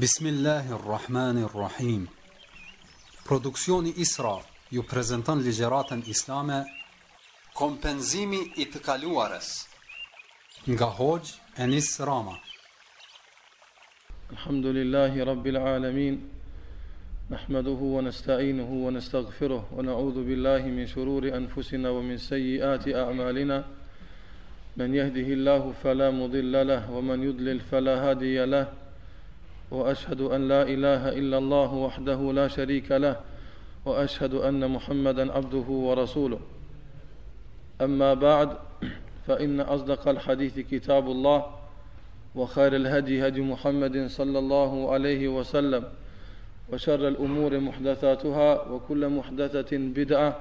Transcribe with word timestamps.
Bismillahirrahmanirrahim. 0.00 2.08
Produksioni 3.28 3.90
Isra 4.02 4.38
ju 4.74 4.82
prezanton 4.90 5.38
ligjëratën 5.46 6.00
islame 6.14 6.58
Kompenzimi 7.58 8.40
i 8.62 8.64
të 8.72 8.78
kaluarës 8.86 9.48
nga 10.72 10.88
Hoxh 11.00 11.34
Enis 11.64 11.90
Rama. 12.08 12.36
Alhamdulillahi 14.32 15.24
rabbil 15.32 15.56
alamin. 15.76 16.14
Nahmaduhu 17.34 17.92
wa 17.94 18.00
nasta'inuhu 18.08 18.82
wa 18.84 18.90
nastaghfiruh 18.96 19.64
wa 19.70 19.78
na'udhu 19.90 20.24
billahi 20.30 20.72
min 20.78 20.86
shururi 20.86 21.32
anfusina 21.32 21.88
wa 21.92 21.98
min 22.02 22.18
sayyiati 22.18 22.94
a'malina. 23.02 23.58
Man 24.76 24.90
yahdihillahu 24.94 25.74
fala 25.82 26.08
mudilla 26.10 26.60
lahu 26.64 26.94
wa 26.94 27.00
man 27.02 27.18
yudlil 27.22 27.60
fala 27.70 27.94
hadiya 28.04 28.46
lahu. 28.46 28.74
واشهد 29.70 30.20
ان 30.22 30.48
لا 30.48 30.62
اله 30.62 31.08
الا 31.08 31.38
الله 31.38 31.74
وحده 31.74 32.32
لا 32.32 32.48
شريك 32.48 32.92
له 32.92 33.16
واشهد 33.84 34.34
ان 34.34 34.70
محمدا 34.70 35.32
عبده 35.32 35.66
ورسوله 35.86 36.40
اما 37.80 38.14
بعد 38.14 38.56
فان 39.26 39.60
اصدق 39.60 40.08
الحديث 40.08 40.58
كتاب 40.58 41.06
الله 41.10 41.44
وخير 42.34 42.76
الهدي 42.76 43.26
هدي 43.28 43.40
محمد 43.40 44.06
صلى 44.06 44.38
الله 44.38 44.92
عليه 44.92 45.28
وسلم 45.28 45.84
وشر 46.72 47.08
الامور 47.08 47.58
محدثاتها 47.60 48.62
وكل 48.68 49.08
محدثه 49.08 49.76
بدعه 49.78 50.36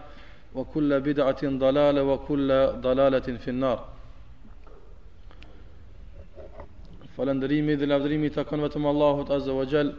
وكل 0.56 1.00
بدعه 1.00 1.42
ضلاله 1.44 2.04
وكل 2.04 2.68
ضلاله 2.76 3.20
في 3.38 3.48
النار 3.48 3.86
Falëndërimi 7.20 7.74
dhe 7.80 7.88
lavdërimi 7.92 8.30
të 8.32 8.44
kënë 8.50 8.64
vetëm 8.66 8.86
Allahut 8.90 9.32
Azza 9.38 9.52
wa 9.56 9.64
Gjell 9.72 9.90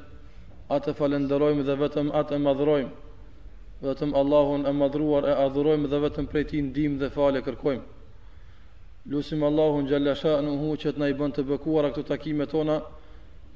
Atë 0.77 0.95
falëndërojmë 1.01 1.67
dhe 1.69 1.75
vetëm 1.83 2.13
atë 2.21 2.37
e 2.39 2.39
madhërojmë 2.47 2.93
Vetëm 3.85 4.15
Allahun 4.21 4.65
e 4.65 4.73
madhëruar 4.79 5.27
e 5.29 5.35
adhërojmë 5.43 5.91
dhe 5.93 6.01
vetëm 6.07 6.29
prej 6.33 6.45
ti 6.53 6.63
ndim 6.69 6.97
dhe 7.03 7.11
fale 7.19 7.43
kërkojmë 7.45 7.85
Lusim 9.13 9.45
Allahun 9.51 9.85
gjallësha 9.93 10.35
në 10.47 10.55
që 10.85 10.95
të 10.97 11.03
na 11.05 11.11
i 11.13 11.17
bënd 11.21 11.37
të 11.39 11.45
bëkuar 11.53 11.91
a 11.91 11.93
këtu 11.93 12.07
takime 12.09 12.47
tona 12.55 12.79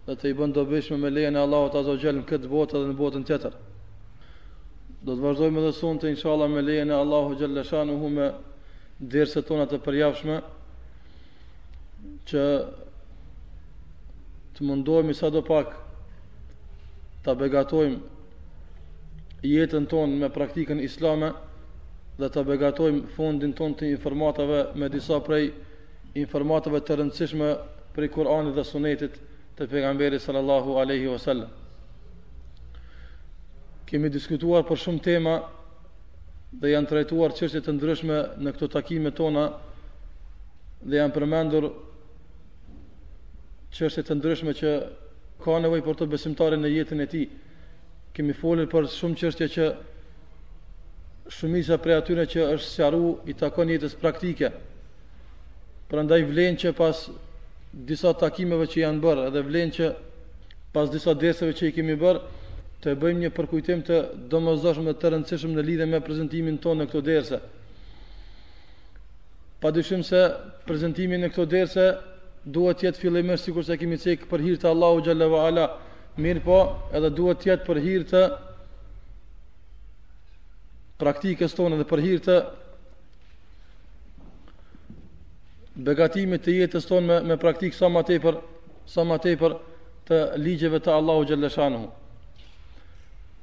Dhe 0.05 0.19
të 0.20 0.33
i 0.34 0.38
bënd 0.42 0.58
të 0.60 0.66
bëshme 0.75 0.98
me 1.05 1.14
lejën 1.16 1.33
e 1.41 1.44
Allahut 1.47 1.78
Azza 1.81 1.94
wa 1.97 2.03
Gjell 2.05 2.19
në 2.20 2.27
këtë 2.34 2.53
botë 2.53 2.78
dhe 2.83 2.91
në 2.92 2.98
botën 3.00 3.27
tjetër 3.33 3.58
Do 5.08 5.12
të 5.16 5.20
vazhdojmë 5.25 5.64
dhe 5.66 5.72
sonë 5.81 6.03
të 6.05 6.12
inshallah 6.19 6.53
me 6.56 6.66
lejën 6.69 6.92
e 6.97 7.00
Allahu 7.05 7.41
gjallësha 7.41 7.86
në 7.88 7.97
me 8.20 8.28
dirëse 9.14 9.44
tona 9.48 9.64
të 9.70 9.81
përjafshme 9.88 10.41
që 12.31 12.42
të 14.56 14.62
mundohemi 14.64 15.14
sa 15.19 15.30
do 15.34 15.42
pak 15.42 15.72
të 17.27 17.34
begatojmë 17.42 17.98
jetën 19.50 19.86
tonë 19.91 20.20
me 20.22 20.30
praktikën 20.33 20.80
islame 20.86 21.33
dhe 22.20 22.28
të 22.30 22.44
begatojmë 22.50 23.10
fondin 23.16 23.55
tonë 23.58 23.78
të 23.80 23.88
informatave 23.97 24.60
me 24.78 24.88
disa 24.94 25.19
prej 25.27 25.48
informatave 26.22 26.80
të 26.86 27.00
rëndësishme 27.00 27.48
prej 27.97 28.10
Kur'anin 28.14 28.52
dhe 28.56 28.64
sunetit 28.69 29.19
të 29.58 29.66
pegamberi 29.70 30.19
sallallahu 30.19 30.77
aleyhi 30.82 31.10
wasallam. 31.10 31.50
Kemi 33.86 34.08
diskutuar 34.10 34.62
për 34.66 34.80
shumë 34.84 35.02
tema 35.02 35.34
dhe 36.62 36.70
janë 36.70 36.91
trajtuar 36.91 37.34
qështje 37.38 37.62
të 37.66 37.75
ndryshme 37.77 38.20
në 38.44 38.55
këto 38.56 38.69
takime 38.77 39.10
tona 39.10 39.48
dhe 40.86 41.00
janë 41.02 41.14
përmendur 41.19 41.69
çështje 43.75 44.05
të 44.06 44.14
ndryshme 44.19 44.53
që 44.58 44.70
ka 45.42 45.56
nevojë 45.64 45.84
për 45.89 45.97
të 45.98 46.06
besimtarin 46.12 46.62
në 46.64 46.70
jetën 46.72 47.00
e 47.03 47.06
tij. 47.11 47.25
Kemi 48.14 48.36
folur 48.39 48.69
për 48.70 48.86
shumë 48.94 49.19
çështje 49.21 49.48
që 49.54 49.66
shumica 51.34 51.78
prej 51.82 51.97
atyre 51.98 52.26
që 52.31 52.47
është 52.54 52.69
sqaru 52.76 53.09
i 53.26 53.34
takon 53.41 53.72
jetës 53.75 53.97
praktike. 54.03 54.53
Prandaj 55.91 56.22
vlen 56.31 56.54
që 56.60 56.72
pas 56.78 57.03
disa 57.91 58.15
takimeve 58.21 58.69
që 58.71 58.81
janë 58.84 59.03
bërë 59.03 59.26
dhe 59.34 59.43
vlen 59.48 59.75
që 59.75 59.91
pas 60.75 60.87
disa 60.94 61.12
dersave 61.19 61.54
që 61.59 61.69
i 61.72 61.75
kemi 61.77 61.97
bërë 61.98 62.43
të 62.84 62.94
bëjmë 63.03 63.25
një 63.25 63.32
përkujtim 63.37 63.82
të 63.91 63.98
domosdoshëm 64.32 64.87
dhe 64.91 64.94
të 65.00 65.12
rëndësishëm 65.15 65.54
në 65.56 65.65
lidhje 65.66 65.87
me 65.91 66.00
prezantimin 66.04 66.59
tonë 66.62 66.84
në 66.84 66.88
këto 66.93 67.03
derse. 67.10 67.38
Padyshim 69.62 70.03
se 70.06 70.21
prezantimi 70.66 71.16
në 71.22 71.31
këto 71.32 71.47
derse 71.54 71.87
duhet 72.44 72.82
jetë 72.84 73.00
fillimisht 73.00 73.44
sikur 73.49 73.65
se 73.65 73.77
kemi 73.81 73.97
cek 73.99 74.27
për 74.28 74.43
hir 74.44 74.59
të 74.60 74.69
Allahu 74.69 75.00
xhalla 75.05 75.28
ve 75.32 75.38
ala 75.49 75.65
mirë 76.21 76.43
po 76.44 76.59
edhe 76.93 77.10
duhet 77.16 77.47
jetë 77.49 77.65
për 77.65 77.81
hir 77.84 78.05
të 78.10 78.21
praktikës 81.00 81.56
tonë 81.56 81.78
dhe 81.81 81.87
për 81.88 82.03
hir 82.04 82.21
të 82.25 82.37
begatimit 85.88 86.44
të 86.44 86.54
jetës 86.60 86.87
tonë 86.88 87.09
me, 87.09 87.16
me 87.33 87.41
praktikë 87.44 87.77
sa 87.77 87.88
më 87.91 88.04
tepër 88.12 88.37
sa 88.94 89.04
ma 89.09 89.16
tepër 89.25 89.56
të 90.06 90.21
ligjeve 90.44 90.83
të 90.84 90.93
Allahu 90.94 91.25
Gjellëshanu 91.31 91.81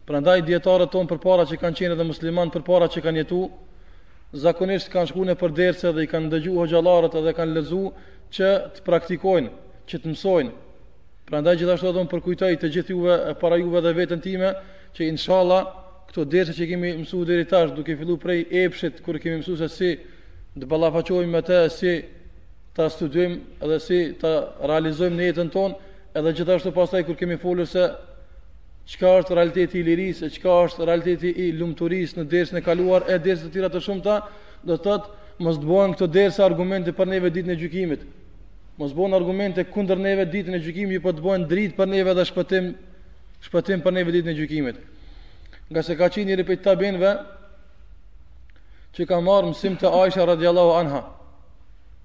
Prandaj 0.06 0.42
djetarët 0.46 0.92
tonë 0.94 1.10
për 1.10 1.20
para 1.24 1.44
që 1.50 1.58
kanë 1.62 1.78
qenë 1.80 1.98
dhe 2.00 2.06
musliman 2.12 2.54
për 2.54 2.64
para 2.70 2.88
që 2.94 3.02
kanë 3.06 3.24
jetu 3.24 3.42
zakonisht 4.46 4.92
kanë 4.94 5.10
shkuën 5.10 5.34
për 5.42 5.54
derse 5.58 5.92
dhe 5.94 6.06
i 6.06 6.10
kanë 6.14 6.30
dëgju 6.36 6.58
o 6.62 6.66
gjallarët 6.72 7.18
dhe 7.26 7.34
kanë 7.38 7.56
lezu 7.58 7.86
që 8.34 8.48
të 8.78 8.84
praktikojnë, 8.88 9.50
që 9.92 10.00
të 10.02 10.12
mësojnë. 10.14 10.52
Prandaj 11.28 11.56
gjithashtu 11.60 11.88
edhe 11.90 12.02
unë 12.04 12.12
përkujtoj 12.12 12.52
të 12.60 12.70
gjithë 12.78 12.96
juve 12.96 13.18
para 13.42 13.58
juve 13.60 13.82
dhe 13.84 13.92
veten 13.98 14.22
time 14.24 14.52
që 14.96 15.08
inshallah 15.08 15.66
këto 16.10 16.26
dersa 16.28 16.56
që 16.58 16.68
kemi 16.72 16.92
mësuar 17.04 17.28
deri 17.30 17.46
tash 17.48 17.72
duke 17.76 17.96
filluar 18.00 18.20
prej 18.24 18.40
epshit 18.64 19.00
kur 19.06 19.20
kemi 19.24 19.40
mësuar 19.42 19.62
se 19.64 19.70
si 19.78 19.92
të 20.60 20.68
ballafaqohemi 20.72 21.32
me 21.32 21.42
të, 21.48 21.60
si 21.76 21.94
ta 22.76 22.88
studiojmë 22.92 23.64
edhe 23.64 23.78
si 23.84 24.00
ta 24.20 24.34
realizojmë 24.68 25.18
në 25.20 25.28
jetën 25.30 25.52
tonë, 25.56 25.78
edhe 26.20 26.34
gjithashtu 26.40 26.74
pastaj 26.76 27.04
kur 27.08 27.20
kemi 27.20 27.38
folur 27.40 27.68
se 27.68 27.86
çka 28.92 29.14
është 29.22 29.38
realiteti 29.38 29.80
i 29.80 29.86
lirisë, 29.88 30.32
çka 30.36 30.56
është 30.68 30.88
realiteti 30.90 31.32
i 31.46 31.52
lumturisë 31.56 32.20
në 32.20 32.28
dersën 32.32 32.60
e 32.60 32.66
kaluar 32.66 33.08
e 33.08 33.20
dersa 33.24 33.48
të 33.48 33.54
tjera 33.56 33.70
të 33.72 33.84
shumta, 33.86 34.18
do 34.68 34.76
të 34.76 34.84
thotë 34.88 35.44
mos 35.46 35.60
të 35.62 35.68
bëhen 35.70 35.94
këto 35.96 36.10
dersa 36.12 36.44
argumente 36.44 36.92
për 36.98 37.12
neve 37.16 37.32
ditën 37.32 37.54
e 37.54 37.60
gjykimit 37.62 38.04
mos 38.82 38.94
bojnë 38.98 39.14
argumente 39.18 39.64
kundër 39.70 40.00
neve 40.02 40.26
ditën 40.34 40.56
e 40.58 40.62
gjykimit, 40.64 41.02
por 41.04 41.14
të 41.14 41.22
bojnë 41.24 41.48
dritë 41.50 41.78
për 41.78 41.90
neve 41.94 42.16
dhe 42.18 42.26
shpëtim, 42.26 42.72
shpëtim 43.46 43.82
për 43.86 43.96
neve 43.98 44.14
ditën 44.16 44.32
e 44.34 44.38
gjykimit. 44.38 44.82
Nga 45.72 45.84
se 45.88 45.98
ka 46.00 46.10
qenë 46.12 46.30
njëri 46.32 46.42
ripet 46.42 46.64
të 46.66 46.76
benve, 46.82 47.14
që 48.96 49.06
ka 49.08 49.22
marë 49.24 49.52
mësim 49.52 49.78
të 49.80 49.92
Aisha 50.02 50.26
radiallahu 50.28 50.74
anha, 50.82 51.02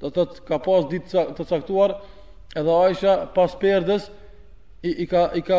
dhe 0.03 0.11
të, 0.13 0.27
të 0.37 0.45
ka 0.51 0.59
pas 0.67 0.87
ditë 0.93 1.25
të 1.39 1.47
caktuar, 1.51 1.97
edhe 2.61 2.75
Aisha 2.85 3.15
pas 3.35 3.57
perdes, 3.61 4.11
i, 4.87 4.93
i, 5.03 5.07
ka, 5.11 5.25
i 5.35 5.41
ka 5.49 5.59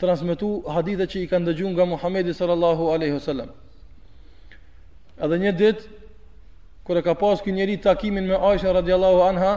transmitu 0.00 0.48
hadithet 0.72 1.12
që 1.12 1.18
i 1.20 1.26
ka 1.30 1.38
ndëgju 1.44 1.74
nga 1.74 1.84
Muhammedi 1.92 2.32
sallallahu 2.34 2.88
aleyhu 2.96 3.18
sallam. 3.20 3.52
Edhe 5.20 5.36
një 5.44 5.52
ditë, 5.60 6.00
kër 6.88 7.02
e 7.02 7.04
ka 7.06 7.12
pas 7.20 7.44
kënjëri 7.44 7.68
njëri 7.76 7.82
takimin 7.84 8.26
me 8.26 8.38
Aisha 8.48 8.72
radiallahu 8.74 9.20
anha, 9.28 9.52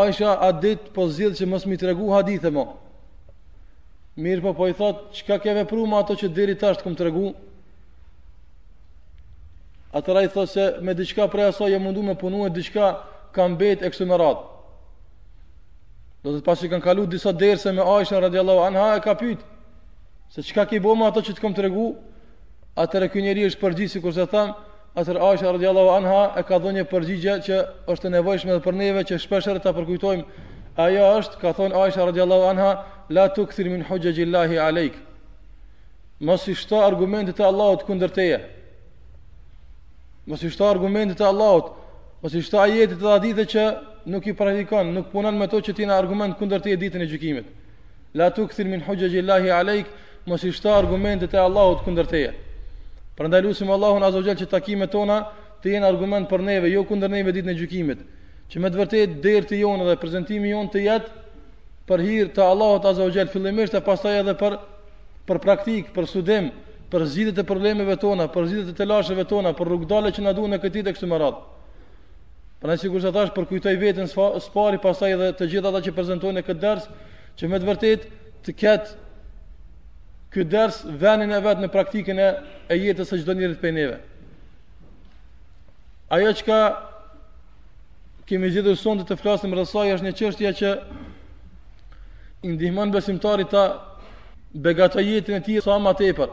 Aisha 0.00 0.32
atë 0.48 0.60
dit 0.64 0.86
po 0.94 1.06
zilë 1.16 1.36
që 1.38 1.48
mësë 1.52 1.70
mi 1.70 1.78
të 1.80 1.88
regu 1.90 2.10
hadithe 2.12 2.50
mo. 2.56 2.64
Mirë 4.24 4.42
po 4.46 4.52
po 4.58 4.68
i 4.70 4.74
thotë, 4.76 5.22
ka 5.28 5.36
ke 5.42 5.54
vepru 5.58 5.84
ma 5.90 6.00
ato 6.02 6.16
që 6.18 6.30
diri 6.36 6.54
tashtë 6.60 6.84
këmë 6.86 6.98
të 6.98 7.06
regu? 7.08 7.24
Atëra 9.96 10.22
i 10.26 10.30
thotë 10.32 10.52
se 10.52 10.66
me 10.84 10.94
diçka 10.96 11.26
prej 11.32 11.50
aso 11.52 11.68
jë 11.70 11.80
mundu 11.82 12.02
me 12.04 12.16
punu 12.20 12.42
e 12.46 12.50
diçka 12.56 12.90
kam 13.36 13.56
bet 13.60 13.84
e 13.84 13.90
kësë 13.92 14.08
më 14.10 14.18
ratë. 14.22 14.46
Do 16.24 16.34
të 16.34 16.44
pasi 16.46 16.70
kanë 16.72 16.82
kalu 16.84 17.04
disa 17.12 17.32
derse 17.38 17.72
me 17.76 17.84
Aisha 17.84 18.20
radiallahu 18.20 18.64
anha 18.66 18.86
e 18.98 19.04
ka 19.04 19.14
pytë. 19.20 19.44
Se 20.34 20.42
ka 20.52 20.64
ke 20.66 20.80
bo 20.82 20.94
ma 20.98 21.12
ato 21.12 21.22
që 21.22 21.36
të 21.36 21.44
këmë 21.44 21.56
të 21.58 21.66
regu? 21.68 21.86
Atëra 22.84 23.08
kënjeri 23.08 23.44
është 23.48 23.60
përgjisi 23.62 24.00
kërse 24.04 24.24
thamë, 24.32 24.56
Atër 24.96 25.16
Aisha 25.20 25.52
radiallahu 25.52 25.90
anha 25.92 26.20
e 26.40 26.42
ka 26.48 26.56
dhënë 26.64 26.78
një 26.78 26.82
përgjigje 26.90 27.32
që 27.46 27.56
është 27.94 28.08
e 28.08 28.10
nevojshme 28.14 28.54
dhe 28.56 28.62
për 28.66 28.76
neve 28.76 29.02
që 29.10 29.18
shpeshherë 29.24 29.60
ta 29.64 29.72
përkujtojmë. 29.78 30.22
Ajo 30.84 31.02
është, 31.18 31.36
ka 31.42 31.50
thonë 31.58 31.76
Aisha 31.82 32.06
radiallahu 32.08 32.46
anha, 32.52 32.68
la 33.18 33.26
të 33.36 33.44
kthir 33.50 33.68
min 33.74 33.82
hujjajillahi 33.90 34.56
alejk. 34.68 34.96
Mos 36.30 36.46
i 36.48 36.54
shto 36.62 36.80
argumentet 36.86 37.42
e 37.42 37.44
Allahut 37.50 37.84
kundër 37.90 38.14
teje. 38.20 38.38
Mos 40.32 40.40
i 40.40 40.48
shto 40.54 40.64
argumentet 40.70 41.20
e 41.20 41.28
Allahut, 41.28 41.68
mos 42.24 42.32
i 42.32 42.40
shto 42.48 42.62
ajetet 42.64 42.96
e 43.04 43.12
hadithe 43.12 43.44
që 43.52 43.66
nuk 44.14 44.30
i 44.32 44.36
praktikon, 44.40 44.94
nuk 44.96 45.12
punon 45.12 45.36
me 45.40 45.50
to 45.52 45.60
që 45.60 45.76
ti 45.76 45.84
na 45.90 46.00
argument 46.00 46.40
kundër 46.40 46.64
teje 46.64 46.80
ditën 46.86 47.04
e 47.04 47.10
gjykimit. 47.12 47.52
La 48.16 48.30
të 48.32 48.48
kthir 48.48 48.72
min 48.72 48.86
hujjajillahi 48.88 49.52
alejk, 49.60 49.92
mos 50.24 50.40
i 50.48 50.54
shto 50.56 50.72
argumentet 50.80 51.36
e 51.36 51.44
Allahut 51.44 51.84
kundër 51.84 52.08
teje. 52.16 52.32
Prandaj 53.16 53.40
lutim 53.42 53.70
Allahun 53.72 54.02
Azza 54.04 54.18
wa 54.20 54.26
Jall 54.28 54.36
që 54.42 54.50
takimet 54.52 54.92
tona 54.92 55.16
të 55.64 55.72
jenë 55.72 55.88
argument 55.88 56.28
për 56.28 56.42
neve, 56.46 56.68
jo 56.68 56.82
kundër 56.90 57.12
neve 57.16 57.32
ditën 57.32 57.52
e 57.54 57.56
gjykimit. 57.56 58.02
Që 58.52 58.60
me 58.62 58.70
të 58.70 58.80
vërtetë 58.82 59.16
dërti 59.24 59.60
jonë 59.62 59.86
dhe 59.88 59.94
prezantimi 60.02 60.50
jonë 60.52 60.70
të 60.74 60.82
jetë 60.84 61.16
për 61.88 62.02
hir 62.04 62.28
të 62.36 62.44
Allahut 62.48 62.84
Azza 62.90 63.06
wa 63.06 63.14
Jall 63.16 63.32
fillimisht 63.32 63.74
e 63.74 63.80
pastaj 63.86 64.18
edhe 64.20 64.34
për 64.42 64.58
për 65.30 65.38
praktik, 65.46 65.86
për 65.96 66.06
studim, 66.10 66.50
për 66.92 67.02
zgjidhjet 67.10 67.40
e 67.42 67.44
problemeve 67.48 67.96
tona, 67.98 68.28
për 68.30 68.44
zgjidhjet 68.50 68.76
e 68.76 68.78
të 68.78 68.84
lashëve 68.90 69.24
tona, 69.30 69.50
për 69.58 69.70
rrugdalet 69.72 70.14
që 70.14 70.22
na 70.28 70.34
duhen 70.38 70.52
në 70.54 70.60
këtë 70.62 70.74
ditë 70.82 70.92
këtu 70.98 71.08
më 71.14 71.18
radh. 71.24 71.40
Pra 72.60 72.76
sikur 72.76 72.84
sigurisht 73.00 73.16
thash, 73.16 73.32
për 73.36 73.48
kujtoj 73.50 73.72
veten 73.82 74.12
së 74.12 74.52
pari, 74.54 74.78
pastaj 74.84 75.16
edhe 75.16 75.32
të 75.40 75.48
gjitha 75.54 75.72
ata 75.72 75.80
që 75.88 75.94
prezantojnë 75.98 76.44
këtë 76.46 76.62
ders, 76.62 76.86
që 77.40 77.50
me 77.52 77.58
të 77.64 77.70
vërtetë 77.72 78.12
të 78.46 78.54
ketë 78.62 78.94
ky 80.36 80.44
ders 80.44 80.82
vënën 81.00 81.30
e 81.32 81.38
vet 81.40 81.62
në 81.64 81.68
praktikën 81.72 82.18
e 82.20 82.76
jetës 82.76 83.08
së 83.14 83.22
çdo 83.22 83.32
njerit 83.38 83.60
prej 83.62 83.72
neve. 83.72 83.94
Ajo 86.12 86.32
çka 86.36 86.58
kemi 88.28 88.50
gjithë 88.52 88.74
të 88.76 89.06
të 89.12 89.16
flasim 89.22 89.54
rreth 89.56 89.70
saj 89.70 89.94
është 89.96 90.06
një 90.06 90.12
çështje 90.18 90.50
që 90.60 90.72
i 92.44 92.50
ndihmon 92.58 92.92
besimtarit 92.92 93.48
ta 93.54 93.64
begatojë 94.66 95.16
e 95.20 95.40
tij 95.46 95.62
sa 95.64 95.78
më 95.86 95.94
tepër. 96.02 96.28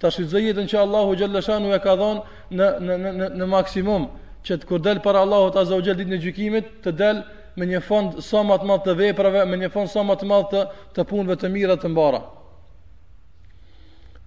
Ta 0.00 0.10
shfrytëzoj 0.10 0.42
jetën 0.48 0.66
që 0.72 0.82
Allahu 0.82 1.14
xhallahu 1.22 1.72
e 1.72 1.78
ka 1.86 1.94
dhënë 2.00 2.22
në 2.58 2.68
në 2.82 2.96
në 3.20 3.28
në 3.38 3.46
maksimum 3.52 4.08
që 4.44 4.58
të 4.58 4.66
kur 4.68 4.82
del 4.82 4.98
para 5.06 5.22
Allahut 5.22 5.56
azza 5.56 5.78
wa 5.78 5.86
xal 5.86 5.94
ditën 6.02 6.18
gjykimit 6.20 6.74
të 6.84 6.94
del 6.98 7.22
me 7.56 7.66
një 7.70 7.80
fond 7.86 8.18
sa 8.22 8.42
më 8.42 8.58
të 8.60 8.66
madh 8.68 8.82
të 8.84 8.96
veprave, 8.98 9.46
me 9.46 9.56
një 9.62 9.70
fond 9.72 9.88
sa 9.88 10.02
më 10.02 10.18
të 10.20 10.26
madh 10.34 10.58
të 10.98 11.06
punëve 11.10 11.38
të 11.40 11.48
mira 11.56 11.78
të 11.80 11.88
mbara 11.94 12.20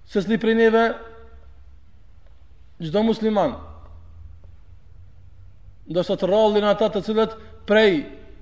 se 0.10 0.22
s'li 0.22 0.38
prej 0.42 0.56
neve 0.58 0.84
gjdo 2.82 3.04
musliman 3.06 3.54
ndërsa 5.90 6.18
të 6.22 6.28
rallin 6.30 6.66
ata 6.70 6.90
të 6.94 7.02
cilët 7.06 7.38
prej 7.70 8.00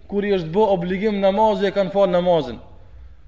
kur 0.07 0.23
i 0.27 0.33
është 0.37 0.51
bo 0.55 0.69
obligim 0.71 1.19
namazi 1.23 1.67
e 1.67 1.73
kanë 1.75 1.91
falë 1.95 2.13
namazin 2.15 2.57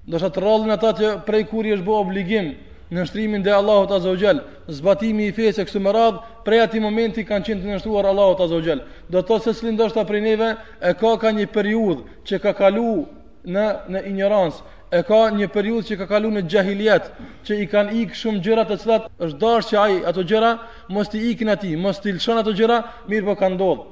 ndërsa 0.08 0.30
të 0.32 0.44
rallin 0.44 0.72
ata 0.76 0.92
të 0.98 1.12
prej 1.28 1.42
kur 1.52 1.68
i 1.68 1.74
është 1.76 1.86
bo 1.88 1.98
obligim 2.00 2.52
në 2.90 3.04
nështrimin 3.04 3.44
dhe 3.44 3.52
Allahot 3.54 3.92
Azogjel 3.94 4.40
zbatimi 4.74 5.28
i 5.30 5.34
fese 5.36 5.62
kësë 5.68 5.82
më 5.84 5.92
radh 5.94 6.22
prej 6.46 6.62
ati 6.64 6.80
momenti 6.82 7.24
kanë 7.28 7.46
qenë 7.46 7.62
të 7.62 7.74
nështuar 7.76 8.08
Allahot 8.10 8.40
Azogjel 8.48 8.80
do 9.12 9.22
të 9.22 9.38
se 9.46 9.54
s'li 9.58 9.74
ndoshta 9.76 10.04
prej 10.08 10.24
neve 10.24 10.54
e 10.80 10.94
ka 11.00 11.16
ka 11.20 11.30
një 11.40 11.46
periud 11.56 12.00
që 12.26 12.40
ka 12.46 12.56
kalu 12.62 12.88
në, 12.96 13.68
në 13.92 14.04
ignorancë 14.08 14.79
e 14.90 15.00
ka 15.06 15.18
një 15.32 15.46
periudhë 15.54 15.86
që 15.90 15.96
ka 16.00 16.06
kalu 16.10 16.30
në 16.34 16.40
gjahiljet, 16.50 17.04
që 17.46 17.58
i 17.62 17.66
kanë 17.70 17.92
ikë 18.02 18.16
shumë 18.20 18.40
gjëra 18.46 18.64
të 18.66 18.78
cilat 18.82 19.04
është 19.26 19.38
dashur 19.42 19.68
që 19.70 19.78
ai 19.82 19.96
ato 20.10 20.24
gjëra, 20.26 20.50
mos 20.90 21.12
i 21.14 21.20
ikin 21.30 21.50
në 21.54 21.76
mos 21.78 22.00
t'i 22.02 22.14
lëshon 22.16 22.40
ato 22.42 22.54
gjëra, 22.58 22.78
mirë 23.06 23.26
po 23.28 23.36
ka 23.38 23.48
ndodhë. 23.54 23.84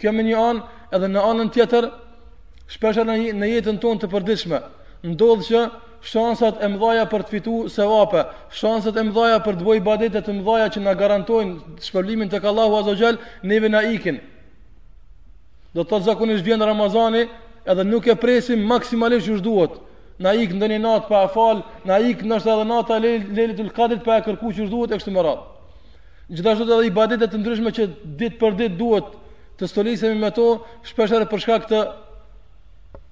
Kjo 0.00 0.10
me 0.12 0.24
një 0.26 0.40
anë, 0.50 0.64
edhe 0.94 1.08
në 1.12 1.22
anën 1.30 1.52
tjetër, 1.54 1.86
shpesh 2.66 3.00
në 3.06 3.46
jetën 3.52 3.78
tonë 3.78 4.02
të 4.02 4.10
përdishme, 4.10 4.58
ndodhë 5.06 5.46
që 5.50 5.60
shansat 6.04 6.60
e 6.60 6.68
mdhaja 6.68 7.06
për 7.14 7.22
të 7.22 7.30
fitu 7.36 7.54
se 7.70 7.86
vape, 7.86 8.26
shansat 8.58 8.98
e 9.00 9.06
mdhaja 9.06 9.38
për 9.46 9.60
të 9.60 9.68
boj 9.70 9.78
badetet 9.86 10.26
të 10.26 10.34
mdhaja 10.40 10.66
që 10.74 10.82
na 10.84 10.96
garantojnë 10.98 11.78
shpërlimin 11.86 12.28
të 12.34 12.42
kallahu 12.42 12.82
azogjel, 12.82 13.20
neve 13.46 13.70
nga 13.70 13.84
ikin. 13.94 14.18
Do 15.74 15.86
të 15.86 16.02
zakonisht 16.10 16.44
vjen 16.44 16.62
Ramazani 16.62 17.28
edhe 17.70 17.84
nuk 17.86 18.06
e 18.10 18.18
presim 18.24 18.66
maksimalisht 18.68 19.30
që 19.30 19.38
shduhet 19.38 19.78
na 20.22 20.30
ik 20.38 20.54
ndonjë 20.54 20.78
natë 20.82 21.08
pa 21.10 21.22
fal, 21.32 21.64
na 21.88 21.96
ik 21.98 22.20
ndoshta 22.24 22.52
edhe 22.54 22.64
nata 22.68 22.98
Lejlatul 23.02 23.70
Qadrit 23.74 24.04
pa 24.06 24.20
e 24.20 24.24
kërku 24.26 24.52
që 24.54 24.68
duhet 24.70 24.92
e 24.94 24.98
kështu 25.00 25.10
me 25.14 25.24
radhë. 25.26 25.44
Gjithashtu 26.30 26.66
edhe 26.68 26.86
ibadetet 26.88 27.32
të 27.32 27.40
ndryshme 27.42 27.72
që 27.74 27.86
ditë 28.20 28.38
për 28.40 28.54
ditë 28.60 28.78
duhet 28.78 29.08
të 29.58 29.68
stolisemi 29.70 30.18
me 30.22 30.30
to, 30.34 30.46
shpesh 30.86 31.12
edhe 31.14 31.26
për 31.28 31.42
shkak 31.44 31.66
të 31.70 31.80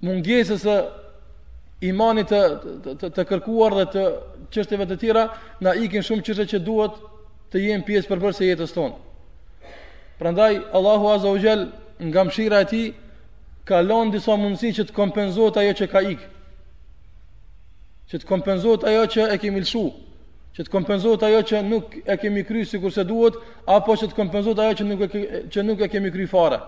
mungesës 0.06 0.62
së 0.64 0.76
imanit 1.90 2.30
të, 2.30 2.40
të 2.86 2.94
të 3.02 3.10
të 3.18 3.24
kërkuar 3.32 3.76
dhe 3.80 3.86
të 3.92 4.04
çështeve 4.54 4.86
të 4.92 4.98
tjera, 5.02 5.24
na 5.62 5.74
ikin 5.82 6.06
shumë 6.06 6.22
çështje 6.28 6.46
që 6.54 6.60
duhet 6.66 6.98
të 7.52 7.66
jenë 7.66 7.86
pjesë 7.90 8.14
përse 8.20 8.46
jetës 8.46 8.74
tonë. 8.74 8.94
Prandaj 10.22 10.60
Allahu 10.78 11.10
Azza 11.16 11.34
wa 11.34 11.38
Jall 11.42 11.66
nga 11.98 12.22
mëshira 12.24 12.62
e 12.62 12.66
Tij 12.70 12.86
ka 13.66 13.78
lënë 13.82 14.10
disa 14.14 14.34
mundësi 14.38 14.70
që 14.78 14.84
të 14.88 14.94
kompenzohet 14.94 15.58
ajo 15.60 15.74
që 15.80 15.86
ka 15.90 16.00
ikë 16.06 16.26
që 18.12 18.18
të 18.20 18.28
kompenzohet 18.28 18.84
ajo 18.84 19.04
që 19.08 19.26
e 19.32 19.36
kemi 19.40 19.62
lëshu, 19.64 19.82
që 20.52 20.64
të 20.66 20.70
kompenzohet 20.74 21.22
ajo 21.24 21.38
që 21.48 21.60
nuk 21.64 21.94
e 22.12 22.16
kemi 22.20 22.42
kry 22.44 22.64
si 22.68 22.80
kurse 22.82 23.04
duhet, 23.08 23.38
apo 23.72 23.94
që 23.96 24.10
të 24.10 24.18
kompenzohet 24.18 24.58
ajo 24.60 24.74
që 24.80 24.84
nuk 24.90 25.04
e, 25.08 25.20
që 25.48 25.62
nuk 25.64 25.80
e 25.80 25.88
kemi 25.94 26.10
kry 26.12 26.26
fare. 26.28 26.58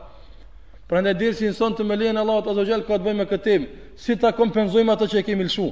Pra 0.89 1.03
ndaj 1.05 1.15
dirë 1.21 1.37
si 1.37 1.49
nësën 1.51 1.77
të 1.79 1.85
me 1.89 1.97
lejnë 2.01 2.21
Allah 2.23 2.41
të 2.45 2.55
azogjel, 2.55 2.85
ka 2.89 2.97
të 2.97 3.07
bëjmë 3.09 3.25
e 3.27 3.31
këtim, 3.33 3.63
si 3.97 4.17
të 4.21 4.31
kompenzojmë 4.39 4.95
ato 4.95 5.09
që 5.13 5.19
e 5.21 5.25
kemi 5.29 5.45
lëshu, 5.51 5.67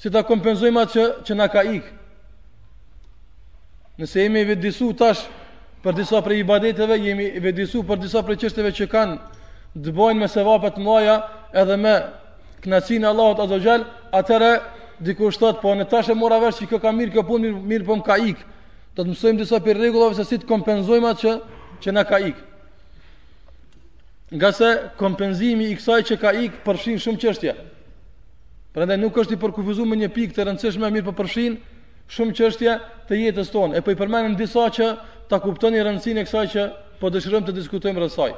si 0.00 0.12
të 0.14 0.22
kompenzojmë 0.30 0.80
ato 0.80 0.96
që, 0.96 1.04
që 1.28 1.36
na 1.40 1.46
ka 1.52 1.62
ikë. 1.74 1.92
Nëse 4.00 4.24
jemi 4.24 4.42
vedisu 4.48 4.90
tash 5.00 5.26
për 5.84 5.96
disa 6.00 6.20
për 6.24 6.36
ibadeteve, 6.40 6.96
jemi 7.00 7.28
vedisu 7.44 7.84
për 7.88 8.00
disa 8.06 8.24
për 8.28 8.36
qështeve 8.40 8.72
që 8.80 8.88
kanë 8.94 9.20
dëbojnë 9.84 10.22
me 10.24 10.28
sevapet 10.32 10.80
mëlaja 10.80 11.20
edhe 11.62 11.76
me 11.76 11.94
Kënaqsinë 12.58 13.06
Allahut 13.06 13.38
Azza 13.38 13.58
Jall, 13.62 13.84
diku 15.00 15.30
shtat, 15.30 15.60
po 15.62 15.74
ne 15.74 15.84
tash 15.84 16.10
e 16.10 16.14
mora 16.14 16.38
vesh 16.42 16.62
që 16.62 16.68
kjo 16.72 16.78
ka 16.82 16.92
mirë, 16.92 17.12
kjo 17.16 17.22
punë 17.28 17.52
mirë 17.70 17.86
po 17.86 17.96
më 18.00 18.06
ka 18.06 18.16
ik. 18.30 18.40
Do 18.96 19.04
të 19.04 19.12
mësojmë 19.14 19.42
disa 19.42 19.60
për 19.62 19.78
rregullave 19.80 20.16
se 20.18 20.24
si 20.26 20.38
të 20.42 20.46
kompenzojmë 20.48 21.10
atë 21.12 21.20
që 21.22 21.34
që 21.84 21.94
na 21.94 22.02
ka 22.06 22.18
ik. 22.28 22.38
Nga 24.34 24.50
se 24.52 24.70
kompenzimi 24.98 25.70
i 25.70 25.76
kësaj 25.78 26.02
që 26.10 26.16
ka 26.20 26.32
ik 26.42 26.58
përfshin 26.66 26.98
shumë 27.00 27.20
çështje. 27.22 27.54
Prandaj 28.74 28.98
nuk 29.00 29.16
është 29.22 29.36
i 29.36 29.40
përkufizuar 29.40 29.88
me 29.88 29.96
një 30.02 30.10
pikë 30.14 30.36
të 30.36 30.48
rëndësishme 30.48 30.90
mirë 30.96 31.06
po 31.06 31.14
përfshin 31.22 31.56
shumë 32.12 32.34
çështje 32.38 32.74
të 33.08 33.22
jetës 33.22 33.54
tonë. 33.54 33.78
E 33.78 33.80
po 33.86 33.94
i 33.94 33.98
përmendim 33.98 34.34
disa 34.38 34.66
që 34.76 34.90
ta 35.30 35.38
kuptoni 35.40 35.78
rëndësinë 35.80 36.24
e 36.24 36.26
kësaj 36.28 36.46
që 36.56 36.66
po 37.00 37.12
dëshirojmë 37.14 37.48
të 37.48 37.56
diskutojmë 37.60 38.02
rreth 38.02 38.18
saj. 38.18 38.34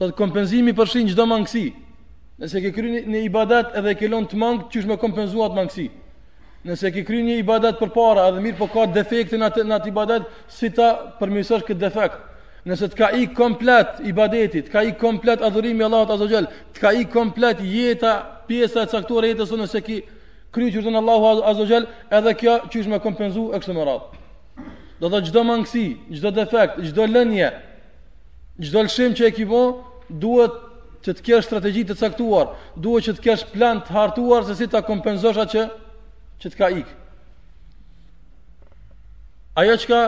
Do 0.00 0.08
të 0.08 0.16
kompenzimi 0.18 0.74
përfshin 0.78 1.08
çdo 1.12 1.28
mangësi, 1.30 1.66
Nëse 2.38 2.60
ke 2.62 2.70
kryer 2.70 3.06
një 3.10 3.20
ibadat 3.26 3.72
edhe 3.80 3.92
ke 3.98 4.08
lënë 4.10 4.28
të 4.30 4.38
mangë, 4.38 4.66
ti 4.70 4.78
është 4.80 4.90
më 4.92 4.96
kompenzuar 5.02 5.48
atë 5.48 5.56
mangësi. 5.58 5.86
Nëse 6.68 6.90
ke 6.94 7.02
kryer 7.06 7.24
një 7.26 7.38
ibadat 7.42 7.80
përpara 7.80 8.28
edhe 8.30 8.42
mirë 8.44 8.58
po 8.60 8.68
ka 8.70 8.84
defekte 8.94 9.38
në 9.40 9.48
atë 9.48 9.64
në 9.66 9.76
atë 9.78 9.90
ibadat, 9.90 10.28
si 10.58 10.70
ta 10.76 10.90
përmirësosh 11.18 11.64
këtë 11.66 11.80
defekt? 11.82 12.20
Nëse 12.68 12.88
të 12.92 12.98
ka 13.00 13.08
i 13.18 13.24
komplet 13.34 13.98
ibadetit, 14.06 14.68
të 14.68 14.70
ka 14.74 14.84
i 14.86 14.92
komplet 15.00 15.42
adhurimi 15.48 15.82
Allahot 15.86 16.12
Azogel, 16.14 16.46
të 16.76 16.82
ka 16.82 16.92
i 17.00 17.08
komplet 17.10 17.62
jeta, 17.64 18.14
pjesa 18.48 18.84
e 18.86 18.90
caktuar 18.92 19.26
e 19.28 19.32
jetës, 19.32 19.54
nëse 19.58 19.82
ki 19.86 19.98
kry 20.54 20.70
që 20.74 20.84
në 20.86 21.00
Allahu 21.00 21.46
Azogel, 21.50 21.88
edhe 22.18 22.36
kjo 22.38 22.54
që 22.70 22.84
është 22.84 22.94
me 22.94 23.00
kompenzu 23.04 23.48
e 23.54 23.58
kështë 23.62 23.74
më 23.78 23.88
ratë. 23.90 24.22
Do 25.02 25.10
gjdo 25.16 25.42
mangësi, 25.48 25.86
gjdo 26.14 26.32
defekt, 26.38 26.78
gjdo 26.86 27.08
lënje, 27.14 27.50
gjdo 28.62 28.86
lëshim 28.86 29.18
që 29.18 29.26
e 29.26 29.32
duhet 30.24 30.67
që 31.06 31.12
të 31.18 31.24
kesh 31.26 31.46
strategji 31.48 31.84
të 31.88 31.96
caktuar, 32.00 32.50
duhet 32.82 33.06
që 33.08 33.14
të 33.18 33.24
kesh 33.26 33.44
plan 33.52 33.82
të 33.86 33.94
hartuar 33.94 34.46
se 34.48 34.56
si 34.58 34.66
ta 34.70 34.80
kompenzosh 34.86 35.38
atë 35.44 35.58
që 35.58 35.66
që 36.42 36.50
të 36.52 36.58
ka 36.58 36.68
ikë. 36.82 36.96
Ajo 39.62 39.76
që 39.82 39.88
ka 39.90 40.00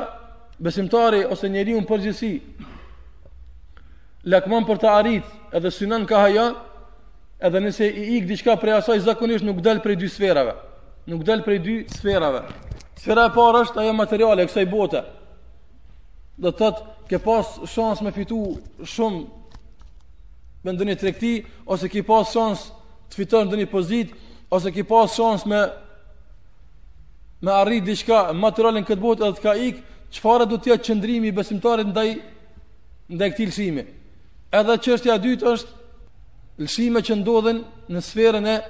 besimtari 0.62 1.22
ose 1.34 1.48
njeri 1.50 1.74
unë 1.74 1.88
përgjësi, 1.88 2.32
lakman 4.30 4.66
për 4.68 4.80
të 4.82 4.90
arrit 4.90 5.30
edhe 5.58 5.72
synan 5.74 6.04
ka 6.10 6.20
haja, 6.26 6.48
edhe 7.44 7.62
nëse 7.64 7.86
i 7.88 8.04
ikë 8.18 8.28
diçka 8.30 8.58
prej 8.62 8.76
asaj, 8.78 9.00
zakonisht 9.06 9.46
nuk 9.46 9.62
del 9.64 9.80
prej 9.82 9.96
dy 10.02 10.10
sferave. 10.12 10.54
Nuk 11.10 11.22
del 11.26 11.42
prej 11.42 11.58
dy 11.64 11.76
sferave. 11.90 12.44
Sfera 13.00 13.24
e 13.30 13.34
parë 13.34 13.62
është 13.64 13.80
ajo 13.80 13.92
materiale, 13.96 14.44
kësaj 14.46 14.66
bote. 14.70 15.00
Dhe 16.36 16.50
të 16.52 16.58
tëtë, 16.60 16.84
ke 17.10 17.18
pas 17.24 17.54
shans 17.66 18.02
me 18.04 18.12
fitu 18.14 18.36
shumë 18.86 19.24
me 20.66 20.72
ndonjë 20.74 20.96
tregti 21.00 21.30
ose 21.72 21.88
ki 21.90 22.02
pas 22.06 22.28
shans 22.34 22.66
të 23.10 23.20
fiton 23.22 23.48
ndonjë 23.48 23.68
pozitë 23.72 24.18
ose 24.52 24.72
ki 24.74 24.84
pas 24.90 25.12
shans 25.16 25.44
me 25.48 25.60
me 27.40 27.54
arrit 27.56 27.86
diçka 27.86 28.32
materialin 28.36 28.84
këtë 28.84 29.00
botë 29.00 29.24
edhe 29.26 29.38
të 29.38 29.44
ka 29.46 29.54
ik 29.68 29.78
çfarë 30.16 30.48
do 30.50 30.58
të 30.60 30.74
jetë 30.74 30.86
qëndrimi 30.90 31.30
i 31.30 31.36
besimtarit 31.36 31.88
ndaj 31.88 32.10
ndaj 33.16 33.30
këtij 33.32 33.48
lëshimi 33.52 33.84
edhe 34.60 34.76
çështja 34.84 35.16
e 35.16 35.22
dytë 35.24 35.48
është 35.54 35.80
lëshime 36.66 37.00
që 37.08 37.16
ndodhen 37.22 37.62
në 37.90 38.04
sferën 38.04 38.46
e 38.46 38.60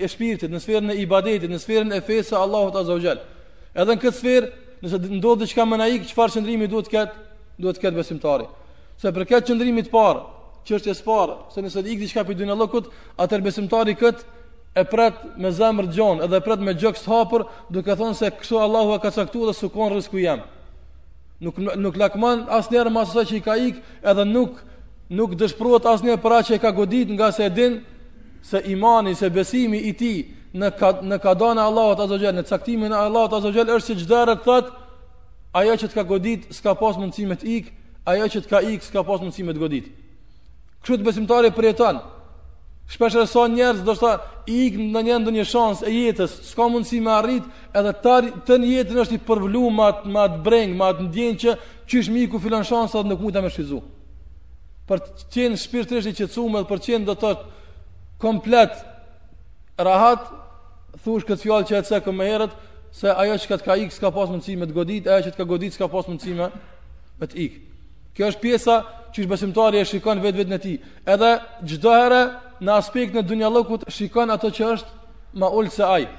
e 0.00 0.06
shpirtit, 0.06 0.50
në 0.52 0.60
sferën 0.62 0.92
e 0.94 1.00
ibadetit, 1.02 1.50
në 1.50 1.58
sferën 1.58 1.90
e 1.96 2.00
fesë 2.06 2.28
së 2.32 2.38
Allahut 2.38 2.76
Azza 2.78 2.94
wa 2.94 3.02
Jall. 3.02 3.18
Edhe 3.74 3.96
në 3.96 3.98
këtë 4.02 4.18
sferë, 4.20 4.50
nëse 4.78 5.00
ndodh 5.18 5.40
diçka 5.42 5.64
më 5.66 5.78
naik, 5.80 6.04
çfarë 6.06 6.36
qëndrimi 6.36 6.68
duhet 6.70 6.86
të 6.86 6.92
ketë, 6.94 7.16
duhet 7.58 7.76
të 7.80 7.82
ketë 7.82 7.98
besimtari. 7.98 8.46
Se 9.02 9.10
për 9.10 9.24
këtë 9.26 9.88
parë, 9.90 10.22
çështje 10.68 10.94
së 10.98 11.04
parë, 11.06 11.36
se 11.54 11.62
nëse 11.62 11.82
ik 11.92 12.00
diçka 12.02 12.24
për 12.28 12.36
dynë 12.40 12.54
Allahut, 12.56 12.88
atë 13.22 13.38
besimtari 13.44 13.94
kët 13.98 14.24
e 14.80 14.84
pret 14.84 15.20
me 15.40 15.50
zemër 15.56 15.88
gjon, 15.94 16.20
edhe 16.26 16.40
e 16.40 16.42
pret 16.44 16.62
me 16.66 16.74
gjoks 16.78 17.04
të 17.06 17.12
hapur, 17.12 17.44
duke 17.74 17.94
thonë 18.00 18.18
se 18.18 18.30
kështu 18.40 18.58
Allahu 18.66 18.96
e 18.96 19.00
ka 19.04 19.12
caktuar 19.14 19.52
dhe 19.52 19.56
sukon 19.60 19.94
rrezikun 19.94 20.24
jam. 20.24 20.40
Nuk 21.44 21.58
nuk 21.84 21.96
lakmon 22.00 22.44
asnjëherë 22.58 22.92
më 22.94 23.02
asaj 23.06 23.24
që 23.30 23.36
i 23.36 23.42
ka 23.44 23.54
ik, 23.68 23.76
edhe 24.10 24.24
nuk 24.26 24.56
nuk 25.18 25.36
dëshpërohet 25.40 25.86
asnjëherë 25.92 26.22
për 26.24 26.36
atë 26.38 26.48
që 26.50 26.56
e 26.58 26.62
ka 26.64 26.72
godit 26.78 27.12
nga 27.14 27.28
se 27.36 27.46
e 27.46 27.52
din 27.56 27.76
se 28.46 28.62
imani, 28.72 29.14
se 29.14 29.30
besimi 29.34 29.80
i 29.90 29.92
tij 29.94 30.16
në 30.56 30.70
ka, 30.80 30.90
në 31.04 31.18
kadana 31.24 31.66
Allahut 31.70 32.00
azza 32.06 32.32
në 32.32 32.44
caktimin 32.48 32.90
e 32.90 32.98
Allahut 33.06 33.36
azza 33.38 33.52
është 33.52 33.84
si 33.86 33.96
çdo 34.02 34.22
thot, 34.44 34.72
ajo 35.60 35.76
që 35.80 35.86
të 35.88 35.94
ka 35.98 36.02
godit 36.04 36.48
s'ka 36.56 36.74
pas 36.74 36.96
mundësi 37.00 37.28
me 37.28 37.36
të 37.38 37.46
ik, 37.58 37.70
ajo 38.10 38.26
që 38.34 38.40
të 38.44 38.50
ka 38.50 38.60
ik 38.72 38.82
s'ka 38.82 39.02
pas 39.08 39.20
mundësi 39.22 39.44
me 39.46 39.54
të 39.56 39.62
godit 39.62 39.92
Kështu 40.84 41.00
të 41.00 41.06
besimtari 41.06 41.50
për 41.56 41.68
jeton. 41.70 42.00
Shpesh 42.86 43.16
e 43.18 43.24
sa 43.26 43.46
njerëz, 43.50 43.80
do 43.84 43.94
shta, 43.98 44.12
i 44.46 44.58
ikë 44.68 44.84
në 44.94 45.00
një 45.08 45.14
një 45.36 45.44
shansë 45.50 45.88
e 45.90 45.94
jetës, 45.96 46.36
s'ka 46.52 46.68
mundësi 46.70 47.00
me 47.02 47.10
arrit, 47.16 47.48
edhe 47.74 47.90
tari, 48.04 48.30
të 48.46 48.58
një 48.62 48.68
jetën 48.76 49.00
është 49.02 49.16
i 49.16 49.22
përvlu 49.26 49.62
ma 49.74 49.88
të, 50.02 50.12
brengë, 50.12 50.42
breng, 50.46 50.76
ma 50.78 50.92
të 50.94 51.08
ndjenë 51.08 51.40
që 51.42 51.54
që 51.90 52.02
është 52.04 52.14
mi 52.14 52.26
ku 52.30 52.38
filan 52.44 52.62
shansë 52.68 53.00
atë 53.00 53.10
nuk 53.10 53.24
të 53.34 53.42
me 53.42 53.50
shizu. 53.50 53.80
Për 54.86 55.02
të 55.02 55.26
qenë 55.34 55.58
shpirtrisht 55.58 56.12
i 56.12 56.14
qëtësume 56.20 56.62
dhe 56.62 56.70
për 56.70 56.84
qenë 56.86 57.08
do 57.08 57.16
të 57.24 57.32
komplet 58.22 58.78
rahat, 59.82 60.30
thush 61.02 61.26
këtë 61.26 61.42
fjallë 61.42 61.66
që 61.72 61.80
e 61.80 61.84
cekë 61.90 62.14
me 62.14 62.30
herët, 62.30 62.54
se 62.96 63.10
ajo 63.10 63.34
që 63.42 63.58
ka 63.66 63.80
ikë 63.82 63.96
s'ka 63.98 64.14
pas 64.14 64.30
mundësi 64.30 64.54
me 64.60 64.70
të 64.70 64.76
godit, 64.78 65.10
ajo 65.10 65.26
që 65.32 65.40
ka 65.40 65.48
godit 65.50 65.74
s'ka 65.74 65.90
pas 65.92 66.06
mundësi 66.08 66.38
me, 66.38 66.46
me 67.18 67.26
të 67.28 67.40
ikë. 67.48 67.60
Kjo 68.16 68.30
është 68.30 68.44
pjesa 68.46 68.78
që 69.16 69.22
është 69.24 69.32
besimtari 69.32 69.78
e 69.80 69.86
shikon 69.88 70.18
vetë 70.20 70.38
vetë 70.40 70.52
në 70.52 70.58
ti 70.62 70.74
Edhe 71.08 71.28
gjithë 71.66 71.92
herë 71.96 72.20
në 72.64 72.72
aspekt 72.76 73.14
në 73.16 73.22
dunja 73.28 73.48
lëkut 73.52 73.84
shikon 73.92 74.28
ato 74.32 74.50
që 74.56 74.66
është 74.74 75.38
ma 75.40 75.48
ullë 75.58 75.72
se 75.74 75.84
ajë 75.96 76.10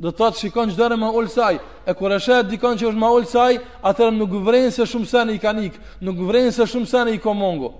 Dhe 0.00 0.12
të 0.16 0.28
të 0.30 0.40
shikon 0.40 0.70
gjithë 0.72 0.96
ma 1.02 1.08
ullë 1.18 1.46
E 1.90 1.94
kur 1.98 2.14
është 2.16 2.40
dikon 2.52 2.78
që 2.80 2.88
është 2.90 3.00
ma 3.02 3.08
ullë 3.16 3.28
se 3.30 3.38
ajë 3.42 3.60
Atërë 3.90 4.14
nuk 4.16 4.36
vrenë 4.46 4.70
se 4.76 4.86
shumë 4.88 5.08
sen 5.10 5.26
në 5.28 5.34
i 5.34 5.40
kanik 5.42 5.76
Nuk 6.06 6.20
vrenë 6.30 6.52
se 6.56 6.64
shumë 6.70 6.86
sen 6.88 7.06
në 7.08 7.16
i 7.18 7.20
komongo 7.24 7.72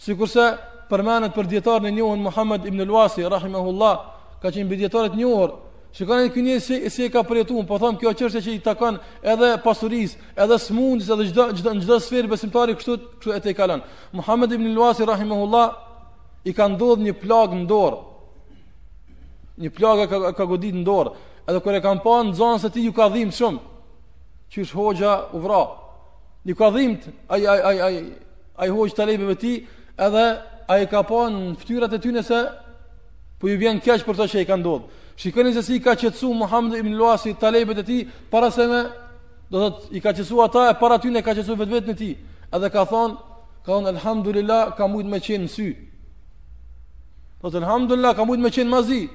Si 0.00 0.14
kurse 0.20 0.46
përmenet 0.90 1.32
për 1.36 1.48
djetarë 1.50 1.86
në 1.88 1.94
njohën 1.98 2.22
Muhammed 2.28 2.68
ibn 2.70 2.84
Luasi 2.88 3.24
Rahimahullah 3.26 3.96
Ka 4.42 4.52
qenë 4.54 4.68
bidjetarët 4.72 5.16
njohër 5.18 5.56
Shikoni 5.92 6.30
ky 6.30 6.42
njeri 6.42 6.60
si 6.60 6.90
si 6.90 7.04
e 7.04 7.08
ka 7.10 7.22
përjetuar, 7.26 7.66
po 7.66 7.76
them 7.82 7.96
kjo 7.98 8.12
çështje 8.14 8.40
që 8.44 8.52
i 8.54 8.60
takon 8.62 8.98
edhe 9.26 9.48
pasurisë, 9.64 10.18
edhe 10.38 10.58
smundjes, 10.62 11.08
edhe 11.10 11.26
çdo 11.32 11.48
çdo 11.58 11.72
çdo 11.82 11.96
sferë 11.98 12.30
besimtari 12.30 12.76
kështu 12.78 12.94
kështu 13.18 13.32
e 13.34 13.40
te 13.42 13.54
kalon. 13.58 13.82
Muhammed 14.12 14.52
ibn 14.54 14.70
Luasi 14.74 15.02
rahimahullah 15.06 15.74
i 16.46 16.54
ka 16.54 16.68
ndodhur 16.70 17.02
një 17.02 17.14
plagë 17.22 17.58
në 17.58 17.66
dorë. 17.72 17.98
Një 19.60 19.70
plagë 19.76 20.06
ka 20.12 20.32
ka 20.38 20.46
godit 20.46 20.78
në 20.78 20.84
dorë, 20.86 21.10
edhe 21.50 21.60
kur 21.64 21.74
e 21.74 21.82
kanë 21.82 22.04
pa 22.06 22.14
nxon 22.28 22.62
se 22.62 22.70
ti 22.70 22.86
ju 22.86 22.94
ka 22.94 23.10
dhimbë 23.10 23.34
shumë. 23.34 23.60
Që 24.50 24.62
është 24.62 24.78
hoxha 24.78 25.16
u 25.34 25.42
vra. 25.42 25.62
Ju 26.46 26.54
ka 26.54 26.70
dhimbë 26.70 27.14
ai 27.34 27.42
ai 27.50 27.60
ai 27.66 27.78
ai 27.86 27.96
ai 28.62 28.70
hoxh 28.70 28.94
talebe 28.94 29.26
me 29.26 29.34
ti, 29.34 29.66
edhe 29.98 30.24
ai 30.70 30.86
ka 30.86 31.02
pa 31.02 31.26
në 31.34 31.58
fytyrat 31.58 31.98
e 31.98 31.98
ty 31.98 32.14
nëse 32.14 32.40
po 33.42 33.50
ju 33.50 33.58
vjen 33.58 33.82
keq 33.82 34.06
për 34.06 34.14
të 34.22 34.30
që 34.30 34.38
i 34.46 34.46
ka 34.48 34.54
ndodhur. 34.56 34.99
Shikoni 35.20 35.52
se 35.52 35.62
si 35.62 35.78
ka 35.80 35.94
qetsu 35.94 36.32
Muhammed 36.32 36.78
ibn 36.78 36.94
Luasi 36.96 37.34
talebet 37.38 37.78
e 37.78 37.82
tij 37.84 38.06
para 38.30 38.50
se 38.50 38.66
me 38.66 38.80
do 39.50 39.58
thot 39.60 39.76
i 39.92 40.00
ka 40.00 40.12
qetsu 40.16 40.40
ata 40.40 40.70
e 40.70 40.74
para 40.80 40.96
ty 40.98 41.10
ne 41.10 41.20
ka 41.20 41.34
qetësu 41.36 41.56
vetveten 41.60 41.92
e 41.92 41.94
tij. 41.94 42.16
Edhe 42.54 42.70
ka 42.72 42.84
thon, 42.86 43.16
ka 43.64 43.72
thon 43.72 43.86
alhamdulillah 43.86 44.72
ka 44.76 44.86
mujt 44.86 45.06
me 45.12 45.18
qenë 45.20 45.48
sy. 45.50 45.68
Do 45.76 47.36
po 47.42 47.50
thot 47.50 47.60
alhamdulillah 47.62 48.14
ka 48.16 48.24
mujt 48.24 48.40
me 48.40 48.48
qenë 48.50 48.70
mazi. 48.72 49.10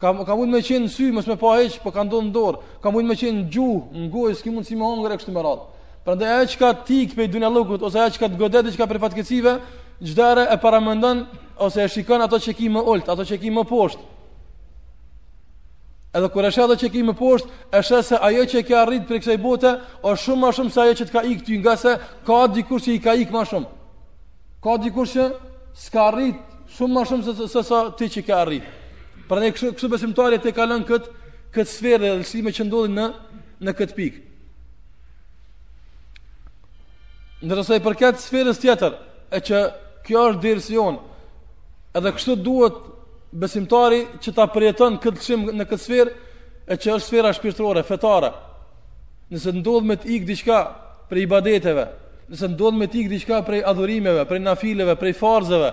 Ka 0.00 0.14
ka 0.24 0.34
mujt 0.36 0.50
me 0.54 0.62
qenë 0.62 0.86
sy, 0.88 1.10
mos 1.10 1.26
me 1.26 1.34
pa 1.36 1.58
hiç, 1.58 1.80
po 1.82 1.90
ka 1.90 2.02
ndon 2.04 2.30
dor. 2.30 2.62
Ka 2.82 2.90
mujt 2.94 3.06
me 3.10 3.16
qenë 3.18 3.48
gjuh, 3.50 3.90
në 4.00 4.12
gojë, 4.14 4.36
s'ki 4.38 4.50
mund 4.54 4.66
si 4.68 4.76
me 4.78 4.86
hongër 4.86 5.16
kështu 5.18 5.34
me 5.34 5.42
radhë. 5.42 5.66
Prandaj 6.04 6.30
ajo 6.36 6.46
çka 6.54 6.68
ti 6.86 6.98
ke 7.08 7.14
pe 7.18 7.26
dunjallukut 7.32 7.82
ose 7.82 7.98
ajo 8.00 8.14
çka 8.14 8.28
të 8.30 8.38
godet 8.40 8.64
diçka 8.66 8.86
për 8.88 9.00
fatkeqësive, 9.02 9.58
çdo 10.06 10.30
e 10.46 10.56
paramendon 10.64 11.26
ose 11.60 11.82
e 11.84 11.88
shikon 11.92 12.22
ato 12.24 12.38
që 12.38 12.54
ki 12.56 12.68
më 12.72 12.80
ulët, 12.92 13.08
ato 13.12 13.24
që 13.26 13.40
ki 13.42 13.50
më 13.58 13.64
poshtë. 13.74 14.04
Edhe 16.10 16.26
kur 16.34 16.42
është 16.48 16.62
ajo 16.64 16.74
që 16.80 16.88
ke 16.92 17.02
më 17.06 17.12
poshtë, 17.18 17.48
është 17.78 17.98
se 18.06 18.18
ajo 18.28 18.44
që 18.50 18.62
ke 18.66 18.74
arrit 18.78 19.04
për 19.06 19.20
kësaj 19.22 19.36
bote 19.44 19.70
është 20.10 20.22
shumë 20.24 20.42
më 20.42 20.48
shumë 20.56 20.72
se 20.74 20.80
ajo 20.82 20.94
që 21.00 21.04
të 21.06 21.14
ka 21.14 21.22
ikë 21.32 21.44
ty, 21.46 21.58
nga 21.62 21.74
se 21.78 21.92
ka 22.26 22.38
dikush 22.50 22.84
që 22.88 22.94
i 22.96 23.02
ka 23.04 23.14
ikë 23.20 23.34
më 23.36 23.42
shumë. 23.50 23.68
Ka 24.64 24.74
dikush 24.82 25.12
që 25.14 25.28
s'ka 25.84 26.08
arrit 26.08 26.40
shumë 26.74 26.96
më 26.96 27.04
shumë 27.10 27.26
se 27.28 27.34
sa 27.38 27.46
se, 27.46 27.62
se, 27.70 27.82
ti 27.98 28.10
që 28.16 28.24
ke 28.26 28.34
arrit. 28.40 28.66
Pra 29.30 29.38
ne 29.38 29.52
kështu 29.54 29.70
kështu 29.76 29.92
besimtari 29.94 30.40
te 30.42 30.50
ka 30.56 30.66
lënë 30.66 31.00
kët 31.54 31.70
sferë 31.76 32.02
dhe 32.02 32.14
lësime 32.24 32.52
që 32.58 32.66
ndodhin 32.66 32.98
në 32.98 33.06
në 33.62 33.76
kët 33.78 33.94
pikë. 33.94 34.26
Ndërsa 37.46 37.78
i 37.78 37.84
përket 37.86 38.18
sferës 38.20 38.58
tjetër, 38.60 38.98
e 39.30 39.38
që 39.46 39.62
kjo 40.08 40.26
është 40.32 40.42
dirësion, 40.42 40.98
edhe 41.96 42.10
kështu 42.18 42.34
duhet 42.44 42.82
besimtari 43.32 44.02
që 44.22 44.32
ta 44.34 44.46
përjeton 44.50 44.96
këtë 45.02 45.22
shim 45.22 45.44
në 45.54 45.66
këtë 45.70 45.84
sferë, 45.84 46.14
e 46.70 46.76
që 46.78 46.94
është 46.96 47.06
sfera 47.06 47.32
shpirtërore, 47.34 47.82
fetare. 47.86 48.30
Nëse 49.30 49.52
ndodh 49.56 49.86
me 49.86 49.96
të 49.98 50.10
ikë 50.16 50.28
diçka 50.28 50.58
për 51.10 51.20
ibadeteve, 51.24 51.84
nëse 52.30 52.50
ndodh 52.52 52.78
me 52.78 52.86
të 52.90 53.00
ikë 53.02 53.12
diçka 53.14 53.40
për 53.46 53.60
adhurimeve, 53.70 54.24
për 54.30 54.42
nafileve, 54.44 54.94
për 54.98 55.12
farzeve, 55.18 55.72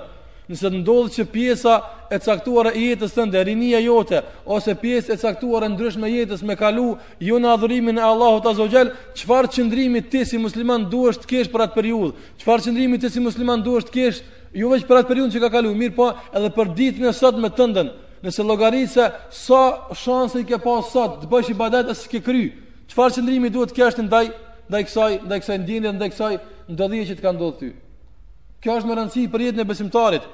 nëse 0.50 0.70
të 0.72 0.78
ndodhë 0.82 1.10
që 1.16 1.26
pjesa 1.32 1.74
e 2.16 2.20
caktuar 2.24 2.70
e 2.72 2.80
jetës 2.88 3.12
të 3.16 3.26
ndë, 3.28 3.42
rinia 3.50 3.80
jote, 3.84 4.22
ose 4.46 4.74
pjesë 4.80 5.16
e 5.16 5.20
caktuar 5.20 5.66
e 5.68 5.70
ndrysh 5.74 5.98
me 6.00 6.08
jetës 6.12 6.44
me 6.48 6.56
kalu, 6.60 6.94
ju 7.20 7.34
jo 7.34 7.40
në 7.44 7.50
adhurimin 7.56 8.00
e 8.00 8.04
Allahot 8.08 8.46
Azogjel, 8.54 8.94
qëfar 9.18 9.50
qëndrimi 9.52 10.02
ti 10.08 10.24
si 10.26 10.40
musliman 10.40 10.86
duesh 10.92 11.20
të 11.20 11.28
kesh 11.34 11.52
për 11.52 11.64
atë 11.66 11.76
periud, 11.76 12.14
qëfar 12.40 12.64
qëndrimi 12.66 13.00
ti 13.02 13.12
si 13.12 13.24
musliman 13.24 13.64
duesh 13.64 13.88
të 13.90 13.96
kesh, 13.98 14.22
ju 14.56 14.64
jo 14.64 14.72
veç 14.72 14.86
për 14.88 15.02
atë 15.02 15.10
periud 15.12 15.34
që 15.36 15.42
ka 15.44 15.50
kalu, 15.58 15.74
mirë 15.76 15.96
po 16.00 16.10
edhe 16.32 16.52
për 16.56 16.72
ditën 16.78 17.10
e 17.10 17.14
sot 17.20 17.36
me 17.44 17.50
tëndën, 17.60 17.92
nëse 18.24 18.46
logaritë 18.48 18.92
se 18.96 19.08
sa 19.44 19.62
shansë 20.06 20.46
i 20.46 20.48
ke 20.48 20.62
pas 20.64 20.94
sot, 20.96 21.20
të 21.26 21.30
bësh 21.34 21.52
i 21.52 21.58
badet 21.60 21.92
e 21.92 21.98
së 22.00 22.14
ke 22.16 22.24
kry, 22.30 22.46
qëfar 22.88 23.12
qëndrimi 23.18 23.52
duhet 23.54 23.76
të 23.76 23.82
kesh 23.82 24.00
të 24.00 24.08
ndaj, 24.08 24.32
ndaj 24.72 24.82
kësaj, 24.88 25.10
ndaj 25.28 25.42
kësaj 25.44 25.60
ndjenjë, 25.66 25.94
ndaj 26.00 26.10
kësaj 26.16 26.40
ndodhije 26.72 27.10
që 27.12 27.20
të 27.20 27.28
ka 27.28 27.36
ndodhë 27.36 27.60
ty. 27.64 27.70
Kjo 28.64 28.78
është 28.82 28.90
më 28.90 28.96
rëndësi 28.98 29.26
për 29.34 29.44
jetën 29.48 29.62
e 29.64 29.70
besimtarit. 29.70 30.26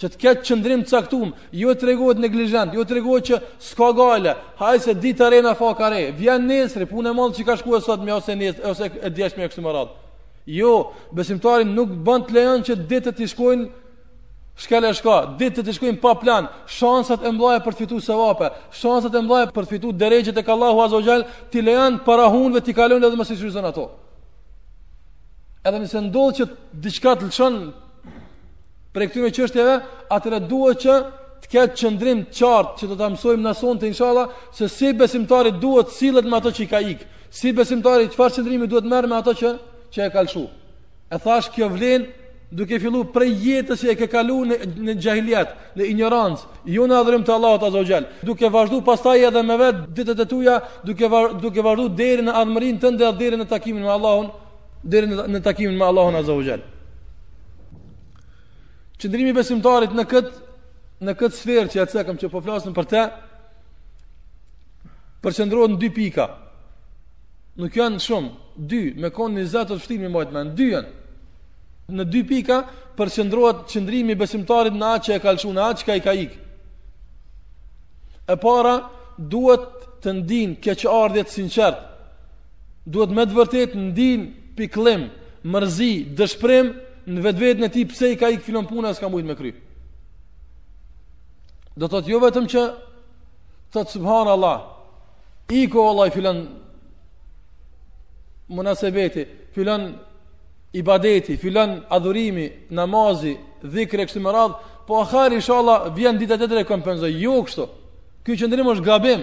Që 0.00 0.08
të 0.14 0.20
ketë 0.22 0.46
qëndrim 0.48 0.82
të 0.86 0.92
saktum 0.94 1.34
jo 1.60 1.74
të 1.76 1.88
regohet 1.90 2.18
neglijent, 2.24 2.72
jo 2.74 2.82
të 2.88 2.96
regohet 2.96 3.26
që 3.30 3.38
s'ka 3.62 3.90
gale, 3.98 4.32
Haj 4.58 4.78
se 4.86 4.94
ditë 4.96 5.24
are 5.26 5.42
në 5.44 5.52
fa 5.58 5.74
kare, 5.76 5.98
vjen 6.16 6.46
nesri, 6.48 6.86
punë 6.88 7.10
e 7.12 7.16
mandë 7.18 7.36
që 7.36 7.44
ka 7.50 7.56
shku 7.60 7.80
sot 7.84 8.00
me 8.06 8.14
ose 8.16 8.32
nesri, 8.40 8.64
ose 8.70 8.88
e 9.04 9.12
djesh 9.12 9.36
me 9.36 9.44
e 9.44 9.50
kështu 9.52 9.62
më 9.66 9.74
radhë. 9.76 9.98
Jo, 10.56 10.70
besimtarit 11.14 11.68
nuk 11.68 11.92
bënd 12.08 12.30
të 12.30 12.36
lejon 12.38 12.64
që 12.66 12.78
ditë 12.94 13.14
të 13.20 13.28
shkojnë 13.34 13.68
Shkele 14.60 14.90
e 14.90 14.92
shka, 14.96 15.12
ditë 15.40 15.62
të 15.62 15.62
të 15.64 15.72
shkujnë 15.78 15.98
pa 16.02 16.10
plan, 16.20 16.48
shansat 16.68 17.22
e 17.24 17.30
mblaje 17.32 17.62
për 17.64 17.76
të 17.76 17.78
fitu 17.84 18.00
se 18.04 18.12
vape, 18.18 18.50
shansat 18.76 19.14
e 19.16 19.22
mblaje 19.24 19.46
për 19.56 19.64
të 19.64 19.70
fitu 19.76 19.92
dërejgjët 19.96 20.36
e 20.36 20.44
kallahu 20.44 20.82
azogjel, 20.84 21.22
të 21.54 21.62
para 22.04 22.26
hunve, 22.34 22.60
të 22.66 22.74
kalon 22.76 23.00
dhe 23.00 23.08
dhe 23.08 23.16
mësishrizën 23.22 23.64
ato 23.70 23.86
edhe 25.68 25.80
nëse 25.82 26.00
ndodhë 26.06 26.36
që 26.38 26.46
diçka 26.84 27.12
të 27.20 27.28
lëshën 27.28 27.56
për 28.94 29.02
e 29.02 29.06
këtyre 29.10 29.32
qështjeve, 29.36 29.74
atëre 30.16 30.38
duhet 30.50 30.80
që 30.84 30.94
të 31.44 31.50
ketë 31.52 31.78
qëndrim 31.80 32.22
të 32.30 32.40
qartë 32.40 32.80
që 32.80 32.88
të 32.90 32.96
të 33.00 33.10
mësojmë 33.16 33.44
në 33.46 33.52
sonë 33.60 33.80
të 33.82 33.90
inshalla, 33.90 34.24
se 34.56 34.68
si 34.72 34.92
besimtari 34.98 35.52
duhet 35.62 35.92
silet 35.96 36.24
me 36.26 36.38
ato 36.40 36.52
që 36.56 36.64
i 36.64 36.70
ka 36.72 36.80
ikë, 36.94 37.06
si 37.30 37.52
besimtari 37.56 38.08
që 38.10 38.16
farë 38.18 38.38
qëndrimi 38.38 38.70
duhet 38.72 38.88
merë 38.90 39.10
me 39.12 39.18
ato 39.20 39.36
që, 39.38 39.52
që 39.94 40.04
e 40.08 40.14
ka 40.14 40.24
lëshu. 40.26 40.42
E 41.14 41.20
thash 41.22 41.52
kjo 41.54 41.68
vlenë 41.74 42.08
duke 42.56 42.80
fillu 42.82 43.04
prej 43.14 43.30
jetës 43.44 43.84
që 43.84 43.92
e 43.92 43.96
ke 44.00 44.08
kalu 44.10 44.40
në, 44.50 44.56
në 44.88 44.96
gjahiljet, 45.04 45.54
në 45.78 45.88
ignorancë, 45.92 46.48
ju 46.74 46.86
në 46.90 46.98
adhërim 47.04 47.24
të 47.28 47.34
Allahot 47.36 47.68
Azogjel, 47.68 48.08
duke 48.26 48.48
vazhdu 48.50 48.80
pastaj 48.86 49.22
edhe 49.28 49.44
me 49.46 49.56
vetë 49.60 49.86
ditët 50.00 50.24
e 50.24 50.28
tuja, 50.32 50.56
duke, 50.86 51.06
duke 51.44 51.62
vazhdu 51.62 51.86
deri 51.98 52.26
në 52.26 52.34
admërin 52.42 52.80
të 52.82 52.92
ndë 52.96 53.04
dhe 53.04 53.12
deri 53.22 53.38
në 53.38 53.46
takimin 53.52 53.86
me 53.86 53.94
Allahon 53.94 54.32
deri 54.82 55.06
në 55.12 55.40
takimin 55.44 55.76
me 55.76 55.84
Allahun 55.84 56.16
Azza 56.16 56.32
wa 56.34 56.44
Jall. 56.44 56.62
Qëndrimi 59.00 59.34
besimtarit 59.36 59.94
në 59.96 60.04
këtë 60.10 60.48
në 61.00 61.14
këtë 61.16 61.32
sferë 61.38 61.70
që 61.72 61.78
atë 61.86 62.02
kam 62.04 62.18
që 62.20 62.28
po 62.28 62.42
flasim 62.44 62.74
për 62.76 62.86
të 62.90 63.02
përqendrohet 65.24 65.72
në 65.74 65.78
dy 65.80 65.88
pika. 65.96 66.26
Nuk 67.60 67.76
janë 67.76 68.00
shumë, 68.04 68.30
dy, 68.68 68.80
me 69.00 69.08
kon 69.12 69.32
20 69.36 69.64
të 69.70 69.78
shtimi 69.80 70.08
më 70.08 70.16
bëhet 70.16 70.34
më, 70.34 70.42
dy 70.56 70.66
janë. 70.74 70.92
Në 71.96 72.04
dy 72.12 72.20
pika 72.28 72.58
përqendrohet 72.98 73.64
qëndrimi 73.72 74.16
besimtarit 74.20 74.76
në 74.76 74.90
atë 74.96 75.06
që 75.06 75.16
e 75.16 75.22
ka 75.24 75.32
lëshuar, 75.36 75.56
në 75.56 75.64
atë 75.70 75.80
që 75.80 75.86
ka 75.88 75.96
i 76.00 76.04
ka 76.04 76.14
ikë. 76.24 76.38
E 78.32 78.36
para 78.44 78.74
duhet 79.18 79.64
të 80.04 80.12
ndin 80.20 80.54
keqardhjet 80.64 81.32
sinqert. 81.32 81.80
Duhet 82.86 83.16
me 83.16 83.24
të 83.28 83.36
vërtet 83.38 83.76
ndin 83.88 84.28
për 84.68 85.08
mërzi, 85.44 85.92
dëshpërim 86.18 86.68
në 87.14 87.20
vetëvet 87.24 87.58
në 87.62 87.68
ti, 87.72 87.84
pse 87.88 88.10
i 88.12 88.16
ka 88.20 88.28
ikë 88.28 88.44
filon 88.44 88.66
puna, 88.68 88.90
e 88.90 88.94
s'ka 88.96 89.08
mujtë 89.08 89.26
me 89.28 89.34
kry. 89.38 89.54
Do 91.76 91.88
të 91.88 92.02
jo 92.10 92.18
vetëm 92.20 92.44
që 92.50 92.62
të 93.72 93.84
të 93.86 94.00
të 94.02 94.04
Allah, 94.34 94.64
i 95.54 95.66
ko 95.66 95.88
Allah 95.90 96.08
i 96.08 96.10
filon 96.14 96.44
munasebeti, 98.48 99.24
filon 99.54 99.88
ibadeti, 100.72 101.36
filon 101.36 101.80
adhurimi, 101.88 102.48
namazi, 102.70 103.36
dhikri, 103.62 104.06
radhë, 104.06 104.58
po 104.86 105.04
isha 105.36 105.54
Allah 105.54 105.94
vjen 105.96 106.18
dita 106.18 106.34
të 106.36 106.48
të 106.48 106.54
rekompenza, 106.60 107.06
ju 107.08 107.18
jo 107.20 107.42
kështu, 107.44 107.68
kjo 108.24 108.34
qëndrim 108.36 108.68
është 108.76 108.84
gabim, 108.86 109.20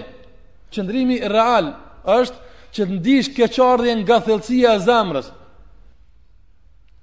qëndrimi 0.72 1.20
real 1.28 1.74
është, 2.04 2.47
që 2.78 2.86
të 2.86 2.94
ndish 3.00 3.30
keqardhje 3.34 3.94
nga 4.04 4.18
thelësia 4.22 4.76
e 4.78 4.82
zemrës. 4.86 5.28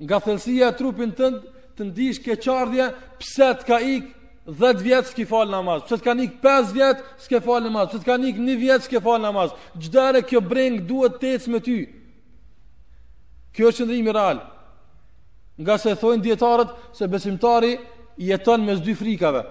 Nga 0.03 0.17
thelësia 0.25 0.69
e 0.71 0.75
trupin 0.79 1.11
tënd 1.17 1.41
të 1.75 1.89
ndish 1.89 2.21
keqardhje 2.23 2.85
pse 3.19 3.47
të 3.59 3.67
ka 3.67 3.77
ik 3.95 4.11
10 4.47 4.81
vjet 4.85 5.07
s'ke 5.09 5.25
fal 5.27 5.49
namaz, 5.49 5.81
pse 5.87 5.97
të 5.97 6.05
ka 6.05 6.13
ik 6.23 6.35
5 6.43 6.71
vjet 6.75 6.99
s'ke 7.25 7.39
fal 7.43 7.63
namaz, 7.65 7.87
pse 7.91 8.01
të 8.03 8.05
ka 8.05 8.15
ik 8.29 8.37
1 8.39 8.57
vjet 8.61 8.85
s'ke 8.87 8.99
fal 9.03 9.19
namaz. 9.23 9.51
Çdo 9.81 10.05
kjo 10.29 10.43
brengë 10.51 10.85
duhet 10.89 11.15
të 11.19 11.31
ecë 11.35 11.51
me 11.51 11.61
ty. 11.67 11.77
Kjo 13.55 13.71
është 13.73 13.91
i 13.95 14.01
real. 14.13 14.39
Nga 15.57 15.75
se 15.79 15.95
thojnë 15.99 16.23
dietarët 16.25 16.71
se 16.95 17.07
besimtari 17.07 17.75
jetën 18.19 18.61
me 18.63 18.73
s'dy 18.75 18.95
frikave. 18.99 19.41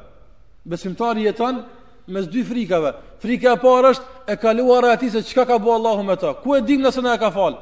Besimtari 0.65 1.25
jeton 1.27 1.63
mes 2.07 2.27
dy 2.29 2.45
frikave. 2.45 2.93
Frika 3.23 3.55
e 3.55 3.61
parë 3.61 3.93
është 3.95 4.33
e 4.35 4.41
kaluara 4.41 4.93
e 4.93 4.97
atij 4.97 5.13
se 5.15 5.23
çka 5.31 5.45
ka 5.49 5.59
bëu 5.61 5.73
Allahu 5.75 6.03
me 6.05 6.17
ta. 6.17 6.35
Ku 6.41 6.57
e 6.57 6.61
dim 6.67 6.83
nëse 6.85 7.01
na 7.03 7.15
e 7.15 7.19
ka 7.19 7.31
fal? 7.31 7.57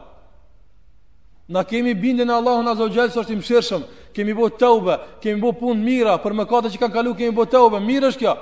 Na 1.49 1.62
kemi 1.64 1.94
bindje 1.94 2.25
në 2.25 2.32
Allahun 2.34 2.66
Azza 2.68 2.82
wa 2.87 2.90
Jall 2.92 3.11
se 3.11 3.20
është 3.20 3.32
i 3.32 3.37
mëshirshëm. 3.40 3.82
Kemi 4.14 4.34
bëu 4.34 4.50
tauba, 4.58 4.96
kemi 5.22 5.40
bëu 5.42 5.54
punë 5.61 5.82
mira 5.82 6.16
për 6.18 6.34
mëkatet 6.40 6.75
që 6.75 6.80
kanë 6.82 6.94
kaluar, 6.96 7.16
kemi 7.18 7.34
bëu 7.37 7.46
tauba. 7.50 7.80
Mirë 7.80 8.11
është 8.12 8.22
kjo. 8.25 8.34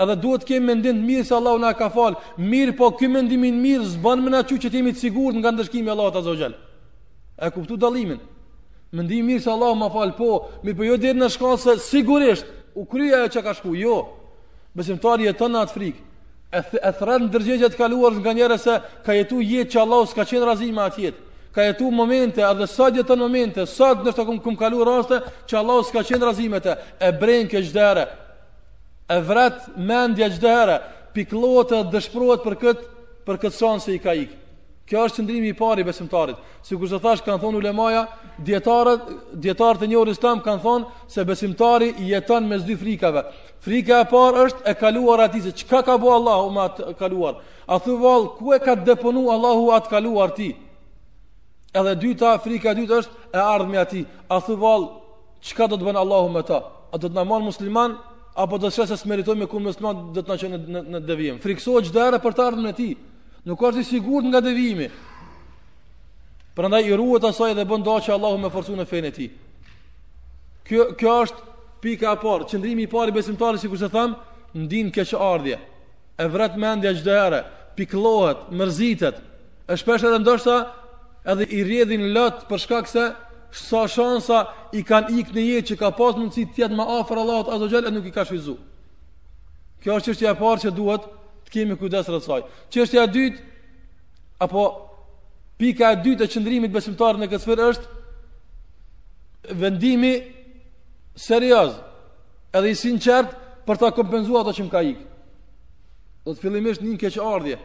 Edhe 0.00 0.14
duhet 0.16 0.44
kemi 0.48 0.66
mendim 0.66 0.96
të 1.02 1.06
mirë 1.06 1.26
se 1.28 1.34
Allahu 1.36 1.58
na 1.60 1.72
ka 1.74 1.90
fal. 1.90 2.14
Mirë, 2.38 2.74
po 2.78 2.90
ky 2.96 3.08
mendim 3.08 3.44
i 3.44 3.52
mirë 3.52 3.86
s'bën 3.94 4.22
më 4.24 4.30
na 4.32 4.42
çuçi 4.42 4.66
që 4.66 4.72
të 4.72 4.80
jemi 4.80 4.92
të 4.94 5.00
sigurt 5.04 5.36
nga 5.38 5.52
ndëshkimi 5.52 5.86
i 5.86 5.92
Allahut 5.94 6.16
Azza 6.16 6.30
wa 6.30 6.36
Jall. 6.38 6.54
E 7.38 7.50
kuptu 7.54 7.76
dallimin. 7.80 8.18
Mendimi 8.92 9.34
mirë 9.34 9.44
se 9.44 9.50
Allahu 9.50 9.74
ma 9.78 9.90
fal, 9.90 10.14
po, 10.16 10.46
mirë 10.64 10.76
po 10.76 10.86
jo 10.88 10.96
deri 10.96 11.18
në 11.20 11.28
shkallë 11.34 11.58
se 11.66 11.76
sigurisht 11.90 12.46
u 12.74 12.86
kryej 12.86 13.14
ajo 13.20 13.28
që 13.36 13.42
ka 13.44 13.52
shku, 13.54 13.76
jo. 13.76 13.98
Besimtari 14.76 15.26
jeton 15.30 15.52
në 15.54 15.60
atë 15.64 15.74
frikë. 15.76 16.02
E, 16.50 16.60
th 16.66 16.80
e 16.82 16.90
thërën 16.98 17.28
të 17.30 17.76
kaluar 17.78 18.12
nga 18.18 18.32
njëre 18.34 18.56
se 18.58 18.76
ka 19.06 19.14
jetu 19.14 19.38
jetë 19.46 19.70
që 19.72 19.80
Allah 19.84 20.04
s'ka 20.10 20.24
qenë 20.26 20.46
razime 20.48 20.82
atjetë. 20.84 21.26
Ka 21.54 21.62
jetu 21.66 21.88
momente, 21.90 22.42
edhe 22.46 22.66
sot 22.70 22.96
jetë 22.98 23.16
në 23.18 23.22
momente, 23.24 23.64
sot 23.66 24.04
nështë 24.06 24.24
të 24.34 24.38
kum 24.44 24.56
kalu 24.58 24.82
raste 24.86 25.18
që 25.50 25.58
Allah 25.60 25.80
s'ka 25.88 26.02
qenë 26.10 26.26
razime 26.28 26.60
të. 26.62 26.76
E 27.08 27.12
brejnë 27.20 27.50
ke 27.50 27.62
gjdere, 27.66 28.04
e 29.10 29.18
vratë 29.30 29.76
mendja 29.90 30.30
gjdere, 30.30 30.78
piklote 31.14 31.82
dhe 31.90 32.00
për 32.46 32.60
këtë, 32.62 32.84
për 33.26 33.40
këtë 33.44 33.56
sonë 33.58 33.84
se 33.86 33.94
i 33.96 34.02
ka 34.04 34.14
ikë. 34.22 34.36
Kjo 34.90 35.04
është 35.06 35.20
qëndrimi 35.20 35.50
i 35.54 35.54
parë 35.58 35.84
i 35.84 35.86
besimtarit. 35.86 36.38
Sikur 36.66 36.90
sa 36.90 36.98
thash 37.04 37.22
kanë 37.22 37.38
thonë 37.44 37.60
ulemaja, 37.60 38.00
dietarët, 38.42 39.04
dietarët 39.44 39.84
e 39.86 39.88
një 39.92 39.98
orës 40.00 40.18
kanë 40.18 40.62
thonë 40.64 41.04
se 41.14 41.22
besimtari 41.28 41.92
jeton 42.08 42.48
mes 42.50 42.64
dy 42.66 42.74
frikave. 42.80 43.22
Frika 43.62 44.00
e 44.02 44.08
parë 44.10 44.40
është 44.48 44.64
e 44.66 44.74
kaluar 44.80 45.20
atij 45.28 45.44
se 45.46 45.52
çka 45.60 45.84
ka 45.86 45.94
bëu 46.02 46.10
Allahu 46.16 46.50
me 46.56 46.60
atë 46.64 46.94
kaluar. 46.98 47.38
A 47.70 47.78
thu 47.78 47.94
vall 48.02 48.26
ku 48.40 48.50
e 48.52 48.58
ka 48.64 48.74
deponu 48.74 49.28
Allahu 49.30 49.70
atë 49.78 49.88
kaluar 49.94 50.34
ti? 50.34 50.48
Edhe 51.72 51.92
dyta, 52.02 52.32
frika 52.42 52.72
e 52.72 52.74
dytë 52.80 52.98
është 52.98 53.30
e 53.34 53.38
ardhmja 53.54 53.78
e 53.78 53.82
atij. 53.86 54.04
A 54.34 54.40
thu 54.42 54.56
vall 54.58 54.88
çka 55.40 55.68
do 55.70 55.78
të 55.78 55.86
bën 55.86 56.00
Allahu 56.02 56.32
me 56.34 56.42
ta? 56.50 56.64
A 56.90 56.98
do 56.98 57.06
të 57.06 57.14
na 57.14 57.22
marr 57.22 57.46
musliman 57.46 57.94
apo 58.34 58.58
do 58.58 58.66
të 58.66 58.74
shëse 58.80 58.98
se 58.98 59.06
meritojmë 59.06 59.46
ku 59.46 59.62
musliman 59.62 60.08
do 60.10 60.18
të 60.22 60.28
na 60.32 60.38
çonë 60.42 60.60
në, 60.66 60.82
në 60.96 61.02
devijim? 61.06 61.38
Friksohet 61.44 61.86
çdo 61.92 62.02
herë 62.08 62.18
për 62.26 62.34
të 62.40 62.48
ardhmën 62.50 62.72
e 62.72 62.74
tij. 62.80 62.92
Nuk 63.46 63.60
është 63.64 63.80
i 63.80 63.84
sigurt 63.88 64.26
nga 64.28 64.40
devimi. 64.44 64.88
Prandaj 66.54 66.82
i 66.90 66.96
ruhet 66.98 67.24
asaj 67.24 67.54
dhe 67.56 67.64
bën 67.64 67.84
dua 67.86 68.00
që 68.04 68.12
Allahu 68.16 68.40
më 68.42 68.50
forcon 68.52 68.80
në 68.82 68.88
fenë 68.90 69.08
e 69.08 69.14
tij. 69.16 69.28
Kjo 70.68 70.88
kjo 71.00 71.14
është 71.24 71.46
pika 71.80 72.12
e 72.16 72.20
parë, 72.20 72.48
qendrimi 72.50 72.84
i 72.84 72.90
parë 72.92 73.14
i 73.14 73.16
besimtarit 73.16 73.62
sikur 73.62 73.80
të 73.80 73.88
them, 73.94 74.16
ndin 74.64 74.90
keq 74.94 75.14
ardhje. 75.16 75.56
E 76.20 76.26
vret 76.28 76.58
mendja 76.60 76.92
çdo 76.98 77.16
herë, 77.16 77.40
pikllohet, 77.78 78.48
mërzitet. 78.60 79.22
E 79.70 79.76
shpesh 79.78 80.04
edhe 80.04 80.20
ndoshta 80.20 80.56
edhe 81.32 81.46
i 81.48 81.62
rrjedhin 81.64 82.10
lot 82.14 82.44
për 82.50 82.60
shkak 82.66 82.90
se 82.92 83.06
sa 83.62 83.86
shansa 83.90 84.42
i 84.78 84.82
kanë 84.86 85.14
ikë 85.22 85.34
në 85.36 85.46
jetë 85.46 85.68
që 85.72 85.78
ka 85.80 85.90
pas 85.96 86.18
mundësi 86.18 86.44
të 86.52 86.64
jetë 86.64 86.76
më 86.78 86.86
afër 87.00 87.22
Allahut 87.24 87.48
azza 87.70 87.80
e 87.88 87.94
nuk 87.94 88.04
i 88.04 88.12
ka 88.14 88.24
shfryzuar. 88.26 88.60
Kjo 89.80 89.96
është 89.96 90.12
çështja 90.12 90.28
e 90.28 90.36
parë 90.42 90.62
që 90.66 90.74
duhet 90.76 91.08
të 91.50 91.52
kemi 91.58 91.76
kujdes 91.78 92.08
rreth 92.08 92.26
saj. 92.26 92.40
Çështja 92.70 93.02
e 93.04 93.10
dytë 93.10 93.40
apo 94.46 94.62
pika 95.60 95.92
e 95.96 96.00
dytë 96.04 96.24
e 96.24 96.30
qëndrimit 96.32 96.72
besimtar 96.72 97.16
në 97.20 97.26
këtë 97.26 97.58
është 97.68 97.86
vendimi 99.62 100.14
serioz, 101.18 101.74
edhe 102.54 102.70
i 102.70 102.74
sinqert 102.76 103.34
për 103.66 103.76
ta 103.80 103.90
kompenzuar 103.96 104.42
ato 104.44 104.52
që 104.56 104.64
më 104.66 104.70
ka 104.72 104.82
ikë. 104.92 105.04
Do 106.24 106.34
të 106.34 106.40
fillimisht 106.42 106.82
një 106.84 106.98
keqardhje. 107.00 107.56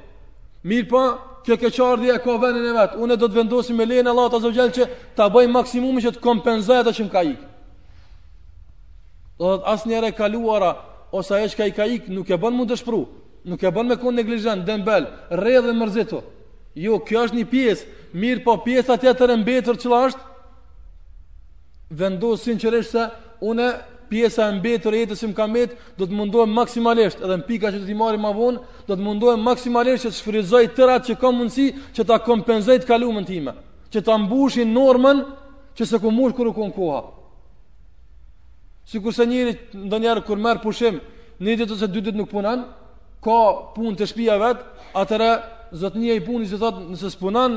Mirë 0.66 0.88
po, 0.90 1.02
kjo 1.46 1.58
keqardhje 1.62 2.16
ka 2.24 2.36
vënën 2.42 2.66
e 2.66 2.74
vet. 2.74 2.94
Unë 3.04 3.18
do 3.22 3.28
të 3.30 3.38
vendosim 3.38 3.78
me 3.78 3.86
lehen 3.86 4.08
Allahu 4.08 4.32
ta 4.34 4.40
zgjall 4.42 4.72
që 4.74 4.88
ta 5.16 5.28
bëj 5.30 5.52
maksimumin 5.52 6.02
që 6.08 6.16
të 6.16 6.24
kompenzoj 6.24 6.80
ato 6.82 6.94
që 6.96 7.04
më 7.06 7.14
ka 7.14 7.22
ikë. 7.36 7.46
Do 9.40 9.52
të 9.60 9.68
asnjëre 9.76 10.10
kaluara 10.18 10.72
ose 11.14 11.36
ajo 11.38 11.52
që 11.54 11.70
ka 11.76 11.86
ikë 11.94 12.12
nuk 12.16 12.32
e 12.34 12.40
bën 12.42 12.56
mund 12.56 12.72
të 12.72 12.80
shpru, 12.82 13.02
nuk 13.46 13.62
e 13.62 13.72
bën 13.72 13.86
me 13.90 13.98
kon 14.02 14.16
neglizhent, 14.18 14.66
dembel, 14.68 15.06
rrëdhë 15.30 15.74
mërzitu. 15.78 16.20
Jo, 16.76 16.98
kjo 17.08 17.26
është 17.28 17.40
një 17.40 17.48
pjesë, 17.52 17.90
mirë 18.20 18.44
po 18.46 18.56
pjesa 18.66 18.98
tjetër 19.00 19.32
e 19.32 19.36
mbetur 19.42 19.78
që 19.80 19.90
është 20.06 20.22
vendos 21.96 22.42
sinqerisht 22.44 22.96
se 22.98 23.04
unë 23.46 23.68
pjesa 24.10 24.48
e 24.52 24.56
mbetur 24.58 24.94
e 24.96 25.04
jetës 25.04 25.22
që 25.24 25.28
më 25.32 25.38
kam 25.38 25.52
mbet, 25.54 25.76
do 25.98 26.08
të 26.10 26.18
mundohem 26.18 26.52
maksimalisht 26.54 27.22
edhe 27.26 27.38
në 27.40 27.46
pika 27.48 27.72
që 27.74 27.80
do 27.80 27.86
t'i 27.88 27.96
marrim 27.98 28.22
më 28.26 28.32
vonë, 28.38 28.60
do 28.88 28.98
të 28.98 29.06
mundohem 29.06 29.46
maksimalisht 29.46 30.06
që 30.08 30.12
të 30.12 30.18
shfryzoj 30.20 30.64
të 30.78 30.88
që 31.08 31.18
kam 31.22 31.38
mundësi 31.40 31.68
që 31.96 32.06
ta 32.10 32.18
kompenzoj 32.22 32.76
të 32.80 32.90
kaluamën 32.90 33.26
time, 33.30 33.54
që 33.94 34.02
ta 34.06 34.18
mbushin 34.22 34.74
normën 34.76 35.22
që 35.78 35.84
se 35.90 36.00
ku 36.02 36.10
mund 36.12 36.34
kur 36.38 36.50
u 36.52 36.56
kon 36.58 36.72
koha. 36.74 37.02
Sikur 38.90 39.14
se 39.14 39.26
njëri 39.26 39.54
ndonjëherë 39.90 40.26
kur 40.28 40.38
merr 40.42 40.62
pushim, 40.66 41.00
një 41.42 41.56
ditë 41.62 41.74
ose 41.78 41.88
dy 41.90 42.02
ditë 42.06 42.18
nuk 42.20 42.30
punon, 42.34 42.62
ka 43.26 43.38
punë 43.76 43.98
të 44.00 44.08
shtëpia 44.12 44.36
vet, 44.42 44.62
atëra 44.96 45.30
zotnia 45.76 46.16
i 46.16 46.22
punës 46.24 46.54
i 46.54 46.60
thotë, 46.62 46.86
nëse 46.94 47.10
s'punon, 47.16 47.56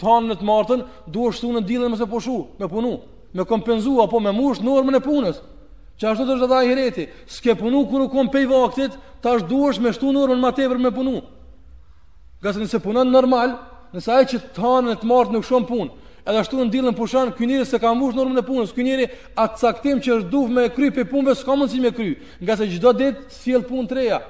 thonë 0.00 0.30
në 0.30 0.36
të 0.40 0.46
martën, 0.48 0.84
duhet 1.12 1.38
shtunë 1.40 1.58
në 1.60 1.68
dillën 1.72 1.92
mëse 1.92 2.06
poshu, 2.10 2.36
me 2.62 2.68
punu, 2.70 2.94
me 3.34 3.46
kompenzu 3.50 3.96
apo 4.04 4.20
me 4.22 4.30
mush 4.32 4.62
normën 4.64 5.00
e 5.00 5.04
punës. 5.04 5.40
Që 5.98 6.12
ashtu 6.12 6.28
është 6.30 6.46
edhe 6.46 6.54
ai 6.60 6.68
hireti, 6.70 7.08
s'ke 7.34 7.56
punu 7.58 7.80
kur 7.90 8.04
u 8.04 8.10
kom 8.12 8.28
pei 8.30 8.46
vaktit, 8.46 8.92
tash 9.24 9.42
duhet 9.50 9.80
me 9.82 9.90
shtu 9.96 10.12
normën 10.14 10.38
më 10.44 10.52
tepër 10.60 10.78
me 10.84 10.92
punu. 10.94 11.16
Gjasë 12.42 12.62
nëse 12.62 12.80
punon 12.84 13.10
normal, 13.10 13.56
nëse 13.96 14.12
ai 14.14 14.22
që 14.30 14.44
thonë 14.54 14.92
në 14.92 15.00
të 15.02 15.08
martë 15.10 15.34
nuk 15.34 15.48
shon 15.48 15.66
punë, 15.66 15.90
edhe 16.22 16.38
ashtu 16.38 16.60
në 16.62 16.68
dillën 16.76 16.94
pushon, 16.94 17.34
ky 17.34 17.48
njeri 17.50 17.66
s'e 17.66 17.82
ka 17.82 17.90
mush 17.98 18.14
normën 18.14 18.38
e 18.38 18.46
punës, 18.46 18.70
ky 18.76 18.86
njeri 18.86 19.08
atë 19.34 19.58
caktim 19.66 19.98
që 20.04 20.16
është 20.20 20.30
duhet 20.30 20.54
me 20.54 20.68
kry 20.76 20.92
pe 20.94 21.02
punës, 21.10 21.42
s'ka 21.42 21.58
mundsi 21.58 21.82
me 21.82 21.90
kry, 21.96 22.12
nga 22.38 22.54
se 22.60 22.70
çdo 22.76 22.94
ditë 23.00 23.26
sjell 23.40 23.66
punë 23.66 23.90
treja, 23.90 24.22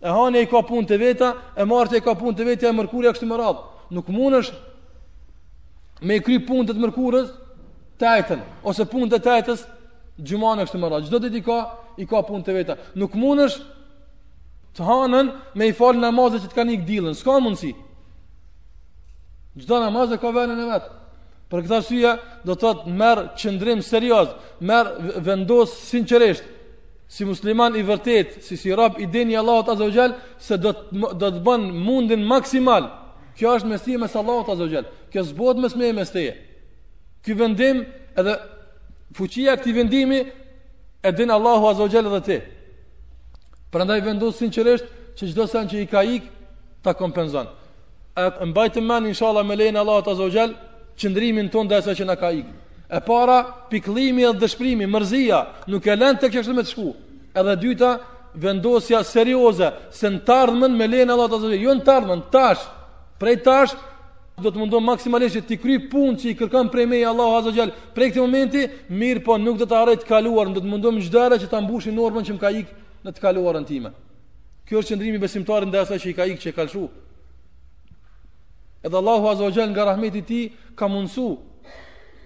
E 0.00 0.06
hanë 0.10 0.38
e 0.44 0.44
i 0.46 0.50
ka 0.50 0.60
punë 0.66 0.86
të 0.90 0.98
veta 1.00 1.30
E 1.58 1.64
martë 1.66 1.98
e 1.98 2.02
i 2.02 2.04
ka 2.04 2.14
punë 2.18 2.36
të 2.38 2.44
veta 2.46 2.68
E 2.70 2.76
mërkurja 2.76 3.12
kështë 3.16 3.28
më 3.32 3.38
radhë 3.40 3.94
Nuk 3.96 4.10
mund 4.14 4.38
është 4.38 6.04
Me 6.06 6.18
i 6.20 6.24
kry 6.24 6.36
punë 6.46 6.68
të 6.68 6.76
të 6.76 6.84
mërkurës 6.84 7.32
Tajten 8.00 8.44
Ose 8.62 8.86
punë 8.88 9.08
të 9.14 9.18
tajtës 9.26 9.64
Gjumane 10.22 10.66
kështë 10.68 10.82
më 10.84 10.92
radhë 10.92 11.08
Gjdo 11.10 11.20
dit 11.24 11.40
i 11.40 11.44
ka 11.48 11.58
I 11.98 12.06
ka 12.10 12.22
punë 12.28 12.46
të 12.46 12.54
veta 12.60 12.78
Nuk 13.02 13.16
mund 13.18 13.42
është 13.48 13.66
Të 14.78 14.86
hanën 14.86 15.32
Me 15.58 15.70
i 15.70 15.74
falë 15.74 16.04
namazë 16.06 16.44
që 16.44 16.52
të 16.52 16.58
ka 16.60 16.66
një 16.70 16.78
këdilën 16.84 17.18
Ska 17.18 17.40
mundësi 17.42 17.72
si 17.72 19.64
Gjdo 19.64 19.80
namazë 19.82 20.20
ka 20.22 20.30
venën 20.34 20.62
e 20.62 20.68
vetë 20.70 20.94
Për 21.50 21.66
këta 21.66 21.82
syja 21.90 22.14
Do 22.46 22.54
të 22.54 22.76
të 22.84 22.94
merë 23.02 23.26
qëndrim 23.40 23.82
serios 23.82 24.30
merë 24.68 25.16
vendosë 25.26 25.76
sinqeresht 25.90 26.54
si 27.08 27.24
musliman 27.24 27.72
i 27.76 27.82
vërtet, 27.82 28.34
si 28.44 28.56
si 28.60 28.74
rab 28.76 28.98
i 29.00 29.06
deni 29.06 29.36
Allahot 29.36 29.68
Azogjel, 29.72 30.12
se 30.38 30.56
do 30.60 30.74
të, 30.76 31.12
do 31.18 31.30
të 31.32 31.40
bën 31.44 31.64
mundin 31.72 32.24
maksimal. 32.28 32.90
Kjo 33.38 33.54
është 33.56 33.70
mes 33.70 33.82
ti 33.86 33.96
mes 33.96 34.14
Allahot 34.18 34.50
Azogjel. 34.52 34.88
Kjo 35.12 35.22
zbot 35.24 35.58
mes 35.62 35.76
me 35.78 35.88
e 35.88 35.94
mes 35.96 36.10
teje. 36.12 36.34
Kjo 37.24 37.36
vendim 37.38 37.80
edhe 38.18 38.34
fuqia 39.16 39.54
këti 39.56 39.72
vendimi 39.76 40.20
e 41.02 41.12
din 41.12 41.30
Allahu 41.30 41.70
Azogjel 41.70 42.06
edhe 42.10 42.20
te. 42.28 42.38
Për 43.72 43.86
ndaj 43.86 44.02
vendus 44.04 44.40
sinqeresht 44.42 44.90
që 45.16 45.30
gjdo 45.32 45.46
sen 45.50 45.68
që 45.70 45.80
i 45.84 45.86
ka 45.86 46.02
ik, 46.02 46.28
ta 46.82 46.92
kompenzon. 46.98 47.48
E 48.18 48.28
mbajtë 48.50 48.82
men, 48.84 49.06
inshallah, 49.08 49.46
me 49.46 49.56
lejnë 49.56 49.80
Allahot 49.80 50.10
Azogjel, 50.12 50.52
qëndrimin 50.98 51.48
ton 51.52 51.68
dhe 51.70 51.80
se 51.84 51.94
që 51.94 52.04
na 52.10 52.16
ka 52.18 52.34
ikë. 52.36 52.54
E 52.90 53.00
para, 53.04 53.44
piklimi 53.68 54.24
dhe 54.24 54.40
dëshprimi, 54.40 54.86
mërzia, 54.88 55.42
nuk 55.68 55.84
e 55.84 55.94
lenë 56.00 56.22
të 56.22 56.30
kështë 56.32 56.54
me 56.56 56.62
të 56.64 56.70
shku. 56.72 56.86
Edhe 57.36 57.52
dyta, 57.60 57.90
vendosja 58.40 59.02
serioze, 59.04 59.68
se 59.92 60.08
në 60.08 60.22
tardhmen 60.24 60.72
me 60.72 60.86
lene 60.88 61.12
Allah 61.12 61.28
të 61.28 61.42
zëve, 61.42 61.58
jo 61.60 61.74
në 61.76 61.84
tardhmen, 61.84 62.22
tash, 62.32 62.64
prej 63.20 63.36
tash, 63.44 63.74
do 64.40 64.52
të 64.54 64.60
mundon 64.60 64.84
maksimalisht 64.86 65.34
që 65.34 65.42
ti 65.50 65.58
kry 65.60 65.76
pun 65.92 66.14
që 66.16 66.30
i 66.30 66.34
kërkan 66.38 66.68
prej 66.72 66.86
meja 66.88 67.10
Allah 67.12 67.42
të 67.44 67.52
gjallë, 67.58 67.84
prej 67.96 68.08
këti 68.14 68.22
momenti, 68.22 68.62
mirë 68.94 69.22
po 69.26 69.36
nuk 69.42 69.58
do 69.60 69.68
të 69.68 69.76
arrejt 69.80 70.06
kaluar, 70.08 70.48
do 70.54 70.62
të 70.62 70.70
mundon 70.70 70.96
më 70.96 71.04
gjdere 71.10 71.38
që 71.42 71.50
t'a 71.50 71.60
mbushin 71.64 71.92
normën 71.98 72.24
që 72.28 72.36
më 72.38 72.40
ka 72.44 72.52
ikë 72.62 72.78
në 73.08 73.14
të 73.18 73.24
kaluarën 73.26 73.66
time. 73.68 73.92
Kjo 74.68 74.80
është 74.80 74.94
qëndrimi 74.94 75.20
besimtarën 75.22 75.68
dhe 75.72 75.82
asaj 75.82 75.98
që 76.06 76.08
i 76.12 76.16
ka 76.16 76.26
ikë 76.30 76.42
që 76.46 76.52
i 76.54 76.56
kalshu. 76.60 76.86
Edhe 78.86 78.96
Allahu 79.00 79.26
Azogjel 79.32 79.72
nga 79.72 79.88
rahmeti 79.90 80.22
ti 80.22 80.40
ka 80.78 80.86
mundësu 80.88 81.26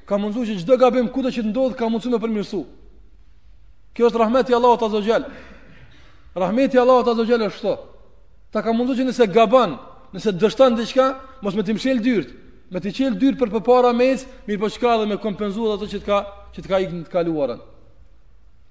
ka 0.07 0.19
mundësu 0.19 0.45
që 0.51 0.57
gjdo 0.63 0.77
gabim 0.81 1.09
kudo 1.13 1.31
që 1.31 1.43
të 1.45 1.51
ndodhë 1.53 1.79
ka 1.79 1.89
mundsu 1.91 2.11
me 2.11 2.19
përmirësu. 2.23 2.63
Kjo 3.95 4.09
është 4.09 4.21
rahmeti 4.23 4.55
Allah 4.57 4.77
të 4.81 4.89
azogjel. 4.89 5.27
Rahmeti 6.35 6.81
Allah 6.81 7.03
të 7.05 7.15
azogjel 7.15 7.45
është 7.47 7.59
shto. 7.59 7.75
Ta 8.55 8.63
ka 8.65 8.73
mundësu 8.75 9.03
që 9.03 9.07
nëse 9.09 9.27
gaban, 9.35 9.77
nëse 10.15 10.33
dështan 10.39 10.77
diçka, 10.79 11.11
mos 11.43 11.55
me 11.57 11.65
të 11.65 11.77
mshel 11.77 12.01
dyrt, 12.05 12.33
me 12.73 12.81
të 12.81 12.93
qel 12.97 13.19
dyrt 13.21 13.39
për 13.41 13.53
përpara 13.55 13.93
mes, 13.97 14.27
mirë 14.49 14.61
po 14.63 14.73
qka 14.73 14.97
dhe 15.03 15.09
me 15.13 15.19
kompenzoj 15.21 15.75
ato 15.77 15.89
që 15.93 16.01
të 16.03 16.09
ka, 16.09 16.19
që 16.57 16.61
të 16.65 16.69
ka 16.73 16.83
ikë 16.85 17.03
të 17.07 17.13
kaluarën. 17.13 17.61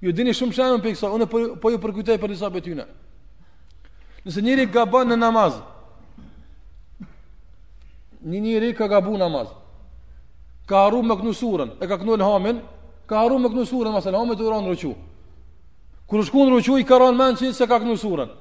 Ju 0.01 0.13
dini 0.17 0.33
shumë 0.33 0.57
shemën 0.57 0.81
për 0.83 0.89
i 0.91 0.95
kësa, 0.97 1.09
unë 1.15 1.27
po, 1.29 1.41
po 1.61 1.69
ju 1.71 1.81
përkujtej 1.81 2.17
për 2.21 2.33
njësa 2.33 2.49
betyne. 2.53 2.85
Nëse 4.25 4.41
njëri 4.41 4.65
gaban 4.73 5.07
në 5.09 5.17
namaz, 5.21 5.57
një 8.21 8.37
njëri 8.47 8.73
ka 8.77 8.85
gabu 8.89 9.13
namazë, 9.17 9.60
ka 10.65 10.85
arru 10.87 11.01
me 11.03 11.15
kënu 11.15 11.33
surën, 11.33 11.69
e 11.81 11.85
ka 11.87 11.97
kënu 11.99 12.17
në 12.17 12.27
hamin, 12.27 12.61
ka 13.07 13.21
arru 13.25 13.39
me 13.39 13.49
kënu 13.49 13.65
surën, 13.67 13.93
masë 13.95 14.13
në 14.13 14.19
hamin 14.21 14.37
të 14.37 14.45
uranë 14.47 14.67
në 14.67 14.73
rëqu. 14.75 14.93
Kër 16.11 16.31
ku 16.33 16.45
në 16.47 16.57
rëqu, 16.59 16.77
i 16.81 16.87
ka 16.87 16.97
në 17.01 17.15
menë 17.19 17.39
që 17.39 17.53
se 17.57 17.67
ka 17.67 17.79
kënu 17.81 17.97
surën. 18.01 18.33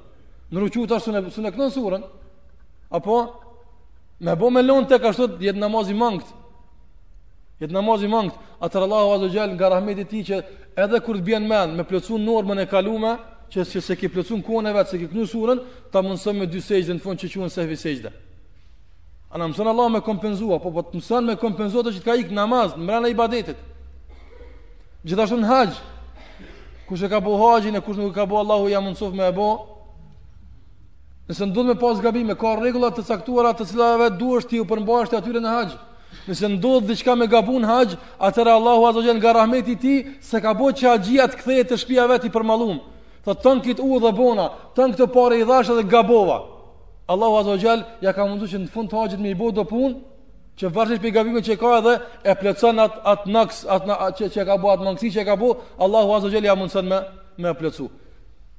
Në 0.51 0.65
rëqu 0.65 0.85
të 0.87 0.97
ashtë 0.97 1.23
së 1.35 1.45
në 1.47 1.53
kënu 1.55 1.71
surën, 1.77 2.03
apo 2.91 3.17
me 4.19 4.35
bo 4.35 4.49
me 4.51 4.61
lonë 4.61 4.89
të 4.91 4.97
kështu 5.05 5.27
jetë 5.47 5.59
namazi 5.59 5.95
mangët. 5.97 6.31
Jetë 7.61 7.73
namazi 7.75 8.07
mangët. 8.09 8.37
Atër 8.61 8.85
Allahu 8.87 9.13
Azo 9.15 9.29
Gjallë 9.31 9.53
nga 9.55 9.69
rahmeti 9.73 10.05
ti 10.09 10.23
që 10.29 10.41
edhe 10.81 10.97
kur 11.05 11.17
të 11.19 11.25
bjen 11.27 11.45
menë 11.49 11.77
me 11.77 11.85
plëcu 11.85 12.17
normën 12.21 12.59
e 12.63 12.67
kalume, 12.67 13.15
që, 13.53 13.65
se 13.81 13.95
ki 13.99 14.07
plëcu 14.11 14.37
në 14.39 14.45
kone 14.45 14.73
vetë, 14.73 14.89
se 14.89 14.97
ki 14.99 15.07
kënu 15.11 15.25
surën, 15.29 15.61
ta 15.91 16.01
mundësëm 16.03 16.37
me 16.41 16.45
dy 16.49 16.61
sejgjë 16.61 16.97
në 16.97 17.03
fund 17.03 17.19
që 17.21 17.31
quen 17.35 17.49
sehvi 17.53 17.77
sejgjë. 17.79 18.11
A 19.31 19.39
në 19.39 19.45
mësën 19.47 19.67
Allah 19.71 19.89
me 19.91 20.01
kompenzua 20.03 20.57
Po 20.59 20.71
po 20.75 20.81
të 20.83 20.99
mëson 20.99 21.27
me 21.31 21.37
kompenzua 21.39 21.85
të 21.87 21.93
që 21.95 22.01
të 22.03 22.07
ka 22.07 22.15
ikë 22.23 22.35
namaz 22.35 22.73
Në 22.75 22.87
mërën 22.87 23.07
e 23.07 23.11
ibadetit 23.13 23.61
Gjithashtu 25.07 25.37
në 25.39 25.47
haqë 25.47 26.89
Kushe 26.89 27.09
ka 27.09 27.21
bo 27.23 27.37
haqin 27.39 27.79
e 27.79 27.81
kushe 27.81 28.01
nuk 28.03 28.13
ka 28.17 28.25
bo 28.27 28.41
Allahu 28.41 28.67
ja 28.73 28.81
mundësof 28.83 29.13
me 29.15 29.27
e 29.31 29.35
bo 29.37 29.47
Nëse 31.29 31.47
ndodh 31.47 31.69
me 31.71 31.77
pas 31.79 32.01
gabime 32.03 32.35
Ka 32.35 32.57
regullat 32.59 32.97
të 32.99 33.05
caktuarat 33.07 33.61
të 33.61 33.69
cilave 33.71 34.11
është 34.11 34.49
ti 34.51 34.59
u 34.59 34.67
përmbasht 34.67 35.15
e 35.15 35.21
atyre 35.21 35.39
në 35.39 35.55
haqë 35.55 35.79
Nëse 36.27 36.49
ndodh 36.57 36.91
dhe 36.91 36.99
qka 36.99 37.15
me 37.15 37.29
gabu 37.31 37.59
në 37.63 37.69
haqë 37.71 37.99
Atëra 38.27 38.57
Allahu 38.59 38.89
azogjen 38.91 39.17
nga 39.21 39.33
rahmeti 39.39 39.75
ti 39.79 39.95
Se 40.19 40.41
ka 40.43 40.51
bo 40.59 40.71
që 40.75 40.89
haqia 40.91 41.29
të 41.31 41.39
kthejet 41.39 41.71
të 41.71 41.79
shpia 41.85 42.07
veti 42.11 42.29
për 42.35 42.43
malum 42.51 42.81
Tha 43.23 43.31
të 43.37 43.55
në 43.55 43.63
kitë 43.69 43.87
u 43.87 43.99
dhe 44.03 44.11
bona 44.17 44.49
Të 44.75 44.91
këtë 44.91 45.09
pare 45.15 45.39
i 45.39 45.47
dhashe 45.47 45.77
dhe 45.79 45.87
gabova 45.93 46.41
Allahu 47.11 47.35
Azza 47.37 47.49
wa 47.49 47.57
Jall 47.57 47.83
ja 48.05 48.13
ka 48.15 48.23
mundu 48.27 48.47
që 48.47 48.59
në 48.63 48.69
fund 48.71 48.87
të 48.91 48.95
haxhit 49.01 49.19
me 49.23 49.33
i 49.33 49.35
bëu 49.35 49.51
do 49.57 49.65
punë 49.67 49.97
që 50.61 50.69
vërtet 50.75 51.01
pe 51.03 51.09
gabimin 51.15 51.43
që 51.43 51.57
ka 51.59 51.71
edhe 51.79 51.95
e 52.31 52.35
plotson 52.39 52.79
at 52.83 52.99
at 53.13 53.25
naks 53.35 53.63
at 53.75 53.89
që 54.19 54.29
që 54.35 54.45
ka 54.49 54.55
bëu 54.61 54.71
at 54.73 54.85
mangësi 54.85 55.11
që 55.17 55.25
ka 55.29 55.35
bëu 55.41 55.49
Allahu 55.87 56.13
Azza 56.17 56.29
wa 56.29 56.33
Jall 56.37 56.47
ja 56.49 56.55
mundson 56.59 56.87
me 56.91 56.99
me 57.45 57.53
plotsu. 57.59 57.89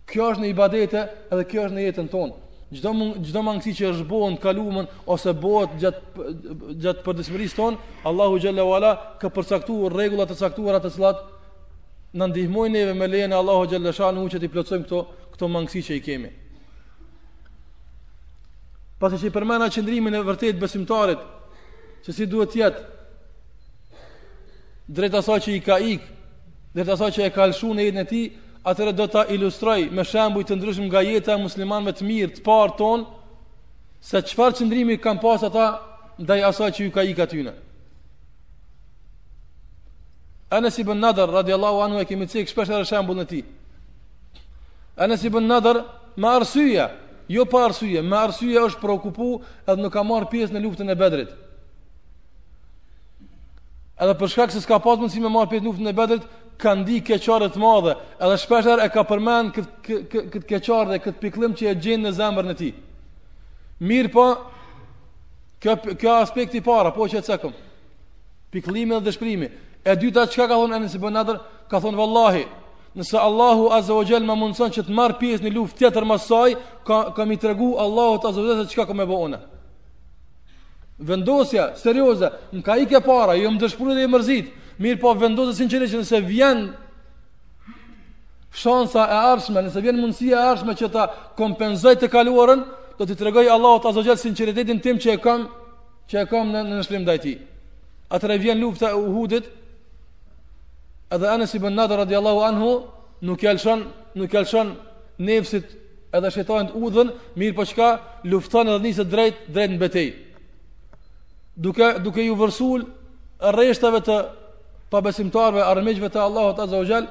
Kjo 0.08 0.30
është 0.34 0.42
në 0.44 0.50
ibadete 0.52 1.04
edhe 1.32 1.46
kjo 1.48 1.64
është 1.66 1.76
në 1.78 1.84
jetën 1.88 2.08
tonë. 2.12 2.34
Çdo 2.76 2.90
çdo 3.30 3.42
mangësi 3.48 3.72
që 3.80 3.88
është 3.92 4.06
bëu 4.12 4.28
në 4.34 4.40
kalumën 4.44 4.86
ose 5.16 5.34
bëhet 5.44 5.74
gjatë 5.80 7.00
për 7.00 7.02
përditshmërisë 7.08 7.58
tonë, 7.60 7.80
Allahu 8.08 8.40
Jalla 8.44 8.64
Wala 8.68 8.92
ka 9.20 9.28
përcaktuar 9.38 9.92
rregulla 9.96 10.26
të 10.28 10.36
caktuara 10.42 10.80
të 10.80 10.92
cilat 10.98 11.20
na 12.18 12.28
ndihmojnë 12.32 12.76
neve 12.78 12.96
me 13.00 13.08
lejen 13.08 13.32
e 13.32 13.38
Allahu 13.42 13.64
Jalla 13.72 13.92
Shanu 13.96 14.24
që 14.32 14.40
të 14.44 14.52
plotësojmë 14.54 14.88
këto 14.90 15.04
këto 15.32 15.52
mangësi 15.56 15.84
që 15.88 16.00
i 16.00 16.06
kemi 16.10 16.32
pasi 19.02 19.18
që 19.18 19.28
i 19.30 19.34
përmena 19.34 19.66
qëndrimin 19.72 20.14
e 20.14 20.20
vërtet 20.24 20.60
besimtarit, 20.62 21.22
që 22.04 22.10
si 22.14 22.26
duhet 22.30 22.54
jetë, 22.58 22.82
drejta 24.94 25.20
sa 25.26 25.38
që 25.42 25.56
i 25.56 25.62
ka 25.64 25.78
ikë, 25.94 26.06
drejta 26.76 26.96
sa 27.00 27.08
që 27.14 27.26
e 27.26 27.32
ka 27.34 27.48
lëshu 27.50 27.72
në 27.74 27.86
jetën 27.88 28.02
e 28.04 28.08
ti, 28.12 28.22
atëre 28.62 28.92
do 28.94 29.08
të 29.10 29.24
ilustroj 29.34 29.88
me 29.90 30.04
shembuj 30.06 30.44
i 30.44 30.46
të 30.48 30.58
ndryshmë 30.60 30.86
nga 30.92 31.02
jetëa 31.02 31.38
e 31.38 31.92
të 31.98 32.08
mirë 32.12 32.34
të 32.36 32.44
parë 32.46 32.76
tonë, 32.78 33.06
se 34.02 34.22
qëfar 34.26 34.54
qëndrimi 34.58 34.96
kam 35.02 35.18
pasë 35.22 35.50
ata 35.50 35.66
ndaj 36.22 36.40
asa 36.50 36.70
që 36.74 36.86
i 36.86 36.90
ka 36.94 37.02
ikë 37.10 37.22
atyne. 37.26 37.52
A 40.52 40.58
në 40.60 40.68
bën 40.84 41.00
nadër, 41.06 41.28
radiallahu 41.38 41.78
anu 41.80 41.98
e 41.98 42.04
kemi 42.06 42.26
të 42.28 42.38
cikë, 42.38 42.50
shpesh 42.52 42.70
e 42.74 42.80
rëshembu 42.84 43.14
në 43.16 43.26
ti. 43.30 43.40
A 45.00 45.06
në 45.08 45.16
bën 45.22 45.46
nadër, 45.56 45.78
ma 46.20 46.34
arsyja, 46.36 46.90
jo 47.28 47.44
pa 47.46 47.64
arsye, 47.68 48.02
me 48.02 48.16
arsye 48.16 48.58
është 48.66 48.80
për 48.82 48.90
okupu 48.96 49.30
edhe 49.68 49.80
nuk 49.82 49.92
ka 49.94 50.02
marrë 50.06 50.30
pjesë 50.32 50.54
në 50.56 50.62
luftën 50.64 50.90
e 50.92 50.98
bedrit 50.98 51.32
edhe 54.02 54.14
për 54.18 54.32
shkak 54.32 54.50
se 54.52 54.62
s'ka 54.64 54.78
pas 54.82 54.98
mundësi 54.98 55.22
me 55.22 55.30
marrë 55.32 55.52
pjesë 55.54 55.62
në 55.66 55.70
luftën 55.70 55.90
e 55.92 55.96
bedrit 55.98 56.26
ka 56.62 56.72
ndi 56.78 57.00
keqarët 57.06 57.58
madhe 57.60 57.94
edhe 58.18 58.38
shpesher 58.44 58.82
e 58.84 58.88
ka 58.94 59.04
përmend 59.10 59.52
këtë 59.56 59.82
këtë 59.82 60.24
kë, 60.32 60.46
keqarë 60.50 60.94
dhe 60.94 61.02
këtë 61.06 61.20
piklim 61.22 61.56
që 61.58 61.70
e 61.72 61.76
gjenë 61.84 62.04
në 62.08 62.16
zemër 62.18 62.48
në 62.52 62.56
ti 62.58 62.70
mirë 63.82 64.12
po, 64.14 64.24
kjo, 65.62 65.76
kjo 65.98 66.16
aspekti 66.22 66.62
para 66.62 66.90
po 66.94 67.06
që 67.10 67.20
e 67.22 67.26
cekëm 67.30 67.54
piklimi 68.52 68.98
dhe 68.98 69.06
dëshprimi 69.10 69.52
e 69.82 69.94
dyta 69.98 70.26
që 70.30 70.46
ka 70.46 70.58
thonë 70.58 70.76
e 70.76 70.82
nësi 70.84 71.00
bënë 71.02 71.38
ka 71.70 71.80
thonë 71.82 71.98
vallahi 72.02 72.44
Nëse 72.94 73.16
Allahu 73.18 73.70
Azza 73.72 73.94
wa 73.94 74.04
Jalla 74.04 74.26
më 74.28 74.34
mundson 74.36 74.72
që 74.74 74.82
të 74.84 74.92
marr 74.92 75.14
pjesë 75.16 75.46
në 75.46 75.52
luftë 75.54 75.78
tjetër 75.80 76.04
më 76.10 76.16
saj, 76.26 76.50
ka 76.84 76.98
kam 77.16 77.30
i 77.32 77.38
tregu 77.40 77.70
Allahu 77.80 78.18
Azza 78.20 78.40
wa 78.42 78.48
Jalla 78.50 78.66
çka 78.68 78.84
kam 78.90 79.00
bëu 79.08 79.20
unë. 79.30 79.38
Vendosja 81.08 81.70
serioze, 81.80 82.28
më 82.52 82.60
ka 82.62 82.76
ikë 82.84 83.00
para, 83.06 83.34
jo 83.40 83.48
më 83.50 83.62
dëshpërua 83.62 83.94
dhe 83.96 84.04
më 84.06 84.12
mërzit, 84.16 84.56
Mirë 84.82 84.98
po 85.02 85.10
vendosja 85.20 85.52
sinqerisht 85.54 85.92
që 85.92 85.98
nëse 86.00 86.18
vjen 86.26 86.60
shansa 88.56 89.04
e 89.04 89.18
arshme, 89.30 89.60
nëse 89.68 89.82
vjen 89.84 89.98
mundësia 90.00 90.32
e 90.38 90.44
arshme 90.52 90.72
që 90.78 90.88
ta 90.94 91.04
kompenzoj 91.36 91.92
të 92.00 92.08
kaluarën, 92.10 92.62
do 92.98 93.04
t'i 93.08 93.14
tregoj 93.16 93.44
Allahut 93.52 93.86
Azza 93.90 94.00
wa 94.04 94.10
Jalla 94.10 94.20
sinqeritetin 94.22 94.80
tim 94.84 94.96
që 95.00 95.12
e 95.16 95.20
kam, 95.24 95.44
që 96.12 96.22
e 96.26 96.28
kam 96.30 96.50
në, 96.52 96.64
në 96.70 96.80
shpirtin 96.86 97.04
ndaj 97.08 97.18
tij. 97.24 97.40
vjen 98.38 98.60
lufta 98.60 98.90
e 98.90 98.94
Uhudit, 98.94 99.44
edhe 101.14 101.28
Anas 101.28 101.54
ibn 101.54 101.74
Nadir 101.76 101.98
radiallahu 102.04 102.40
anhu 102.48 102.70
nuk 103.28 103.40
jelëshon 103.42 103.82
nuk 104.16 104.32
jelëshon 104.32 104.70
nefsit 105.28 105.68
edhe 106.16 106.30
shetajnë 106.34 106.70
të 106.72 106.82
udhën 106.86 107.10
mirë 107.40 107.56
për 107.56 107.58
po 107.60 107.66
shka 107.70 107.88
lufton 108.32 108.70
edhe 108.72 108.84
njëse 108.86 109.06
drejt 109.14 109.42
drejt 109.54 109.70
në 109.74 109.80
betej 109.82 110.08
duke, 111.64 111.88
duke 112.04 112.24
ju 112.24 112.36
vërsul 112.40 112.86
rreshtave 113.56 114.00
të 114.08 114.16
pabesimtarve 114.92 115.64
armiqve 115.72 116.08
të 116.14 116.22
Allahot 116.24 116.64
Azza 116.64 116.80
u 116.84 116.88
Gjell 116.88 117.06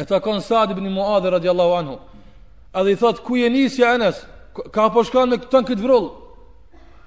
e 0.00 0.04
takon 0.08 0.42
konë 0.42 0.72
ibn 0.74 0.90
Muadhe 0.94 1.30
radiallahu 1.36 1.76
anhu 1.78 1.96
edhe 2.80 2.94
i 2.94 2.98
thot 2.98 3.22
ku 3.26 3.36
je 3.38 3.50
nisja 3.50 3.92
Anas 3.94 4.24
ka 4.74 4.90
po 4.94 5.04
shkan 5.04 5.30
me 5.30 5.38
këtën 5.42 5.70
këtë 5.70 5.82
vrull 5.84 6.10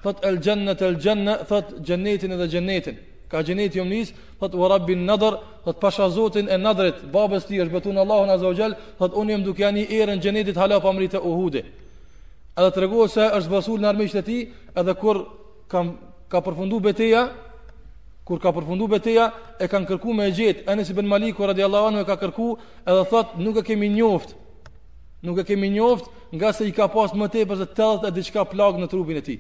thot 0.04 0.24
el 0.24 0.40
gjennet 0.44 0.82
el 0.88 0.96
gjennet 1.04 1.44
thot 1.50 1.76
gjennetin 1.84 2.36
edhe 2.38 2.48
gjennetin 2.48 2.98
ka 3.30 3.44
jom 3.44 3.60
omnis, 3.82 4.14
thot 4.40 4.54
u 4.56 4.68
rabbin 4.68 5.00
në 5.04 5.12
nëdër, 5.14 5.38
pasha 5.82 6.10
zotin 6.10 6.48
e 6.50 6.58
nëdërit, 6.58 7.04
babes 7.12 7.46
ti 7.46 7.60
është 7.60 7.74
betu 7.74 7.92
në 7.94 8.00
Allahun 8.02 8.30
Azogjel, 8.30 8.76
thot 8.98 9.14
unë 9.14 9.32
jem 9.32 9.44
duke 9.44 9.62
janë 9.64 9.84
i 9.84 10.00
erën 10.02 10.22
gjenetit 10.22 10.58
hala 10.58 10.80
Amrit 10.84 11.14
e 11.14 11.20
uhude. 11.20 11.62
Edhe 12.58 12.70
të 12.74 12.82
regohë 12.86 13.10
se 13.14 13.26
është 13.40 13.52
vësul 13.54 13.82
në 13.82 13.90
armisht 13.92 14.16
e 14.16 14.24
ti, 14.26 14.38
edhe 14.76 14.96
kur 14.96 15.20
ka, 15.68 15.84
ka 16.32 16.42
përfundu 16.42 16.80
beteja, 16.80 17.28
kur 18.26 18.40
ka 18.44 18.52
përfundu 18.56 18.88
beteja, 18.92 19.30
e 19.60 19.68
kanë 19.68 19.88
kërku 19.92 20.14
me 20.14 20.26
e 20.28 20.32
gjetë, 20.36 20.64
Enes 20.72 20.90
i 20.90 20.94
Ben 20.98 21.08
Maliku, 21.08 21.46
radiallahu 21.52 21.88
anu, 21.92 22.02
e 22.04 22.08
ka 22.10 22.16
kërku, 22.20 22.56
edhe 22.88 23.04
thot 23.12 23.36
nuk 23.44 23.60
e 23.62 23.66
kemi 23.70 23.90
njoftë, 23.96 24.34
nuk 25.28 25.40
e 25.44 25.48
kemi 25.48 25.70
njoftë, 25.78 26.10
nga 26.36 26.54
se 26.54 26.68
i 26.68 26.72
ka 26.76 26.88
pas 26.88 27.12
më 27.14 27.28
te 27.34 27.46
për 27.48 27.68
e 28.08 28.12
diçka 28.18 28.46
plagë 28.48 28.82
në 28.84 28.88
trupin 28.88 29.20
e 29.20 29.22
ti 29.22 29.38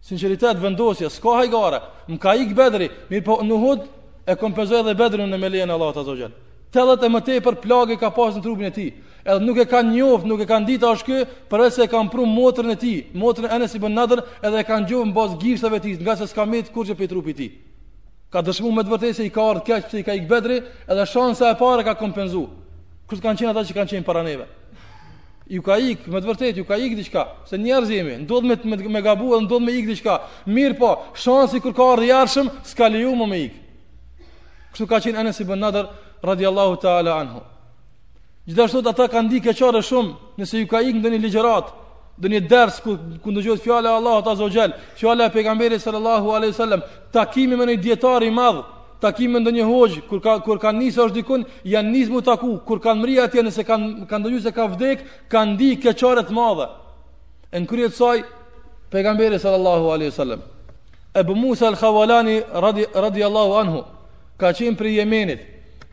sinceritet, 0.00 0.58
vendosja, 0.60 1.08
s'ka 1.10 1.36
hajgare, 1.40 1.80
më 2.08 2.18
ka 2.20 2.34
ik 2.38 2.54
bedri, 2.56 2.90
mirë 3.10 3.24
po 3.26 3.38
në 3.44 3.60
hud 3.62 3.86
e 4.26 4.36
kompenzoj 4.38 4.82
edhe 4.82 4.96
bedri 4.98 5.24
në 5.26 5.38
me 5.38 5.50
lejën 5.50 5.72
Allah 5.72 5.94
të 5.96 6.02
azogjen. 6.02 6.34
Telet 6.74 7.02
e 7.06 7.12
mëtej 7.12 7.40
për 7.44 7.56
plagë 7.62 7.96
ka 8.00 8.10
pas 8.10 8.34
në 8.36 8.42
trupin 8.44 8.68
e 8.68 8.72
ti, 8.74 8.86
edhe 9.24 9.38
nuk 9.46 9.58
e 9.62 9.68
ka 9.70 9.80
njof, 9.86 10.24
nuk 10.28 10.42
e 10.44 10.48
ka 10.50 10.58
ndita 10.60 10.90
është 10.96 11.06
kë, 11.06 11.20
për 11.50 11.62
e 11.66 11.70
se 11.72 11.84
e 11.86 11.90
ka 11.90 12.02
mpru 12.04 12.26
motrën 12.26 12.72
e 12.74 12.78
ti, 12.78 12.92
motrën 13.14 13.48
e 13.54 13.60
nësi 13.62 13.78
i 13.78 13.92
nëdër, 13.94 14.22
edhe 14.44 14.60
e 14.60 14.66
ka 14.66 14.80
njofë 14.82 15.08
në 15.08 15.16
bazë 15.16 15.38
gjishtëve 15.44 15.80
ti, 15.84 15.94
nga 16.02 16.16
se 16.20 16.26
s'ka 16.28 16.44
mitë 16.50 16.72
kur 16.74 16.86
që 16.90 16.98
për 16.98 17.06
i 17.06 17.10
trupi 17.14 17.34
ti. 17.38 17.48
Ka 18.30 18.42
dëshmu 18.42 18.72
me 18.74 18.82
të 18.82 18.90
vërtej 18.92 19.12
se 19.14 19.24
i 19.24 19.30
ka 19.30 19.40
ardhë 19.52 19.64
keqë, 19.68 19.90
se 19.92 20.00
i 20.02 20.06
ka 20.06 20.16
ik 20.18 20.26
bedri, 20.28 20.56
edhe 20.90 21.04
shansa 21.06 21.52
e 21.54 21.58
pare 21.60 21.84
ka 21.86 21.94
kompenzu. 21.96 22.42
Kërës 23.06 23.22
kanë 23.22 23.38
qenë 23.40 23.52
ata 23.54 23.62
që 23.68 23.76
kanë 23.78 23.92
qenë 23.94 24.06
paraneve. 24.08 24.42
neve 24.50 24.65
ju 25.46 25.62
ka 25.62 25.76
ik, 25.78 26.06
me 26.10 26.18
të 26.20 26.26
vërtet, 26.26 26.56
ju 26.58 26.64
ka 26.66 26.74
ik 26.76 26.96
diçka, 26.98 27.22
se 27.46 27.56
njerëz 27.58 27.90
jemi, 27.90 28.16
ndodh 28.24 28.44
me 28.46 28.56
me, 28.64 28.76
me 28.88 29.02
gabu, 29.02 29.30
ndodh 29.40 29.62
me 29.62 29.72
ik 29.78 29.86
diçka. 29.86 30.18
Mirë 30.46 30.78
po, 30.78 30.90
shansi 31.14 31.60
kur 31.62 31.72
ka 31.74 31.92
ardhi 31.94 32.08
jashtëm, 32.10 32.50
s'ka 32.66 32.88
leju 32.90 33.14
më 33.14 33.28
me 33.30 33.38
ik. 33.46 33.54
Kështu 34.74 34.86
ka 34.90 34.98
qenë 35.04 35.18
Anas 35.22 35.38
ibn 35.40 35.58
Nadir 35.62 35.86
radiallahu 36.22 36.76
ta'ala 36.82 37.14
anhu. 37.22 37.40
Gjithashtu 38.46 38.82
ata 38.90 39.06
kanë 39.08 39.30
di 39.30 39.40
keqare 39.46 39.80
shumë, 39.86 40.18
nëse 40.38 40.58
ju 40.60 40.66
ka 40.70 40.82
ik 40.82 40.98
ndonjë 40.98 41.22
ligjërat, 41.26 41.70
do 42.18 42.28
një 42.32 42.42
ders 42.50 42.80
ku 42.82 42.96
ku 43.22 43.30
ndëgjohet 43.30 43.62
fjala 43.62 43.90
e 43.92 43.96
Allahut 44.00 44.26
Azza 44.26 44.42
wa 44.42 44.68
fjala 44.96 45.24
e 45.26 45.30
pejgamberit 45.30 45.80
sallallahu 45.82 46.30
alaihi 46.32 46.52
wasallam, 46.54 46.82
takimi 47.12 47.56
me 47.56 47.64
një 47.66 47.76
dietar 47.82 48.22
i 48.24 48.30
madh, 48.30 48.62
takimin 49.00 49.40
ndonjë 49.44 49.64
hoj 49.68 49.90
kur 50.08 50.20
ka 50.24 50.34
kur 50.44 50.58
kanë 50.62 50.78
nisur 50.80 51.06
është 51.10 51.18
dikun 51.20 51.44
janë 51.68 51.92
nisur 51.92 52.12
mu 52.14 52.22
taku 52.24 52.52
kur 52.66 52.78
kanë 52.80 53.00
mri 53.02 53.16
atje 53.20 53.42
nëse 53.44 53.64
kanë 53.68 54.06
kanë 54.10 54.22
ndonjë 54.24 54.42
se 54.46 54.52
ka 54.56 54.66
vdek 54.72 55.04
kanë 55.32 55.56
di 55.60 55.70
keqare 55.80 56.24
të 56.24 56.36
mëdha 56.36 56.66
e 57.52 57.60
në 57.62 57.68
kryet 57.70 57.94
saj 57.96 58.22
pejgamberi 58.90 59.38
sallallahu 59.42 59.92
alaihi 59.92 60.10
wasallam 60.14 60.40
Abu 61.16 61.34
Musa 61.34 61.66
al-Khawalani 61.68 62.42
radi, 62.62 62.84
radiallahu 62.94 63.52
anhu 63.60 63.84
ka 64.36 64.52
qenë 64.52 64.76
për 64.76 64.88
Jemenit 64.96 65.42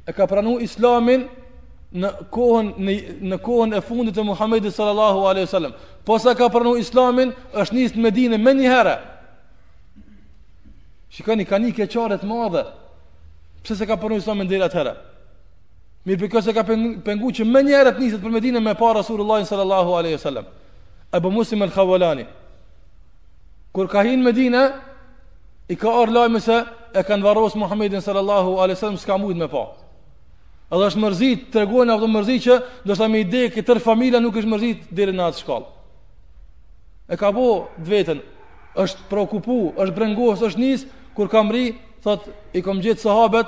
e 0.07 0.11
ka 0.13 0.27
pranuar 0.27 0.61
islamin 0.61 1.27
në 1.93 2.07
kohën 2.33 2.69
në, 2.83 2.93
në 3.29 3.37
kohën 3.45 3.75
e 3.77 3.81
fundit 3.81 4.15
të 4.15 4.23
Muhamedit 4.25 4.73
sallallahu 4.73 5.25
alaihi 5.29 5.45
wasallam 5.47 5.73
posa 6.05 6.35
ka 6.35 6.49
pranuar 6.49 6.79
islamin 6.79 7.33
është 7.53 7.75
nisur 7.75 7.99
në 7.99 8.03
Medinë 8.07 8.39
më 8.39 8.53
një 8.61 8.69
herë 8.71 8.97
Shikani, 11.13 11.43
ka 11.45 11.59
një 11.61 11.75
keqare 11.77 12.15
të 12.17 12.25
madhe, 12.25 12.61
Pse 13.63 13.75
se 13.75 13.87
ka 13.87 13.95
punu 13.95 14.19
sa 14.19 14.35
më 14.35 14.43
ndër 14.43 14.65
atëra. 14.67 14.93
Mirë 16.03 16.19
për 16.19 16.31
kësë 16.35 16.51
e 16.51 16.55
ka 16.59 16.63
pengu 17.07 17.29
që 17.31 17.45
më 17.47 17.59
njerët 17.63 17.99
njësët 18.03 18.19
për 18.23 18.33
medinë 18.35 18.59
me 18.59 18.73
pa 18.75 18.89
Rasulullah 18.97 19.39
sallallahu 19.47 19.93
aleyhi 19.95 20.19
sallam 20.19 20.49
E 21.07 21.21
për 21.23 21.31
musim 21.31 21.63
e 21.63 21.69
lëkhavolani 21.69 22.25
Kur 23.71 23.87
ka 23.87 24.03
hinë 24.03 24.19
medinë 24.19 24.63
I 25.71 25.77
ka 25.79 25.93
orë 26.01 26.11
lajmë 26.11 26.41
se 26.43 26.57
e 26.99 27.03
kanë 27.07 27.23
varos 27.23 27.55
Muhammedin 27.55 28.03
sallallahu 28.03 28.57
aleyhi 28.59 28.81
sallam 28.81 28.99
Ska 28.99 29.15
mujtë 29.23 29.39
me 29.45 29.47
pa 29.47 29.61
Edhe 30.73 30.89
është 30.91 31.05
mërzit 31.05 31.47
të 31.53 31.63
regojnë 31.63 31.95
avdo 31.95 32.11
mërzit 32.17 32.43
që 32.49 32.59
Dhe 32.83 32.93
është 32.97 33.07
me 33.15 33.23
ide 33.23 33.45
kë 33.55 33.63
tërë 33.71 33.85
familja 33.87 34.19
nuk 34.27 34.35
është 34.43 34.53
mërzit 34.57 34.83
dhe 34.91 35.07
në 35.15 35.29
atë 35.31 35.39
shkall 35.39 35.69
E 37.07 37.15
ka 37.15 37.31
po 37.31 37.47
dhe 37.79 37.87
vetën 37.95 38.19
është 38.83 39.07
prokupu, 39.07 39.55
është 39.79 39.95
brengos, 39.95 40.43
është 40.51 40.59
njës 40.65 40.85
Kur 41.15 41.31
ka 41.31 41.47
thot 42.03 42.27
i 42.53 42.61
kom 42.63 42.81
gjetë 42.83 43.05
sahabet 43.07 43.47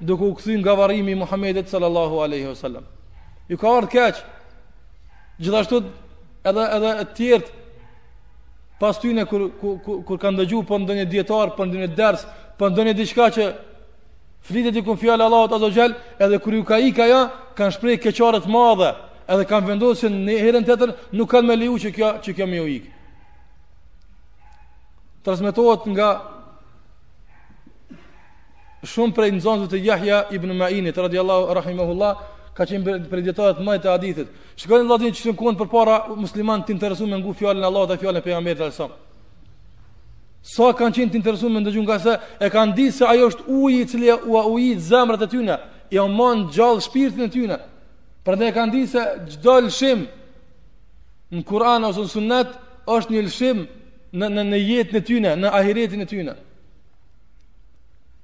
duke 0.00 0.24
u 0.26 0.34
kthyn 0.38 0.60
nga 0.62 0.76
varrimi 0.78 1.12
i 1.12 1.18
Muhamedit 1.18 1.68
sallallahu 1.68 2.22
alaihi 2.22 2.48
wasallam. 2.50 2.82
Ju 3.48 3.56
ka 3.58 3.68
ardhur 3.72 3.90
keq. 3.90 4.22
Gjithashtu 5.40 5.82
edhe 6.46 6.64
edhe 6.76 6.92
të 7.04 7.16
tjerë 7.16 7.50
pas 8.80 8.98
ty 8.98 9.12
ne 9.14 9.24
kur 9.30 9.48
kur 9.60 10.00
kur 10.06 10.18
kanë 10.22 10.40
dëgjuar 10.42 10.66
po 10.66 10.78
ndonjë 10.82 11.06
dietar, 11.10 11.52
po 11.56 11.66
ndonjë 11.66 11.94
ders, 11.96 12.24
po 12.58 12.68
ndonjë 12.70 12.94
diçka 12.98 13.28
që 13.34 13.44
flitet 14.42 14.74
diku 14.74 14.96
fjalë 14.98 15.22
Allahut 15.26 15.54
azza 15.54 15.70
xal, 15.70 15.92
edhe 16.18 16.38
kur 16.42 16.54
ju 16.56 16.64
ka 16.66 16.78
ikë 16.82 17.04
ajo, 17.06 17.20
kanë 17.58 17.76
shpreh 17.78 17.98
keqare 18.02 18.40
të 18.42 18.50
mëdha, 18.50 18.90
edhe 19.30 19.44
kanë 19.50 19.68
vendosur 19.70 20.10
në 20.10 20.38
herën 20.46 20.66
tjetër 20.66 20.96
nuk 21.14 21.30
kanë 21.30 21.48
më 21.52 21.58
leju 21.62 21.78
që 21.86 21.92
kjo 21.98 22.08
që 22.26 22.34
kjo 22.38 22.46
më 22.50 22.62
u 22.64 22.68
ik. 22.78 22.88
Transmetohet 25.22 25.84
nga 25.94 26.08
shumë 28.86 29.14
prej 29.14 29.30
nëzonëzve 29.36 29.70
të 29.70 29.78
Jahja 29.84 30.22
ibn 30.34 30.50
Ma'init, 30.58 30.96
radiallahu 30.98 31.54
rahimahullah, 31.60 32.16
ka 32.56 32.66
qenë 32.68 32.98
prej 33.08 33.22
djetarët 33.28 33.60
më 33.64 33.76
të 33.82 33.90
adithit. 33.92 34.30
Shkënë 34.60 34.84
në 34.84 34.90
latin 34.90 35.14
që 35.14 35.22
shumë 35.22 35.38
kohën 35.38 35.58
për 35.62 35.68
para, 35.72 35.98
musliman 36.18 36.62
të 36.66 36.74
interesu 36.74 37.06
me 37.06 37.18
ngu 37.20 37.32
fjallin 37.38 37.64
Allah 37.64 37.86
dhe 37.90 37.98
fjallin 38.02 38.22
për 38.24 38.32
jamberit 38.34 38.60
alësam. 38.66 38.90
Sa 40.42 40.72
kanë 40.74 40.96
qenë 40.96 41.12
të 41.14 41.20
interesu 41.20 41.48
me 41.48 41.62
ndëgjun 41.62 41.84
nga 41.86 42.00
se, 42.02 42.16
e 42.42 42.48
kanë 42.50 42.74
di 42.78 42.88
se 42.90 43.06
ajo 43.06 43.28
është 43.30 43.44
uji 43.46 43.80
i 43.84 43.90
cilja 43.94 44.16
u 44.26 44.38
a 44.40 44.44
zemrat 44.90 45.22
e 45.22 45.28
tyne, 45.30 45.56
i 45.94 45.98
o 45.98 46.08
manë 46.10 46.50
gjallë 46.52 46.82
shpirtin 46.88 47.24
e 47.28 47.30
tyne. 47.30 47.56
Pra 48.26 48.34
dhe 48.36 48.48
e 48.50 48.54
kanë 48.54 48.72
di 48.74 48.86
se 48.90 49.02
gjdo 49.36 49.60
lëshim 49.68 50.04
në 51.32 51.44
Kur'an 51.46 51.84
ose 51.88 52.02
në 52.02 52.10
sunnet 52.16 52.50
është 52.90 53.12
një 53.14 53.22
lëshim 53.28 53.66
në, 54.12 54.28
në, 54.42 54.58
jetën 54.66 54.98
e 54.98 55.02
tyne, 55.06 55.30
në 55.38 55.54
ahiretin 55.58 56.02
e 56.02 56.06
tyne. 56.10 56.34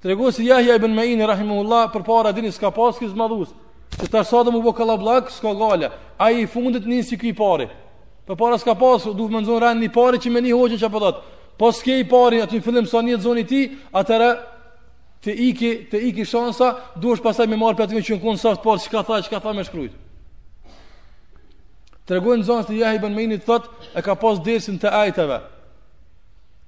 Tregu 0.02 0.30
se 0.32 0.42
Yahya 0.44 0.76
ibn 0.78 0.94
Ma'in 0.94 1.20
rahimuhullah 1.26 1.88
për 1.94 2.04
para 2.06 2.30
dini 2.32 2.52
s'ka 2.54 2.70
pas 2.74 2.98
kës 3.00 3.14
madhus. 3.18 3.50
Se 3.98 4.06
ta 4.06 4.22
sa 4.24 4.44
do 4.46 4.52
më 4.54 4.60
bë 4.62 4.72
kollablak, 4.78 5.30
s'ka 5.30 5.54
gale. 5.58 5.88
Ai 6.18 6.42
i 6.42 6.46
fundit 6.46 6.86
nisi 6.86 7.18
ky 7.18 7.32
parë. 7.34 7.66
Për 8.28 8.36
para 8.38 8.58
s'ka 8.60 8.76
pas, 8.78 9.06
u 9.10 9.14
duhet 9.16 9.32
më 9.34 9.40
nzon 9.42 9.58
rani 9.62 9.86
i 9.86 9.90
parë 9.90 10.20
që 10.22 10.30
më 10.30 10.42
ni 10.44 10.52
hoxhën 10.54 10.78
çapo 10.78 11.00
dot. 11.02 11.24
Po 11.58 11.72
s'ke 11.74 11.96
i 11.98 12.04
parë 12.06 12.44
aty 12.44 12.60
në 12.60 12.62
fillim 12.68 12.86
sa 12.86 13.02
një 13.02 13.16
zonë 13.24 13.44
ti, 13.48 13.62
atëra 13.92 14.28
të 15.24 15.34
iki, 15.50 15.70
të 15.90 16.04
iki 16.12 16.24
shansa, 16.30 16.76
duhet 16.94 17.22
pastaj 17.24 17.48
me 17.50 17.56
marr 17.58 17.74
për 17.74 17.88
atë 17.88 18.04
që 18.06 18.20
nkon 18.20 18.38
sa 18.38 18.52
të 18.54 18.62
parë 18.62 18.84
çka 18.86 19.02
tha, 19.02 19.18
çka 19.26 19.40
tha 19.42 19.54
më 19.56 19.64
shkruaj. 19.66 19.90
Tregu 22.08 22.36
në 22.38 22.46
zonë 22.46 22.68
se 22.68 22.78
Yahya 22.78 23.00
ibn 23.00 23.16
Ma'in 23.16 23.34
thot 23.44 23.66
e 23.98 24.02
ka 24.04 24.14
pas 24.14 24.38
dersin 24.46 24.78
te 24.80 24.86
ajteve. 24.88 25.40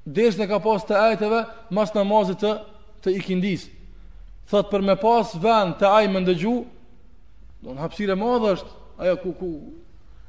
Dersin 0.04 0.42
e 0.42 0.50
ka 0.50 0.58
pas 0.60 0.82
te 0.84 0.96
ajteve 0.98 1.44
mas 1.70 1.94
namazit 1.96 2.42
të 2.42 2.56
të 3.04 3.12
ikindis 3.18 3.64
thot 4.50 4.70
për 4.70 4.82
me 4.84 4.94
pas 5.00 5.32
vend 5.40 5.76
të 5.80 5.88
ajmë 6.00 6.22
ndëgju 6.24 6.54
do 7.64 7.74
në 7.74 7.84
hapsire 7.84 8.16
madhë 8.18 8.52
është 8.56 8.78
ajo 9.04 9.16
ku 9.24 9.32
ku 9.40 9.50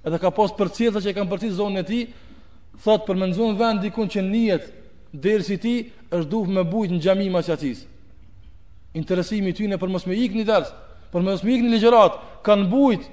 edhe 0.08 0.20
ka 0.22 0.32
pas 0.38 0.54
për 0.58 0.72
cilë 0.78 1.02
që 1.04 1.12
e 1.12 1.16
kam 1.18 1.30
përcit 1.32 1.56
zonën 1.58 1.82
e 1.82 1.88
ti 1.90 2.02
thot 2.84 3.06
për 3.08 3.20
me 3.20 3.28
nëzun 3.32 3.58
vend 3.60 3.84
dikun 3.84 4.10
që 4.14 4.24
njët 4.30 4.68
dherës 5.24 5.50
si 5.52 5.58
ti 5.66 5.76
është 6.16 6.30
duf 6.32 6.48
me 6.48 6.64
bujt 6.74 6.94
në 6.96 7.02
gjami 7.04 7.30
ma 7.34 7.42
qatis 7.46 7.84
interesimi 9.00 9.54
ty 9.56 9.68
në 9.72 9.80
për 9.82 9.92
mos 9.98 10.08
me 10.08 10.16
ik 10.26 10.36
një 10.38 10.48
dërës 10.52 10.72
për 11.12 11.26
mos 11.28 11.44
me 11.44 11.56
ik 11.58 11.66
një 11.66 11.74
legjerat 11.76 12.20
kanë 12.48 12.70
bujt 12.72 13.10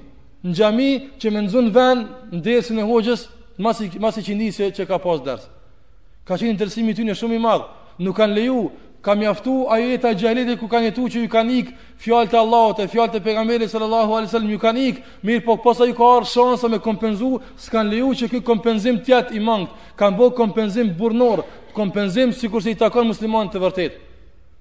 në 0.46 0.54
gjami 0.58 0.90
që 1.18 1.32
me 1.34 1.42
nëzun 1.46 1.72
vend 1.74 2.10
në 2.34 2.42
dherësin 2.46 2.78
e 2.78 2.86
hoqës 2.86 3.24
masi, 3.58 3.88
masi 3.98 4.22
që 4.28 4.36
njëse 4.38 4.66
që 4.78 4.86
ka 4.86 5.00
pas 5.02 5.22
ders 5.26 5.48
ka 6.28 6.36
qenë 6.36 6.52
interesimi 6.54 6.94
ty 6.94 7.02
në 7.08 7.16
shumë 7.18 7.38
i 7.38 7.42
madhë 7.48 8.04
nuk 8.06 8.14
kanë 8.20 8.36
leju 8.38 8.62
ka 9.02 9.14
mjaftu 9.14 9.66
ajeta 9.70 10.12
gjahilit 10.18 10.58
ku 10.58 10.66
ka 10.68 10.80
njëtu 10.82 11.04
që 11.12 11.20
ju 11.22 11.28
kanë 11.30 11.52
ikë 11.58 11.74
fjalët 12.02 12.34
e 12.34 12.38
Allahut, 12.40 12.78
fjalët 12.90 13.14
e 13.18 13.22
pejgamberit 13.22 13.70
sallallahu 13.70 14.12
alaihi 14.16 14.30
wasallam 14.30 14.50
ju 14.50 14.58
kanë 14.58 14.84
ikë, 14.88 15.02
mirë 15.22 15.44
po 15.46 15.56
pas 15.62 15.78
ju 15.78 15.94
ka 15.94 16.06
arë 16.16 16.26
shansa 16.26 16.66
me 16.68 16.78
kompenzu, 16.82 17.38
s'kan 17.56 17.87
leju 17.90 18.11
që 18.22 18.30
ky 18.32 18.40
kompenzim 18.42 18.98
tjetë 18.98 19.37
i 19.38 19.42
mangët, 19.42 19.70
kanë 19.98 20.18
bë 20.18 20.30
kompenzim 20.34 20.90
burnor, 20.98 21.44
kompenzim 21.74 22.32
sikur 22.32 22.62
se 22.62 22.74
i 22.74 22.78
takon 22.80 23.06
muslimanit 23.06 23.54
të 23.54 23.62
vërtet. 23.62 24.00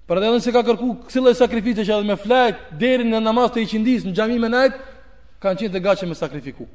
Për 0.07 0.17
edhe 0.21 0.27
dhe 0.29 0.37
nëse 0.37 0.51
ka 0.55 0.61
kërku 0.63 0.91
kësillë 1.07 1.33
e 1.33 1.37
sakrifice 1.37 1.83
që 1.87 1.97
edhe 1.97 2.07
me 2.07 2.15
flajt, 2.15 2.61
deri 2.79 3.03
në 3.09 3.19
namaz 3.19 3.49
të 3.51 3.63
i 3.65 3.71
qindis, 3.71 4.05
në 4.07 4.13
gjami 4.15 4.37
me 4.39 4.47
najt, 4.53 4.77
kanë 5.43 5.59
qenë 5.63 5.73
të 5.73 5.81
gaqe 5.83 6.07
me 6.07 6.15
sakrifiku. 6.15 6.67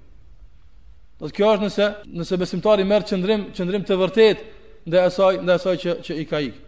Dhe 1.22 1.30
po 1.30 1.32
kjo 1.38 1.54
është 1.54 1.64
nëse, 1.68 1.86
nëse 2.18 2.40
besimtari 2.42 2.84
merë 2.84 3.08
qëndrim, 3.08 3.46
qëndrim 3.56 3.86
të 3.88 3.98
vërtet, 4.02 4.44
ndë 4.88 5.06
asaj, 5.06 5.40
saj, 5.46 5.54
asaj 5.56 5.80
që, 5.86 5.96
që 6.04 6.18
i 6.18 6.28
ka 6.28 6.42
ikë. 6.50 6.60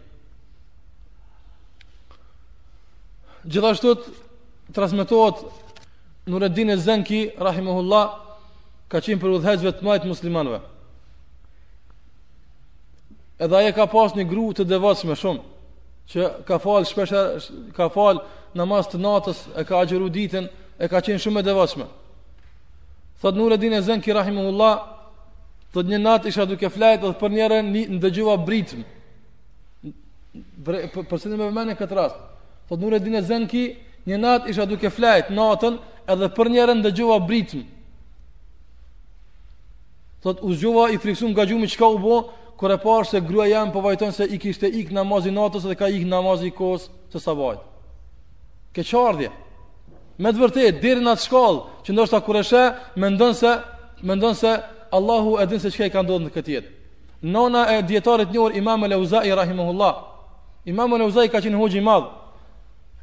Gjithashtu 3.47 3.95
transmetohet 4.73 5.35
Nureddin 6.25 6.69
e 6.73 6.77
Zenki, 6.77 7.29
rahimahullah, 7.37 8.07
ka 8.89 8.97
qenë 9.01 9.21
për 9.21 9.35
udhëzve 9.37 9.71
të 9.79 9.85
majtë 9.85 10.09
muslimanve. 10.09 10.57
Edhe 13.37 13.57
aje 13.59 13.73
ka 13.77 13.85
pas 13.91 14.15
një 14.17 14.25
gru 14.29 14.45
të 14.55 14.65
devatshme 14.69 15.17
shumë, 15.21 15.43
që 16.11 16.29
ka 16.47 16.57
falë 16.63 16.89
shpesha, 16.89 17.21
ka 17.77 17.89
falë 17.93 18.23
namaz 18.57 18.87
të 18.89 19.01
natës, 19.03 19.43
e 19.59 19.65
ka 19.69 19.81
agjeru 19.83 20.09
ditën, 20.15 20.49
e 20.81 20.89
ka 20.89 21.01
qenë 21.03 21.21
shumë 21.25 21.43
e 21.43 21.47
devatshme. 21.51 21.87
Thot 23.21 23.37
Nureddin 23.37 23.77
e 23.77 23.83
Zenki, 23.85 24.13
rahimahullah, 24.15 24.79
thot 25.75 25.85
një 25.91 26.01
natë 26.05 26.31
isha 26.33 26.47
duke 26.49 26.69
flajtë 26.71 27.03
dhe 27.05 27.17
për 27.21 27.35
njëre 27.37 27.61
një 27.69 27.85
ndëgjua 27.99 28.39
britëm. 28.47 28.85
Përse 31.09 31.29
në 31.31 31.37
me 31.41 31.49
vëmene 31.51 31.77
këtë 31.79 31.99
rastë, 32.01 32.31
Thot 32.67 32.79
po 32.79 32.81
nure 32.83 32.97
dine 32.99 33.21
zënki 33.21 33.65
Një 34.05 34.17
nat 34.21 34.45
isha 34.49 34.65
duke 34.65 34.89
flajt 34.93 35.29
natën 35.33 35.77
Edhe 36.09 36.27
për 36.37 36.49
njerën 36.53 36.81
dhe 36.85 36.91
gjova 36.97 37.19
britëm 37.27 37.63
Thot 40.25 40.41
u 40.41 40.53
i 40.89 40.97
friksum 40.97 41.31
nga 41.33 41.45
gjumi 41.45 41.67
qka 41.69 41.85
u 41.85 41.97
bo 41.97 42.15
Kore 42.57 42.75
e 42.75 42.77
parë 42.79 43.07
se 43.09 43.19
grua 43.21 43.45
jam 43.49 43.67
përvajton 43.71 43.83
vajton 43.83 44.11
se 44.13 44.23
i 44.31 44.37
kishte 44.39 44.67
ik 44.67 44.91
namazin 44.91 45.35
natës 45.35 45.65
Dhe 45.67 45.75
ka 45.75 45.87
ik 45.87 46.05
namazin 46.07 46.51
kos 46.51 46.89
se 47.09 47.19
sa 47.19 47.31
Ke 48.73 48.81
qardhje 48.83 49.31
Me 50.17 50.31
të 50.31 50.39
vërtet, 50.39 50.77
dirë 50.81 51.01
në 51.03 51.11
atë 51.11 51.21
shkallë 51.21 51.61
Që 51.83 51.91
ndoshta 51.93 52.21
kureshe 52.23 52.63
Me 52.95 53.09
ndonë 53.09 53.33
se 53.35 53.51
Me 54.01 54.15
ndonë 54.15 54.35
se 54.35 54.53
Allahu 54.91 55.37
e 55.41 55.45
dinë 55.45 55.59
se 55.61 55.69
qka 55.75 55.85
i 55.85 55.89
ka 55.89 56.01
ndodhë 56.01 56.23
në 56.25 56.33
këtë 56.35 56.51
jetë 56.53 56.73
Nona 57.35 57.65
e 57.75 57.81
djetarit 57.81 58.29
njërë 58.31 58.55
imam 58.57 58.83
e 58.83 58.87
Leuzai 58.87 59.35
Rahimahullah 59.35 59.93
Imam 60.65 60.93
e 60.93 61.01
Leuzai 61.01 61.27
ka 61.29 61.41
qenë 61.43 61.57
hoqë 61.59 61.81
i 61.81 61.83
madhë 61.83 62.23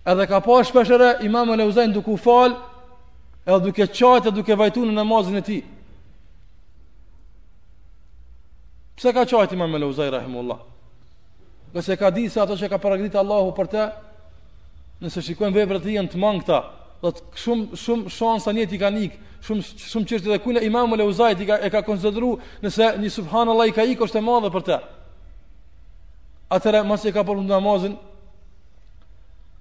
edhe 0.06 0.26
ka 0.26 0.40
pa 0.40 0.62
shpeshere 0.64 1.14
imam 1.22 1.50
e 1.52 1.56
leuzajn 1.56 1.92
duke 1.94 2.10
u 2.10 2.16
fal 2.16 2.56
edhe 3.46 3.60
duke 3.68 3.86
qajt 3.86 4.26
edhe 4.28 4.32
duke 4.36 4.56
vajtu 4.58 4.82
në 4.88 4.94
namazin 4.98 5.38
e 5.38 5.42
ti 5.46 5.58
pse 8.98 9.12
ka 9.14 9.24
qajt 9.30 9.54
imam 9.54 9.74
e 9.74 9.80
leuzaj, 9.84 10.10
rahimullah 10.10 10.58
nëse 11.74 11.96
ka 11.96 12.10
di 12.10 12.26
se 12.28 12.40
ato 12.40 12.56
që 12.58 12.68
ka 12.68 12.78
paragrit 12.78 13.14
Allahu 13.16 13.54
për 13.56 13.70
te 13.72 13.86
nëse 15.02 15.22
shikojnë 15.26 15.54
vebre 15.56 15.80
të 15.82 15.94
jenë 15.96 16.10
të 16.12 16.18
mangëta 16.22 16.58
dhe 17.02 17.10
të 17.16 17.40
shumë, 17.42 17.64
shumë 17.82 18.10
shansa 18.14 18.52
njët 18.54 18.74
i 18.74 18.78
ka 18.78 18.90
nikë 18.94 19.22
shumë, 19.46 19.62
shumë 19.62 20.06
qështë 20.10 20.30
dhe 20.30 20.42
kune 20.44 20.60
imam 20.66 20.92
e 20.94 21.00
leuzajn 21.00 21.46
ka, 21.48 21.56
e 21.62 21.70
ka 21.70 21.82
konzidru 21.86 22.34
nëse 22.62 22.90
një 22.98 23.30
Allah 23.32 23.70
i 23.70 23.74
ka 23.74 23.86
ikë 23.86 24.02
është 24.06 24.18
e 24.20 24.26
madhe 24.26 24.50
për 24.54 24.66
te 24.66 24.80
Atere, 26.52 26.82
mas 26.84 27.00
e 27.06 27.08
ka 27.16 27.22
përmë 27.24 27.46
në 27.46 27.48
namazin 27.54 27.94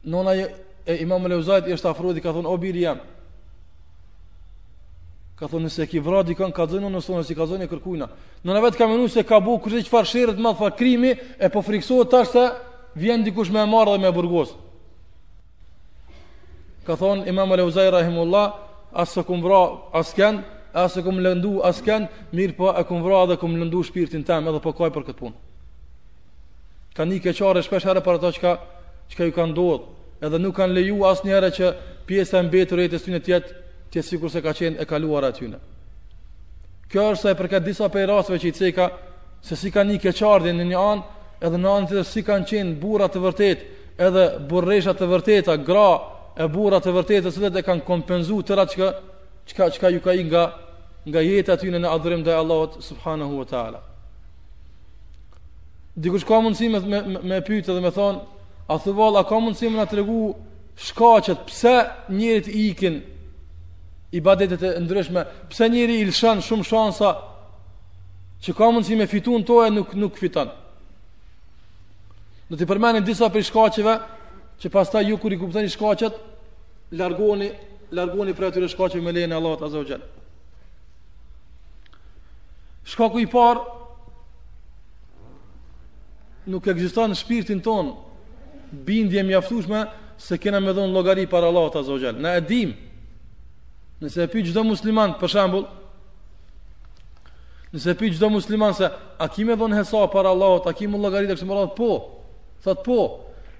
Nona 0.04 0.34
e 0.84 0.96
imam 1.02 1.22
e 1.26 1.30
leuzajt 1.36 1.68
i 1.70 1.76
është 1.76 1.92
afru 1.92 2.14
dhe 2.14 2.22
ka 2.24 2.32
thonë, 2.34 2.50
o 2.50 2.58
biri 2.58 2.82
jam 2.88 2.98
Ka 5.38 5.48
thonë, 5.50 5.68
nëse 5.70 5.86
ki 5.90 6.02
vrat 6.06 6.30
i 6.30 6.36
kanë 6.38 6.54
ka 6.54 6.66
zënë, 6.70 6.90
nësë 6.94 7.10
tonë, 7.12 7.22
nësi 7.22 7.38
ka 7.38 7.46
e 7.62 7.68
kërkujna 7.70 8.08
Nona 8.46 8.64
vetë 8.66 8.78
ka 8.82 8.88
menu 8.90 9.08
se 9.10 9.24
ka 9.26 9.40
bu 9.40 9.60
kërështë 9.62 9.86
që 9.90 9.94
farë 9.94 10.10
shirët, 10.12 10.42
madhë 10.42 10.58
fa 10.64 10.72
krimi 10.78 11.14
E 11.38 11.50
po 11.54 11.62
friksohet 11.66 12.10
të 12.12 12.22
ashtë 12.24 12.34
se 12.34 12.50
vjenë 13.04 13.30
dikush 13.30 13.54
me 13.54 13.66
marë 13.70 13.96
dhe 13.98 14.02
me 14.08 14.14
burgos 14.18 14.56
Ka 16.88 16.98
thonë, 16.98 17.28
imam 17.30 17.54
e 17.54 17.62
leuzajt 17.62 17.94
rahimullah, 17.94 18.56
asë 18.94 19.20
se 19.22 19.28
këmë 19.30 19.46
vra 19.46 19.62
asë 20.02 20.32
Asë 20.72 21.02
e 21.02 21.02
këmë 21.04 21.20
lëndu 21.26 21.58
asë 21.68 21.84
kënë, 21.84 22.06
mirë 22.32 22.54
po 22.56 22.70
e 22.72 22.82
këmë 22.88 23.02
vra 23.04 23.18
dhe 23.28 23.36
këmë 23.42 23.58
lëndu 23.60 23.82
shpirtin 23.84 24.22
tem 24.24 24.46
edhe 24.48 24.62
po 24.64 24.72
kaj 24.74 24.88
për 24.96 25.04
këtë 25.10 25.20
punë 25.20 25.34
Ka 26.96 27.04
një 27.08 27.18
keqare 27.26 27.60
shpesh 27.64 27.90
herë 27.90 28.00
për 28.06 28.20
ato 28.22 28.30
që 28.32 28.40
ka 28.40 28.54
që 29.12 29.17
ka 29.19 29.28
ju 29.28 29.34
kanë 29.36 29.56
dohë 29.58 29.80
edhe 30.28 30.39
nuk 30.39 30.56
kanë 30.56 30.76
leju 30.78 31.02
asë 31.10 31.28
njëre 31.28 31.50
që 31.58 31.71
pjesa 32.08 32.39
e 32.39 32.45
mbetur 32.47 32.80
rejtë 32.80 32.97
e 33.00 33.02
të 33.02 33.13
të 33.15 33.26
tjetë, 33.26 33.56
të 33.91 34.04
sikur 34.08 34.32
se 34.32 34.41
ka 34.43 34.54
qenë 34.56 34.80
e 34.82 34.86
kaluar 34.88 35.26
aty 35.28 35.47
në. 35.52 35.60
kjo 36.91 37.04
është 37.13 37.30
e 37.32 37.36
përket 37.39 37.63
disa 37.65 37.89
pej 37.89 38.06
rasve 38.06 38.38
që 38.39 38.47
i 38.47 38.52
ceka 38.52 38.86
se 39.47 39.56
si 39.56 39.69
kanë 39.71 39.93
i 39.95 40.00
keqardin 40.04 40.58
në 40.60 40.65
një 40.71 40.80
anë 40.91 41.04
edhe 41.45 41.58
në 41.60 41.69
anë 41.76 41.88
të 41.91 42.04
si 42.06 42.24
kanë 42.28 42.47
qenë 42.50 42.74
burat 42.82 43.13
të 43.13 43.21
vërtet 43.24 43.62
edhe 44.06 44.26
burreshat 44.50 45.00
të 45.00 45.08
vërteta 45.13 45.56
gra 45.65 45.88
e 46.43 46.47
burat 46.52 46.84
të 46.84 46.91
vërtetë, 46.97 47.32
së 47.32 47.50
dhe 47.50 47.63
kanë 47.63 47.84
kompenzu 47.88 48.41
të 48.43 48.56
ratë 48.60 48.76
që, 48.76 48.89
çka 49.50 49.69
ka 49.82 49.89
ju 49.89 50.02
ka 50.04 50.13
i 50.13 50.24
nga 50.28 50.45
nga 51.10 51.19
jetë 51.24 51.52
aty 51.54 51.71
në 51.71 51.88
adhurim 51.89 52.21
ndaj 52.21 52.36
Allahut 52.41 52.76
subhanahu 52.80 53.39
wa 53.41 53.45
taala. 53.45 53.80
Dikush 55.95 56.24
ka 56.28 56.39
mundësi 56.41 56.69
me 56.69 56.80
me, 56.91 57.00
me 57.24 57.38
pyetë 57.41 57.71
dhe 57.76 57.82
më 57.82 57.91
thon, 57.95 58.15
A 58.72 58.78
thë 58.80 59.08
a 59.18 59.24
ka 59.28 59.36
mundësi 59.40 59.68
më 59.68 59.76
nga 59.76 59.88
të 59.92 59.98
regu 60.00 60.18
shkacet, 60.80 61.42
pse 61.48 61.74
njërit 62.16 62.48
i 62.56 62.62
ikin 62.70 63.02
i 64.16 64.22
badetet 64.24 64.62
e 64.68 64.72
ndryshme, 64.80 65.26
pse 65.52 65.68
njëri 65.68 65.98
i 66.00 66.08
lëshën 66.08 66.40
shumë 66.48 66.68
shansa 66.70 67.10
që 68.46 68.54
ka 68.56 68.70
mundësi 68.72 68.96
me 68.96 69.08
fitu 69.12 69.34
në 69.36 69.48
toje 69.50 69.74
nuk, 69.76 69.92
nuk 70.00 70.16
fitan. 70.20 70.54
Në 72.48 72.60
të 72.62 72.68
përmenim 72.72 73.04
disa 73.08 73.28
për 73.32 73.44
shkacheve, 73.50 73.96
që 74.62 74.72
pas 74.72 74.90
ta 74.92 75.02
ju 75.04 75.18
kër 75.20 75.36
i 75.36 75.40
kuptoni 75.44 75.72
shkacet, 75.72 76.16
largoni, 76.96 77.50
largoni 77.96 78.36
për 78.38 78.48
e 78.48 78.52
tyre 78.56 78.70
shkacheve 78.72 79.04
me 79.04 79.12
lejnë 79.16 79.36
Allah 79.36 79.58
të 79.60 79.68
azogjel. 79.68 80.06
Shkaku 82.92 83.20
i 83.20 83.28
parë, 83.36 83.68
nuk 86.52 86.72
egziston 86.72 87.12
në 87.14 87.20
shpirtin 87.20 87.62
tonë, 87.68 88.00
bindje 88.72 89.24
mjaftueshme 89.24 89.86
se 90.18 90.38
kena 90.38 90.60
me 90.60 90.74
dhon 90.74 90.92
llogari 90.94 91.28
para 91.28 91.48
Allahut 91.48 91.76
azza 91.76 91.98
xal. 92.00 92.20
Na 92.20 92.36
edim. 92.38 92.74
Nëse 94.02 94.22
e 94.24 94.28
pyet 94.28 94.48
çdo 94.52 94.64
musliman, 94.66 95.14
për 95.20 95.30
shembull, 95.36 95.66
nëse 97.74 97.92
e 97.94 97.98
pyet 98.00 98.16
çdo 98.18 98.30
musliman 98.34 98.74
se 98.74 98.88
a 99.20 99.28
ki 99.30 99.46
me 99.46 99.56
dhon 99.58 99.72
hesa 99.76 100.06
para 100.14 100.30
Allahut, 100.32 100.66
a 100.70 100.74
ki 100.74 100.88
me 100.88 100.98
llogari 100.98 101.28
tek 101.28 101.42
Allahut? 101.44 101.76
Po. 101.78 102.12
Thot 102.64 102.84
po. 102.86 103.00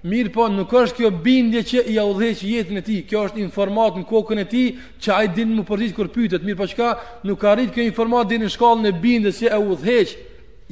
Mir 0.02 0.32
po, 0.34 0.48
nuk 0.50 0.70
është 0.74 0.96
kjo 0.98 1.10
bindje 1.22 1.60
që 1.62 1.82
i 1.94 1.98
udhëheq 2.02 2.40
jetën 2.42 2.80
e 2.80 2.82
tij. 2.82 3.04
Kjo 3.06 3.22
është 3.28 3.38
informat 3.42 3.98
në 4.00 4.04
kokën 4.10 4.40
e 4.42 4.46
tij, 4.50 4.66
çaj 5.04 5.28
din 5.36 5.52
më 5.58 5.62
përgjigj 5.68 5.94
kur 5.98 6.08
pyetet. 6.10 6.42
Mir 6.42 6.56
po 6.58 6.66
çka? 6.66 6.96
Nuk 7.22 7.44
arrit 7.46 7.70
kjo 7.74 7.84
informat 7.86 8.26
Dinë 8.26 8.48
në 8.48 8.54
shkallën 8.54 8.88
e 8.90 8.92
bindjes 8.98 9.38
që 9.42 9.52
e 9.54 9.60
udhëheq 9.62 10.16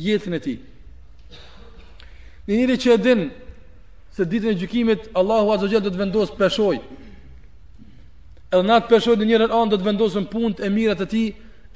jetën 0.03 0.35
e 0.35 0.41
tij. 0.47 0.57
Në 2.49 2.59
një 2.59 2.97
din 3.07 3.23
se 4.11 4.25
ditën 4.27 4.51
e 4.51 4.55
gjykimit 4.55 5.09
Allahu 5.15 5.53
Azza 5.53 5.67
wa 5.67 5.71
Jalla 5.73 5.85
do 5.87 5.93
të 5.95 6.01
vendos 6.03 6.31
peshoj. 6.39 6.77
Edhe 8.51 8.67
natë 8.67 8.91
peshoj 8.91 9.15
në 9.21 9.29
njërin 9.29 9.55
anë 9.55 9.71
do 9.71 9.79
të 9.79 9.87
vendosen 9.87 10.25
punët 10.33 10.63
e 10.67 10.71
mira 10.73 10.97
të 10.99 11.07
tij, 11.13 11.29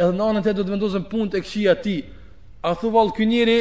edhe 0.02 0.16
në 0.18 0.26
anën 0.26 0.42
tjetër 0.46 0.60
do 0.60 0.64
të 0.68 0.74
vendosen 0.74 1.04
punët 1.10 1.36
e 1.38 1.42
këqija 1.44 1.74
të 1.78 1.84
tij. 1.84 1.98
A 2.68 2.74
thu 2.80 2.90
vallë 2.90 3.14
ky 3.16 3.28
njeri 3.30 3.58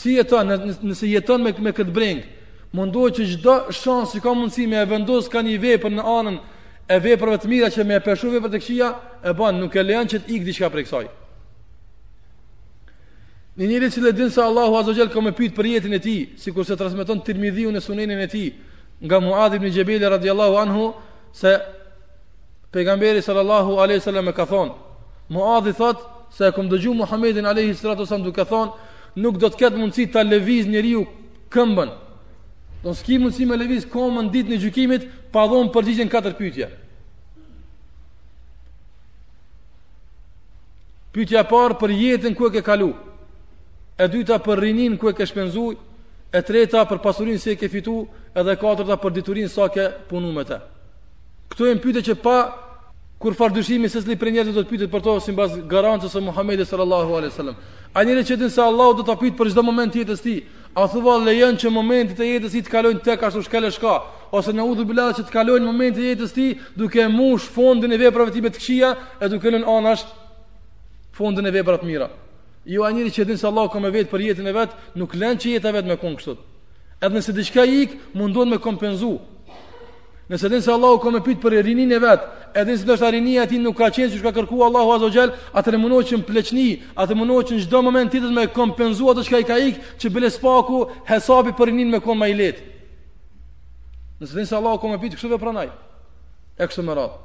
si 0.00 0.16
jeton 0.18 0.50
në, 0.50 0.56
nëse 0.90 1.12
jeton 1.12 1.44
me 1.46 1.52
me 1.62 1.72
këtë 1.76 1.94
breng, 1.94 2.20
mundohet 2.74 3.20
që 3.20 3.24
çdo 3.36 3.54
shans 3.70 4.08
që 4.16 4.22
ka 4.24 4.34
mundësi 4.34 4.66
me 4.66 4.80
e 4.82 4.88
vendos 4.90 5.30
kanë 5.30 5.52
një 5.52 5.60
vepër 5.66 5.94
në 5.94 6.08
anën 6.18 6.36
e 6.90 6.98
veprave 7.04 7.38
të 7.38 7.52
mira 7.52 7.70
që 7.70 7.84
me 7.86 8.00
peshoj 8.02 8.34
vepër 8.34 8.56
të 8.56 8.60
këqija, 8.64 8.90
e 9.30 9.36
bën 9.38 9.62
nuk 9.62 9.78
e 9.78 9.86
lejon 9.86 10.10
që 10.10 10.18
të 10.24 10.34
ikë 10.38 10.48
diçka 10.50 10.72
prej 10.74 10.86
kësaj. 10.88 11.06
Në 13.56 13.64
një 13.64 13.68
njëri 13.72 13.88
që 13.94 14.00
le 14.04 14.10
dinë 14.12 14.32
se 14.34 14.40
Allahu 14.44 14.74
Azogjel 14.76 15.08
ka 15.08 15.20
me 15.24 15.30
pitë 15.32 15.54
për 15.56 15.66
jetin 15.70 15.94
e 15.96 15.98
ti 16.04 16.14
Si 16.36 16.52
kur 16.52 16.66
se 16.68 16.76
transmiton 16.76 17.22
të 17.24 17.32
në 17.72 17.80
sunenin 17.80 18.20
e 18.20 18.26
ti 18.28 18.52
Nga 19.00 19.18
muadhim 19.20 19.64
ibn 19.64 19.72
gjebeli 19.74 20.04
radiallahu 20.08 20.56
anhu 20.56 20.92
Se 21.32 21.52
pegamberi 22.72 23.22
sallallahu 23.22 23.78
aleyhi 23.80 24.00
sallam 24.00 24.28
e 24.28 24.32
ka 24.32 24.44
thonë 24.44 24.72
Muadhi 25.28 25.72
thotë 25.72 26.36
se 26.36 26.44
e 26.48 26.52
këmë 26.52 26.68
dëgju 26.70 26.94
Muhammedin 26.94 27.46
aleyhi 27.46 27.74
sallatu 27.74 28.04
sallam 28.06 28.26
duke 28.28 28.44
thonë 28.44 28.72
Nuk 29.20 29.40
do 29.40 29.48
të 29.48 29.56
ketë 29.62 29.80
mundësi 29.80 30.06
Ta 30.12 30.20
leviz 30.24 30.68
njëri 30.68 30.92
ju 30.92 31.06
këmbën 31.52 31.90
Do 32.84 32.92
në 32.92 32.98
s'ki 33.00 33.16
mundësi 33.24 33.48
me 33.48 33.56
leviz 33.56 33.88
Komën 33.88 34.28
ditë 34.36 34.52
në 34.52 34.60
gjukimit 34.66 35.08
Pa 35.32 35.46
dhonë 35.48 35.72
përgjigjen 35.74 36.12
4 36.12 36.36
pytja 36.36 36.68
Pytja 41.16 41.46
parë 41.48 41.78
për 41.80 41.96
jetin 41.96 42.34
ku 42.36 42.52
e 42.52 42.52
ke 42.52 42.60
kaluë 42.60 43.05
e 43.98 44.06
dyta 44.12 44.36
për 44.44 44.60
rinin 44.62 44.96
ku 45.00 45.08
e 45.10 45.14
ke 45.16 45.24
shpenzu, 45.26 45.70
e 46.32 46.42
treta 46.44 46.82
për 46.88 46.98
pasurin 47.02 47.38
se 47.40 47.54
e 47.54 47.58
ke 47.58 47.68
fitu, 47.72 48.04
edhe 48.36 48.56
katërta 48.60 48.96
për 49.00 49.14
diturin 49.18 49.48
sa 49.48 49.70
ke 49.72 49.86
punu 50.10 50.32
me 50.36 50.44
te. 50.44 50.58
Këto 51.50 51.70
e 51.70 51.78
pyte 51.80 52.02
që 52.10 52.16
pa, 52.20 52.36
kur 53.18 53.32
fardushimi 53.34 53.88
dushimi 53.88 54.04
se 54.12 54.18
për 54.20 54.32
njerët 54.34 54.52
do 54.52 54.62
të 54.66 54.70
pyte 54.74 54.88
për 54.92 55.00
to, 55.02 55.14
si 55.24 55.32
mbas 55.32 55.54
garancës 55.70 56.12
e 56.12 56.20
Muhammedi 56.20 56.64
sallallahu 56.68 57.16
alai 57.16 57.30
sallam. 57.32 57.56
A 57.96 58.02
njëre 58.04 58.26
që 58.28 58.36
din 58.36 58.50
se 58.52 58.60
Allah 58.60 58.90
do 58.98 59.06
të 59.06 59.16
pyte 59.22 59.38
për 59.38 59.48
gjithë 59.50 59.64
moment 59.64 59.94
jetës 59.96 60.20
ti, 60.22 60.34
a 60.76 60.84
thuva 60.92 61.14
lejen 61.24 61.56
që 61.56 61.72
momentit 61.72 62.20
e 62.20 62.28
jetës 62.34 62.52
ti 62.52 62.60
të 62.66 62.70
kalojnë 62.74 63.00
tek 63.06 63.22
ashtu 63.24 63.40
shkele 63.46 63.70
shka, 63.72 63.94
ose 64.36 64.52
në 64.52 64.66
udhë 64.74 64.84
bila 64.90 65.08
që 65.16 65.24
të 65.24 65.32
kalojnë 65.32 65.64
momentit 65.70 66.02
e 66.04 66.10
jetës 66.12 66.36
ti 66.36 66.50
duke 66.76 67.08
mush 67.08 67.48
fondin 67.48 67.96
e 67.96 67.96
veprave 68.04 68.34
ti 68.36 68.44
me 68.44 68.52
këshia 68.52 68.92
e 69.24 69.32
duke 69.32 69.48
lën 69.54 69.64
anash 69.78 70.04
fondin 71.16 71.46
e 71.48 71.52
të 71.56 71.80
mira. 71.88 72.10
Jo 72.66 72.82
a 72.82 72.90
njëri 72.90 73.10
që 73.14 73.24
dinë 73.28 73.38
se 73.38 73.46
Allah 73.46 73.68
ka 73.70 73.78
me 73.78 73.92
vetë 73.94 74.10
për 74.10 74.22
jetën 74.26 74.48
e 74.50 74.52
vetë, 74.56 74.74
nuk 74.98 75.12
lenë 75.14 75.38
që 75.42 75.52
jetë 75.54 75.70
e 75.70 75.74
vetë 75.76 75.90
me 75.92 75.96
konë 76.02 76.18
kështët. 76.18 76.38
Edhe 76.98 77.14
nëse 77.14 77.34
diçka 77.36 77.62
i 77.70 77.76
ikë, 77.84 77.98
mundon 78.18 78.50
me 78.50 78.58
kompenzu. 78.62 79.10
Nëse 80.26 80.50
dinë 80.50 80.64
se 80.66 80.72
Allah 80.74 80.96
ka 81.02 81.12
me 81.14 81.20
pitë 81.22 81.38
për 81.44 81.54
e 81.60 81.60
rinin 81.62 81.92
e 81.94 82.00
vetë, 82.02 82.26
edhe 82.58 82.72
nëse 82.72 82.88
nështë 82.88 83.06
a 83.06 83.12
rinin 83.14 83.38
e 83.44 83.44
ti 83.46 83.60
nuk 83.62 83.76
ka 83.78 83.92
qenë 83.94 84.10
që 84.10 84.18
shka 84.18 84.32
kërku 84.40 84.58
Allahu 84.66 84.96
Azogjel, 84.96 85.30
atër 85.60 85.76
e 85.78 85.80
mënoj 85.84 86.02
që 86.10 86.18
në 86.20 86.26
pleqni, 86.32 86.66
atër 86.98 87.14
e 87.14 87.20
mënoj 87.22 87.38
që 87.50 87.60
në 87.60 87.66
gjdo 87.68 87.82
moment 87.86 88.10
të 88.14 88.32
me 88.40 88.48
kompenzu 88.56 89.12
atë 89.14 89.26
që 89.28 89.32
ka 89.36 89.42
i 89.44 89.48
ka 89.52 89.60
ikë, 89.68 89.94
që 90.02 90.12
bële 90.18 90.32
spaku 90.34 90.82
hesapi 91.12 91.54
për 91.58 91.70
rinin 91.70 91.94
me 91.94 92.02
konë 92.02 92.18
ma 92.18 92.26
i 92.26 92.34
letë. 92.40 92.66
Nëse 94.18 94.34
dinë 94.40 94.50
se 94.50 94.58
Allah 94.58 94.74
ka 94.82 94.90
me 94.90 94.98
pitë, 94.98 95.14
kështu 95.20 95.30
ve 95.30 95.38
pranaj. 95.44 95.68
E 96.58 96.64
kështu 96.66 96.82
më 96.88 96.98
ratë. 96.98 97.24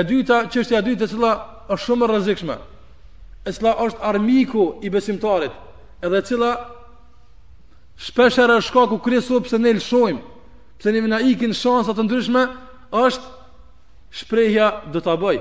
E 0.00 0.06
dyta, 0.08 0.40
qështja 0.48 0.80
dyta, 0.86 1.10
cëla 1.10 1.34
është 1.74 1.84
shumë 1.84 2.08
rëzikshme 2.16 2.56
e 3.44 3.52
cila 3.52 3.74
është 3.86 4.02
armiku 4.04 4.66
i 4.84 4.90
besimtarit, 4.92 5.52
edhe 6.04 6.20
cila 6.22 6.50
shpesh 7.96 8.38
e 8.38 8.44
ku 8.88 8.98
kresu 8.98 9.40
pëse 9.40 9.58
ne 9.58 9.72
lëshojmë, 9.78 10.20
pëse 10.78 10.92
ne 10.92 11.00
vina 11.00 11.18
ikin 11.20 11.54
shansat 11.54 11.96
të 11.96 12.02
ndryshme, 12.04 12.42
është 12.90 13.26
shprejhja 14.10 14.66
dhe 14.92 15.00
të 15.00 15.16
bëj. 15.22 15.38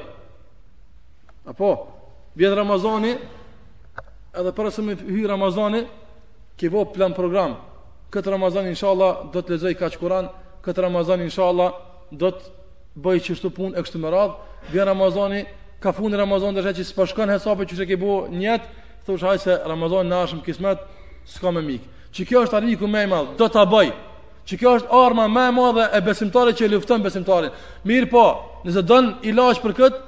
Apo, 1.52 1.70
vjetë 2.36 2.56
Ramazani, 2.56 3.16
edhe 4.34 4.52
për 4.54 4.66
asë 4.68 4.84
me 4.86 4.94
hy 4.96 5.26
Ramazani, 5.28 5.84
ki 6.58 6.68
plan 6.94 7.14
program. 7.14 7.56
Këtë 8.12 8.32
Ramazani, 8.32 8.70
inshallah, 8.70 9.30
do 9.34 9.42
të 9.42 9.54
lezoj 9.56 9.74
që 9.76 10.00
kuran, 10.00 10.28
këtë 10.66 10.82
Ramazani, 10.88 11.24
inshallah, 11.24 11.72
do 12.12 12.32
të 12.32 12.44
bëj 13.00 13.20
qështu 13.28 13.50
pun 13.54 13.76
e 13.78 13.82
kështu 13.82 14.00
më 14.02 14.10
radhë, 14.14 14.36
vjetë 14.72 14.86
Ramazani, 14.88 15.44
ka 15.80 15.92
fund 15.96 16.14
Ramazan 16.16 16.56
dhe 16.56 16.74
që 16.76 16.84
s'po 16.84 17.06
shkon 17.08 17.32
hesapet 17.32 17.72
që 17.74 17.86
ke 17.88 17.98
bëu 18.02 18.18
njët, 18.36 18.66
thosh 19.08 19.24
haj 19.24 19.40
se 19.46 19.56
Ramazan 19.68 20.10
na 20.12 20.24
është 20.28 20.44
kismet, 20.46 20.82
s'ka 21.26 21.52
më 21.56 21.62
mik. 21.68 21.84
Që 22.16 22.26
kjo 22.28 22.44
është 22.46 22.58
arriku 22.60 22.88
më 22.92 23.04
i 23.08 23.10
madh, 23.12 23.34
do 23.40 23.48
ta 23.48 23.64
bëj. 23.66 23.92
që 24.50 24.58
kjo 24.58 24.72
është 24.80 24.90
arma 24.98 25.28
më 25.30 25.42
e 25.48 25.50
madhe 25.54 25.84
e 25.94 26.00
besimtarit 26.02 26.58
që 26.58 26.72
lufton 26.72 27.04
besimtarin. 27.06 27.52
Mirë 27.86 28.08
po, 28.10 28.22
nëse 28.66 28.82
don 28.82 29.12
ilaç 29.22 29.60
për 29.62 29.76
kët, 29.78 30.00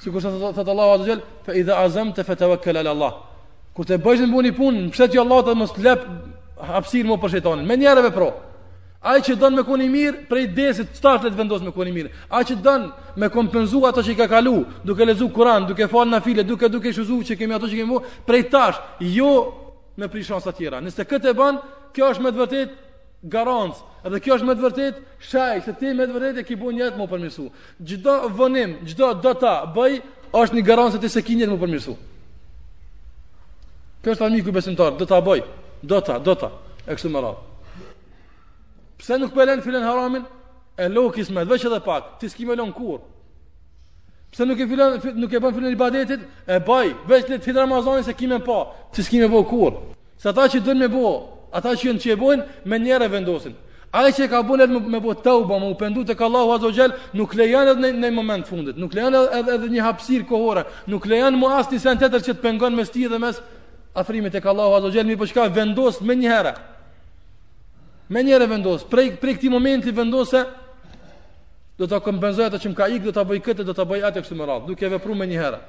sikur 0.00 0.22
sa 0.24 0.30
thot 0.32 0.68
Allahu 0.72 0.92
azza 0.94 1.08
jall, 1.10 1.20
fa 1.44 1.52
idha 1.52 1.76
azamta 1.84 2.24
fatawakkal 2.24 2.80
ala 2.80 2.94
Allah. 2.96 3.12
Kur 3.76 3.84
të 3.84 3.98
bëjën 4.00 4.32
buni 4.32 4.54
punë, 4.56 4.86
pse 4.94 5.10
ti 5.12 5.20
Allah 5.20 5.44
të 5.44 5.54
mos 5.60 5.76
lë 5.76 5.92
hapsir 6.72 7.04
më 7.04 7.18
për 7.20 7.34
shejtanin. 7.36 7.68
Me 7.68 7.76
njëra 7.82 8.06
vepro. 8.08 8.30
Ai 9.04 9.18
që 9.26 9.34
don 9.34 9.56
me 9.58 9.64
koni 9.66 9.88
mirë, 9.90 10.20
prej 10.30 10.44
desit 10.54 10.92
çfarë 10.94 11.32
të 11.32 11.38
vendos 11.40 11.62
me 11.66 11.72
koni 11.74 11.90
mirë. 11.94 12.10
Ai 12.30 12.44
që 12.46 12.54
don 12.62 12.84
me 13.18 13.28
kompenzu 13.34 13.80
ato 13.88 14.02
që 14.06 14.12
i 14.14 14.18
ka 14.20 14.28
kalu, 14.30 14.60
duke 14.86 15.02
lexu 15.08 15.26
Kur'an, 15.34 15.66
duke 15.66 15.88
fal 15.90 16.06
nafile, 16.06 16.44
duke 16.46 16.68
duke 16.70 16.92
shuzu 16.94 17.16
që 17.26 17.36
kemi 17.40 17.56
ato 17.58 17.66
që 17.66 17.80
kemi 17.80 17.98
prej 18.28 18.44
tash, 18.54 18.78
jo 19.00 19.32
me 19.98 20.06
pri 20.08 20.22
shansa 20.22 20.54
tjera. 20.54 20.78
Nëse 20.80 21.02
këtë 21.10 21.32
e 21.34 21.38
bën, 21.40 21.58
kjo 21.98 22.12
është 22.12 22.28
me 22.28 22.30
të 22.36 22.44
vërtet 22.44 22.78
garanc. 23.34 23.82
Edhe 24.06 24.22
kjo 24.22 24.38
është 24.38 24.46
me 24.48 24.54
të 24.58 24.66
vërtet 24.68 25.02
shaj 25.32 25.64
se 25.66 25.74
ti 25.82 25.90
me 25.94 26.06
të 26.06 26.16
vërtet 26.20 26.40
e 26.44 26.46
ke 26.46 26.56
bën 26.62 26.78
jetë 26.84 27.02
më 27.02 27.10
përmirësu. 27.10 27.50
Çdo 27.82 28.14
vonim, 28.38 28.78
çdo 28.86 29.12
data 29.22 29.58
bëj 29.74 29.98
është 30.42 30.60
një 30.60 30.68
garancë 30.70 31.02
ti 31.02 31.10
se 31.10 31.26
ke 31.26 31.34
më 31.42 31.58
përmirësu. 31.66 31.98
Kjo 34.02 34.14
është 34.14 34.52
besimtar, 34.54 34.94
do 34.94 35.06
ta 35.10 35.18
bëj. 35.20 35.42
Do 35.82 35.98
ta, 36.00 36.20
do 36.22 36.38
ta. 36.38 36.48
Ekse 36.86 37.08
më 37.10 37.18
radhë. 37.22 37.50
Pse 39.02 39.18
nuk 39.18 39.32
pëlen 39.34 39.62
filen 39.66 39.82
haramin? 39.82 40.22
E 40.78 40.86
lo 40.88 41.08
kismet, 41.10 41.48
veç 41.50 41.64
edhe 41.66 41.80
pak, 41.84 42.20
ti 42.20 42.28
s'ki 42.30 42.46
me 42.46 42.54
lon 42.58 42.70
kur 42.72 43.00
Pse 44.32 44.46
nuk 44.46 44.60
e, 44.60 44.66
filen, 44.70 44.94
nuk 45.20 45.34
e 45.34 45.40
bën 45.42 45.56
filen 45.58 45.74
ibadetit? 45.74 46.22
E 46.48 46.60
baj, 46.64 46.92
veç 47.10 47.28
le 47.32 47.40
t'fin 47.42 47.58
Ramazani 47.58 48.06
se 48.06 48.14
kime 48.16 48.38
pa 48.46 48.60
Ti 48.94 49.02
s'ki 49.04 49.20
me 49.24 49.28
bo 49.32 49.42
kur 49.44 49.74
Se 50.22 50.30
ata 50.30 50.46
që 50.52 50.62
dërnë 50.68 50.84
me 50.84 50.88
bo, 50.94 51.10
ata 51.50 51.74
që 51.74 51.90
jënë 51.90 52.02
që 52.04 52.14
e 52.14 52.18
bojnë 52.22 52.46
Me 52.72 52.78
njerë 52.80 53.10
vendosin 53.12 53.58
Ai 53.92 54.14
që 54.16 54.30
ka 54.32 54.38
edhe 54.56 54.80
me 54.94 55.02
bo 55.04 55.12
tauba, 55.20 55.58
më 55.60 55.66
me 55.66 55.74
u 55.74 55.78
pendu 55.82 56.06
të 56.08 56.14
ka 56.16 56.30
Azza 56.38 56.70
azo 56.70 56.88
Nuk 57.18 57.34
le 57.36 57.50
janë 57.50 57.74
edhe 57.74 57.92
në 57.98 58.10
moment 58.14 58.46
fundit 58.48 58.78
Nuk 58.80 58.94
le 58.96 59.02
janë 59.02 59.24
edhe, 59.40 59.56
edhe, 59.58 59.68
një 59.76 59.82
hapsir 59.84 60.22
kohore 60.30 60.62
Nuk 60.86 61.10
le 61.10 61.20
janë 61.24 61.36
mu 61.42 61.50
asti 61.52 61.76
sen 61.82 61.98
të 62.00 62.08
që 62.14 62.34
të 62.34 62.40
pengon 62.46 62.72
me 62.78 62.86
sti 62.88 63.10
dhe 63.12 63.18
mes 63.20 63.42
Afrimit 63.98 64.32
e 64.38 64.40
ka 64.40 64.54
Azza 64.56 64.76
azo 64.88 65.04
Mi 65.10 65.16
po 65.18 65.26
që 65.28 65.36
ka 65.40 65.50
vendos 65.58 66.00
me 66.00 66.14
njëherë 66.16 66.56
Me 68.12 68.20
njëre 68.20 68.44
vendosë, 68.48 68.88
prej, 68.92 69.14
prej 69.20 69.38
këti 69.38 69.48
momenti 69.52 69.92
vendose, 69.96 70.42
do 71.80 71.88
të 71.88 72.00
kompenzoj 72.04 72.50
atë 72.50 72.58
që 72.62 72.70
më 72.72 72.76
ka 72.78 72.88
ikë, 72.96 73.06
do 73.08 73.12
të 73.16 73.22
bëj 73.30 73.40
këtë, 73.46 73.64
do 73.64 73.74
të 73.76 73.86
bëj 73.88 74.02
atë 74.08 74.20
e 74.20 74.24
kështë 74.26 74.36
më 74.38 74.48
radhë, 74.50 74.66
duke 74.68 74.90
vepru 74.92 75.16
me 75.16 75.26
njëherë. 75.30 75.60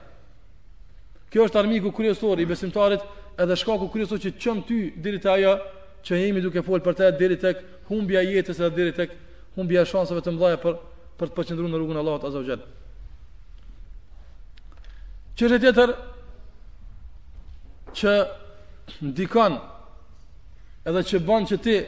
Kjo 1.32 1.46
është 1.48 1.62
armiku 1.62 1.94
kryesor 1.96 2.42
i 2.44 2.48
besimtarit 2.50 3.06
edhe 3.40 3.56
shkaku 3.58 3.88
kryesor 3.94 4.20
që 4.22 4.34
qëmë 4.44 4.66
ty 4.68 4.82
diri 5.06 5.22
të 5.24 5.32
aja 5.38 5.54
që 6.04 6.20
jemi 6.20 6.44
duke 6.44 6.64
folë 6.68 6.84
për 6.86 6.98
te 7.00 7.08
diri 7.22 7.40
të 7.40 7.54
humbja 7.90 8.26
jetës 8.28 8.60
edhe 8.60 8.76
diri 8.82 8.94
të 9.00 9.08
humbja 9.56 9.86
shansëve 9.88 10.22
të 10.28 10.36
mdhaja 10.36 10.60
për, 10.66 10.76
për 11.22 11.32
të 11.32 11.40
përqendru 11.40 11.72
në 11.72 11.80
rrugun 11.82 12.02
Allahot 12.04 12.28
Azogjet. 12.28 12.68
Që 15.40 15.50
rritë 15.50 15.72
jetër 15.72 15.96
që 17.96 18.16
ndikon 19.08 19.58
edhe 20.92 21.08
që 21.10 21.24
ban 21.32 21.48
që 21.50 21.62
ti 21.64 21.80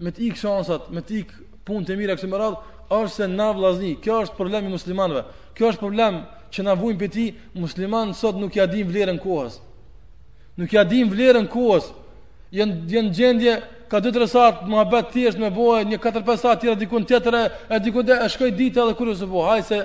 me 0.00 0.10
të 0.12 0.24
ik 0.32 0.38
shansat, 0.40 0.88
me 0.94 1.02
të 1.04 1.22
punë 1.68 1.86
të 1.90 1.96
mira 2.00 2.16
këtu 2.16 2.28
më 2.32 2.38
radh, 2.40 2.60
është 2.90 3.14
se 3.14 3.26
na 3.30 3.50
vlazni, 3.54 3.92
kjo 4.02 4.22
është 4.24 4.38
problemi 4.38 4.72
muslimanve, 4.72 5.22
kjo 5.54 5.70
është 5.74 5.82
problem 5.82 6.22
që 6.50 6.64
na 6.66 6.74
vujnë 6.74 6.98
për 7.02 7.10
ti, 7.14 7.26
musliman 7.54 8.14
sot 8.16 8.38
nuk 8.40 8.56
ja 8.58 8.64
din 8.70 8.88
vlerën 8.90 9.20
kohës, 9.22 9.60
nuk 10.58 10.72
ja 10.74 10.82
din 10.88 11.10
vlerën 11.12 11.46
kohës, 11.52 11.92
jenë 12.56 12.88
jen 12.90 13.12
gjendje 13.14 13.58
ka 13.90 14.00
2-3 14.02 14.28
sa 14.30 14.48
të 14.56 14.70
më 14.70 14.86
bëtë 14.94 15.12
thjesht 15.14 15.38
me 15.42 15.52
bojë, 15.54 15.84
një 15.92 16.00
4-5 16.02 16.34
sa 16.42 16.56
tjera 16.56 16.78
dikun 16.80 17.06
tjetër 17.06 17.36
e 17.76 17.80
dikun 17.84 18.06
dhe 18.06 18.16
shkoj 18.34 18.50
ditë 18.58 18.82
edhe 18.88 18.96
kërë 18.98 19.14
se 19.20 19.28
bojë, 19.30 19.52
hajse 19.52 19.80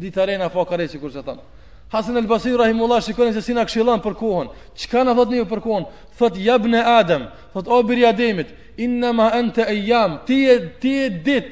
ditë 0.00 0.24
arena 0.24 0.48
fa 0.50 0.64
kare 0.66 0.88
që 0.90 1.04
se 1.18 1.22
thamë. 1.26 1.42
Hasan 1.88 2.16
al 2.16 2.26
Basri 2.28 2.52
rahimullah 2.56 3.00
shikoni 3.02 3.32
se 3.32 3.40
si 3.42 3.54
na 3.56 3.64
këshillon 3.64 4.02
për 4.04 4.14
kohën. 4.20 4.48
Çka 4.76 5.04
na 5.04 5.14
thot 5.16 5.30
ne 5.32 5.40
për 5.48 5.60
kohën? 5.64 5.84
Thot 6.18 6.34
jabn 6.36 6.74
e 6.76 6.82
Adem, 6.98 7.22
thot 7.54 7.68
o 7.68 7.78
bir 7.88 8.02
Ademit, 8.08 8.50
inna 8.76 9.12
ma 9.12 9.30
anta 9.40 9.64
ayyam, 9.64 10.20
ti 10.26 10.44
je 10.48 10.56
ti 10.80 10.92
je 11.00 11.08
dit. 11.24 11.48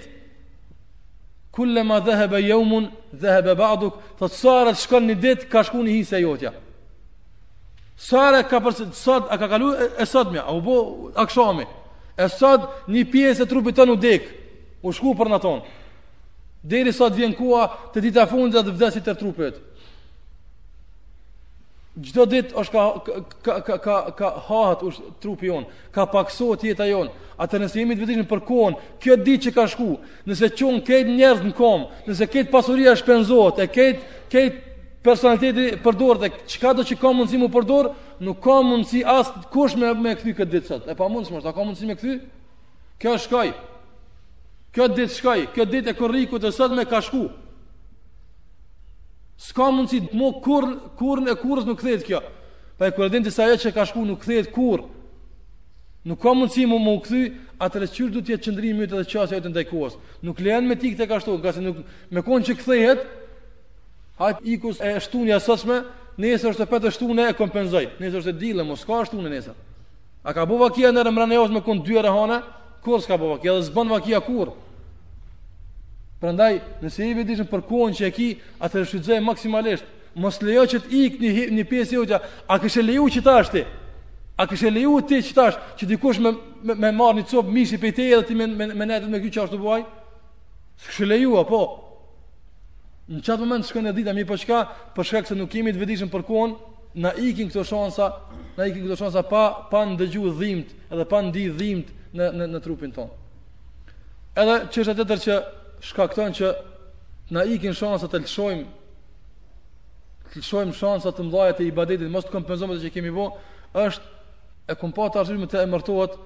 Kullama 1.57 2.01
dhahaba 2.05 2.37
yawmun 2.39 2.91
dhahaba 3.23 3.55
ba'duk, 3.63 3.95
thot 4.19 4.33
sa 4.33 4.73
shkon 4.77 5.09
një 5.09 5.17
dit 5.25 5.41
ka 5.49 5.63
shkuni 5.65 5.91
hisa 5.97 6.21
jotja. 6.21 6.53
Sa 7.97 8.43
ka 8.45 8.61
për 8.61 8.93
sot 8.93 9.25
a 9.33 9.39
ka 9.41 9.49
kalu 9.49 9.73
e 9.97 10.05
sot 10.05 10.29
më, 10.37 10.45
u 10.53 10.61
bo 10.61 10.75
akshami. 11.17 11.65
E 12.21 12.29
sot 12.29 12.85
një 12.93 13.09
pjesë 13.13 13.47
e 13.47 13.49
trupit 13.49 13.77
tonë 13.77 13.93
u 13.93 13.97
dek. 13.97 14.29
U 14.85 14.93
shku 14.93 15.15
për 15.17 15.33
naton. 15.33 15.63
Deri 16.61 16.93
sot 16.93 17.17
vjen 17.17 17.33
koha 17.33 17.71
të 17.95 18.03
ditë 18.05 18.27
fundit 18.29 18.61
të 18.67 18.77
vdesit 18.77 19.07
të 19.09 19.15
trupit. 19.17 19.55
Gjdo 21.97 22.25
dit 22.29 22.51
është 22.61 22.75
ka, 22.75 22.83
ka, 23.43 23.55
ka, 23.67 23.77
ka, 23.87 23.95
ka 24.19 24.29
hahat 24.51 24.83
është 24.85 25.13
trupi 25.25 25.49
jonë, 25.49 25.69
ka 25.95 26.05
paksot 26.13 26.67
jetë 26.69 26.83
a 26.85 26.89
jonë. 26.91 27.15
Atë 27.41 27.61
nëse 27.63 27.79
jemi 27.81 27.95
të 27.97 28.03
vetishtë 28.03 28.27
për 28.29 28.43
kohën, 28.45 28.77
kjo 29.01 29.17
ditë 29.25 29.45
që 29.47 29.53
ka 29.57 29.65
shku, 29.73 29.87
nëse 30.29 30.51
qonë 30.59 30.83
kejtë 30.85 31.15
njerëz 31.17 31.41
në 31.47 31.53
komë, 31.57 31.87
nëse 32.11 32.29
kejtë 32.35 32.53
pasuria 32.53 32.93
shpenzot, 33.01 33.63
e 33.65 33.69
kejtë 33.73 34.21
kejt 34.35 34.59
personaliteti 35.07 35.71
përdor 35.87 36.21
dhe 36.25 36.31
qka 36.53 36.75
do 36.77 36.85
që 36.85 36.99
ka 37.01 37.15
mundësi 37.17 37.41
mu 37.41 37.49
përdor, 37.57 37.89
nuk 38.21 38.45
ka 38.45 38.59
mundësi 38.67 39.01
asë 39.17 39.47
kush 39.55 39.79
me, 39.81 39.95
me 39.97 40.13
këthy 40.19 40.37
këtë 40.37 40.53
ditë 40.59 40.71
sëtë. 40.75 40.91
E 40.93 40.99
pa 41.01 41.09
mundës 41.09 41.33
mështë, 41.33 41.49
a 41.49 41.57
ka 41.57 41.65
mundësi 41.65 41.89
me 41.89 41.97
këthy? 41.97 42.19
Kjo 43.01 43.17
është 43.17 43.31
shkaj. 43.31 43.55
Kjo 44.77 44.91
ditë 44.93 45.17
shkaj. 45.17 45.47
Kjo 45.57 45.69
ditë 45.73 45.95
e 45.95 46.01
kërriku 46.03 46.43
të 46.45 46.53
sëtë 46.59 46.77
me 46.83 46.87
ka 46.91 47.01
shku. 47.09 47.25
Ska 49.37 49.69
mund 49.71 49.91
si 49.93 50.01
të 50.01 50.17
mo 50.17 50.31
kurën 50.43 50.75
kur 50.97 51.21
e 51.29 51.35
kurës 51.37 51.67
nuk 51.69 51.81
këthet 51.83 52.07
kjo 52.09 52.21
Pa 52.81 52.89
e 52.89 52.95
kërëdin 52.97 53.25
të 53.27 53.33
sa 53.33 53.49
që 53.53 53.73
ka 53.77 53.85
shku 53.89 54.05
nuk 54.09 54.23
këthet 54.25 54.49
kur 54.55 54.87
Nuk 56.07 56.21
ka 56.23 56.33
mund 56.37 56.53
si 56.55 56.65
mu 56.67 56.79
mu 56.81 56.97
këthy 57.05 57.29
A 57.61 57.69
të 57.69 57.83
lesqyrë 57.85 58.15
du 58.17 58.23
tjetë 58.25 58.49
qëndri 58.49 58.73
mjëtë 58.81 59.03
dhe 59.03 59.09
qasë 59.13 59.39
e 59.39 59.39
o 59.47 59.51
ndaj 59.51 59.65
kohës. 59.71 59.95
Nuk 60.23 60.41
lehen 60.45 60.67
me 60.69 60.77
ti 60.77 60.91
këtë 60.93 61.05
e 61.05 61.09
ka 61.11 61.21
shtu 61.21 61.37
Nga 61.41 61.53
nuk 61.65 61.77
me 62.11 62.23
konë 62.27 62.47
që 62.49 62.57
këthet 62.61 63.07
Hajt 64.21 64.43
ikus 64.55 64.81
e 64.81 64.97
shtu 65.05 65.23
një 65.29 65.37
asësme 65.39 65.79
Nesër 66.17 66.55
është 66.55 66.65
e 66.65 66.71
petë 66.73 66.95
shtu 66.97 67.13
e 67.21 67.33
kompenzoj 67.37 67.85
Nesër 68.01 68.23
është 68.23 68.33
e 68.33 68.39
dilë 68.41 68.65
mo 68.65 68.77
s'ka 68.77 69.05
shtu 69.09 69.21
në 69.21 69.35
nesër 69.37 69.57
A 70.25 70.33
ka 70.33 70.47
bova 70.47 70.71
kia 70.73 70.93
në 70.93 71.05
rëmranë 71.11 71.37
e 71.37 71.43
osë 71.45 71.55
me 71.59 71.65
konë 71.69 71.85
dyre 71.85 72.09
hane 72.09 72.41
Kur 72.85 73.01
s'ka 73.05 73.19
bova 73.21 73.37
kia 73.43 73.53
dhe 73.61 73.69
zbën 73.69 73.93
va 73.93 74.01
kurë 74.31 74.55
Prandaj, 76.21 76.61
nëse 76.81 77.05
i 77.11 77.15
vëdish 77.19 77.43
për 77.51 77.63
kuon 77.69 77.93
që 77.93 78.09
e 78.09 78.13
ki, 78.17 78.27
atë 78.65 78.85
shfrytëzoj 78.89 79.19
maksimalisht. 79.25 79.89
Mos 80.17 80.39
lejo 80.41 80.63
që 80.73 80.79
të 80.87 81.01
ikë 81.01 81.19
në 81.21 81.49
një 81.59 81.65
pjesë 81.69 81.93
e 81.93 81.99
ujë, 82.03 82.21
a 82.49 82.57
ke 82.63 82.71
she 82.73 82.85
lejuar 82.85 83.13
që 83.13 83.23
tash 83.27 83.51
ti? 83.53 83.65
A 84.41 84.47
ke 84.49 84.57
she 84.61 84.71
lejuar 84.73 85.05
ti 85.09 85.19
që 85.25 85.35
tash 85.37 85.59
që 85.81 85.89
dikush 85.91 86.21
më 86.25 86.33
më 86.81 86.91
marr 86.97 87.19
një 87.19 87.27
copë 87.29 87.53
mishi 87.57 87.79
prej 87.81 87.91
teje 87.99 88.21
dhe 88.21 88.27
ti 88.31 88.37
me 88.37 88.47
me, 88.49 88.71
më 88.77 88.87
natë 88.89 89.11
me 89.13 89.21
kyçë 89.25 89.43
ashtu 89.45 89.59
buaj? 89.61 89.83
Ti 90.81 90.95
ke 90.97 91.09
lejuar 91.11 91.45
apo? 91.45 91.61
Në 93.13 93.21
çat 93.27 93.41
moment 93.45 93.69
shkon 93.69 93.91
e 93.93 93.93
dita 93.99 94.17
më 94.17 94.25
pas 94.27 94.41
po 94.41 94.45
çka, 94.45 94.63
për 94.97 95.07
shkak 95.11 95.29
se 95.29 95.37
nuk 95.39 95.53
kemi 95.53 95.73
të 95.75 95.83
vëdishëm 95.85 96.11
për 96.15 96.25
kuon, 96.27 96.57
na 96.97 97.13
ikin 97.21 97.53
këto 97.53 97.61
shansa, 97.69 98.09
na 98.57 98.65
ikin 98.67 98.87
këto 98.89 98.97
shansa 99.03 99.21
pa 99.29 99.45
pa 99.71 99.85
ndëgju 99.93 100.33
dhimbt, 100.41 100.73
edhe 100.89 101.05
pa 101.13 101.21
ndi 101.23 101.45
dhimbt 101.61 101.93
në 102.17 102.31
në 102.41 102.51
në 102.57 102.63
trupin 102.65 102.93
ton. 102.97 103.13
Edhe 104.37 104.57
çështat 104.75 105.05
e 105.05 105.05
tjera 105.05 105.21
që 105.29 105.39
shkakton 105.85 106.33
që 106.37 106.53
na 107.35 107.43
ikin 107.51 107.75
shansa 107.77 108.09
të 108.09 108.21
lëshojmë 108.25 108.67
të 110.33 110.39
lëshojmë 110.43 110.77
shansa 110.77 111.13
të 111.15 111.25
mëdha 111.27 111.51
të 111.59 111.67
ibadetit, 111.67 112.11
mos 112.13 112.27
të 112.27 112.33
kompenzojmë 112.33 112.77
atë 112.77 112.87
që 112.87 112.93
kemi 112.95 113.13
bo 113.15 113.29
është 113.77 114.73
e 114.73 114.77
kompakt 114.81 115.17
të 115.19 115.37
më 115.39 115.49
të 115.51 115.63
emërtohet 115.67 116.17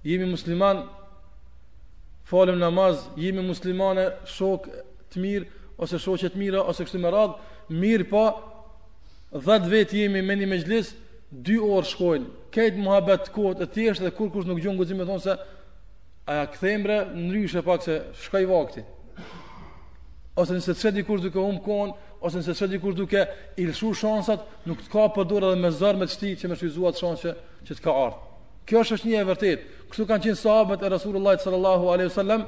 jemi 0.09 0.29
musliman, 0.33 0.83
folim 2.29 2.59
namaz, 2.61 3.07
jemi 3.21 3.45
muslimane, 3.45 4.09
shok 4.29 4.69
të 5.13 5.23
mirë 5.23 5.49
ose 5.83 6.01
shoqe 6.01 6.29
të 6.33 6.41
mira 6.41 6.65
ose 6.69 6.85
kështu 6.87 7.01
me 7.01 7.11
radh, 7.13 7.37
mirë 7.73 8.09
po 8.13 8.25
10 9.33 9.69
vjet 9.73 9.95
jemi 9.97 10.21
me 10.23 10.37
një 10.37 10.51
mejlis, 10.51 10.93
dy 11.33 11.57
orë 11.65 11.89
shkojnë, 11.89 12.31
këtë 12.53 12.99
të 13.25 13.31
kohët 13.33 13.63
e 13.65 13.69
tjeshtë, 13.75 14.05
dhe 14.05 14.13
kur 14.17 14.29
kush 14.35 14.47
nuk 14.47 14.59
gjonë 14.61 14.77
gudzim 14.83 15.01
e 15.01 15.07
thonë 15.09 15.23
se 15.25 15.37
a 16.29 16.35
ja 16.37 16.45
këthejmëre 16.53 16.97
në 17.17 17.31
ryshe 17.33 17.63
pak 17.65 17.83
se 17.83 18.01
shkaj 18.27 18.45
vakti. 18.51 18.85
Ose 20.37 20.53
nëse 20.55 20.73
të 20.75 20.79
shredi 20.81 21.05
kush 21.09 21.25
duke 21.25 21.41
umë 21.41 21.63
konë, 21.65 21.95
ose 22.25 22.37
nëse 22.39 22.53
të 22.53 22.59
shredi 22.61 22.79
kush 22.85 22.97
duke 22.97 23.25
ilshu 23.61 23.95
shansat, 23.97 24.45
nuk 24.69 24.85
të 24.85 24.93
ka 24.93 25.07
përdur 25.17 25.49
edhe 25.51 25.61
me 25.61 25.71
zërë 25.73 26.03
me 26.03 26.09
të 26.09 26.15
shti 26.19 26.35
që 26.43 26.53
me 26.53 26.59
shvizuat 26.61 27.01
shansë 27.01 27.25
që, 27.25 27.35
që 27.67 27.79
të 27.79 27.85
ka 27.85 27.97
ardhë. 28.05 28.31
Kjo 28.69 28.83
është 28.85 28.97
është 28.99 29.09
një 29.11 29.19
e 29.25 29.29
vërtet. 29.33 29.65
Kështu 29.91 30.07
kanë 30.09 30.25
qenë 30.29 30.39
sahabët 30.41 30.85
e 30.87 30.91
Rasulullah 30.93 31.35
sallallahu 31.43 31.93
alaihi 31.97 32.11
wasallam, 32.13 32.45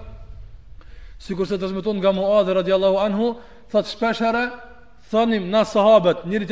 sikur 1.21 1.49
se 1.49 1.59
transmeton 1.59 1.97
nga 1.99 2.13
Muadh 2.15 2.53
radiallahu 2.61 3.01
anhu, 3.03 3.33
thotë 3.73 3.93
shpesh 3.97 4.23
thonim 5.11 5.49
na 5.53 5.65
sahabët, 5.69 6.23
njëri 6.29 6.49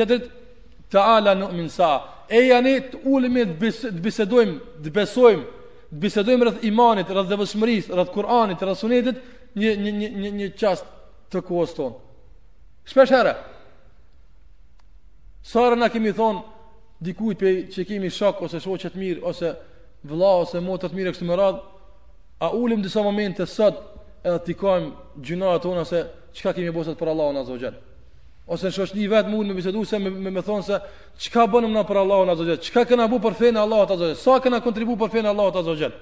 Të 0.93 1.01
ala 1.01 1.33
në 1.41 1.47
minësa 1.57 1.91
E 2.37 2.43
janë 2.47 2.73
të 2.93 3.01
ulimi 3.17 3.47
të 3.57 3.93
bisedojmë 4.05 4.85
Të 4.85 4.93
besojmë 4.97 5.47
Të 5.93 6.01
bisedojmë 6.05 6.47
rrëth 6.47 6.63
imanit, 6.69 7.09
rrëth 7.13 7.31
dhe 7.33 7.39
vëshmëris 7.41 7.89
Rrëth 7.97 8.13
Kur'anit, 8.15 8.65
rrëth 8.65 8.81
sunetit 8.85 9.23
Një, 9.61 9.73
një, 9.79 9.95
një, 9.99 10.11
një, 10.23 10.31
një 10.43 10.49
qast 10.63 10.87
të 11.33 11.43
kohës 11.49 11.75
tonë 11.77 12.89
Shpesh 12.93 13.13
herë 13.15 13.35
Sarë 15.53 15.81
në 15.81 15.91
kemi 15.97 16.13
thonë 16.17 16.49
Dikujt 17.03 17.41
pe 17.41 17.53
që 17.75 17.87
kemi 17.89 18.11
shak 18.15 18.41
Ose 18.47 18.61
shoqet 18.63 18.97
mirë 19.01 19.25
Ose 19.33 19.53
vla 20.09 20.35
ose 20.45 20.61
motët 20.63 20.95
mirë 20.95 21.13
kështë 21.17 21.29
më 21.33 21.39
radh 21.41 21.63
A 22.49 22.53
ulim 22.59 22.83
disa 22.85 23.03
momente 23.07 23.47
sot 23.51 23.81
Edhe 24.23 24.39
t'i 24.47 24.55
kajmë 24.61 25.19
gjuna 25.27 25.57
e 25.57 25.63
tonë 25.65 25.85
Ose 25.87 26.05
qka 26.39 26.53
kemi 26.61 26.71
bosat 26.75 27.01
për 27.01 27.13
Allah 27.15 27.33
në 27.37 27.45
azogjen 27.47 27.81
ose 28.47 28.67
në 28.67 28.73
shoqni 28.75 29.05
vetë 29.11 29.31
mund 29.31 29.51
me 29.51 29.55
bisedu 29.55 29.85
se 29.87 29.99
me, 30.03 30.11
me, 30.11 30.33
thonë 30.43 30.45
thon 30.47 30.65
se 30.67 30.79
çka 31.27 31.45
bënëm 31.53 31.75
na 31.77 31.85
për 31.87 32.01
Allahun 32.03 32.33
azza 32.33 32.47
xal. 32.49 32.61
Çka 32.67 32.85
këna 32.91 33.07
bu 33.11 33.21
për 33.23 33.37
fejnë 33.39 33.61
Allahut 33.63 33.91
azza 33.95 34.09
xal. 34.13 34.19
Sa 34.19 34.39
këna 34.43 34.61
kontribu 34.65 34.97
për 34.99 35.13
fejnë 35.15 35.31
Allahut 35.31 35.59
azza 35.63 35.77
xal. 35.79 35.95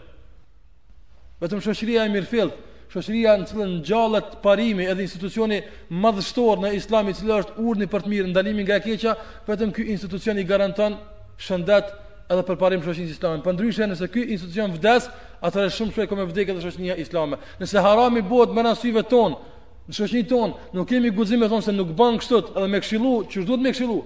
Vetëm 1.41 1.63
shoqëria 1.65 2.07
e 2.07 2.13
mirëfillt, 2.13 2.57
shoqëria 2.93 3.37
në 3.41 3.49
cilën 3.49 3.73
ngjallet 3.79 4.35
parimi 4.45 4.89
edhe 4.89 5.05
institucioni 5.05 5.63
madhështor 5.89 6.61
në 6.65 6.75
Islam 6.81 7.09
i 7.09 7.15
cili 7.17 7.37
është 7.37 7.57
urni 7.61 7.87
për 7.89 8.05
të 8.05 8.13
mirë, 8.13 8.31
ndalimi 8.33 8.65
nga 8.67 8.77
e 8.81 8.87
keqja, 8.89 9.15
vetëm 9.49 9.73
ky 9.77 9.87
institucion 9.95 10.41
i 10.41 10.45
garanton 10.45 10.97
shëndet 11.41 11.93
edhe 12.31 12.43
për 12.49 12.59
parim 12.61 12.85
shoqin 12.85 13.09
islam. 13.09 13.41
Për 13.45 13.57
ndryshe, 13.57 13.89
nëse 13.89 14.11
ky 14.13 14.27
institucion 14.37 14.77
vdes, 14.77 15.09
atëherë 15.41 15.73
shumë 15.79 15.95
shpejt 15.97 16.13
kemë 16.13 16.29
vdekë 16.33 16.55
edhe 16.55 16.67
shoqënia 16.67 16.99
islame. 17.01 17.41
Nëse 17.61 17.81
harami 17.89 18.21
bëhet 18.23 18.53
me 18.55 18.67
nasyve 18.69 19.07
tonë, 19.09 19.41
Në 19.91 19.99
shoqërinë 19.99 20.29
tonë 20.31 20.71
nuk 20.79 20.87
kemi 20.91 21.11
guximë 21.15 21.49
thonë 21.51 21.65
se 21.67 21.73
nuk 21.75 21.89
bën 21.99 22.19
kështu, 22.21 22.39
edhe 22.55 22.67
me 22.71 22.79
këshillu, 22.81 23.13
ç'i 23.31 23.43
duhet 23.47 23.63
me 23.67 23.73
këshillu. 23.75 23.97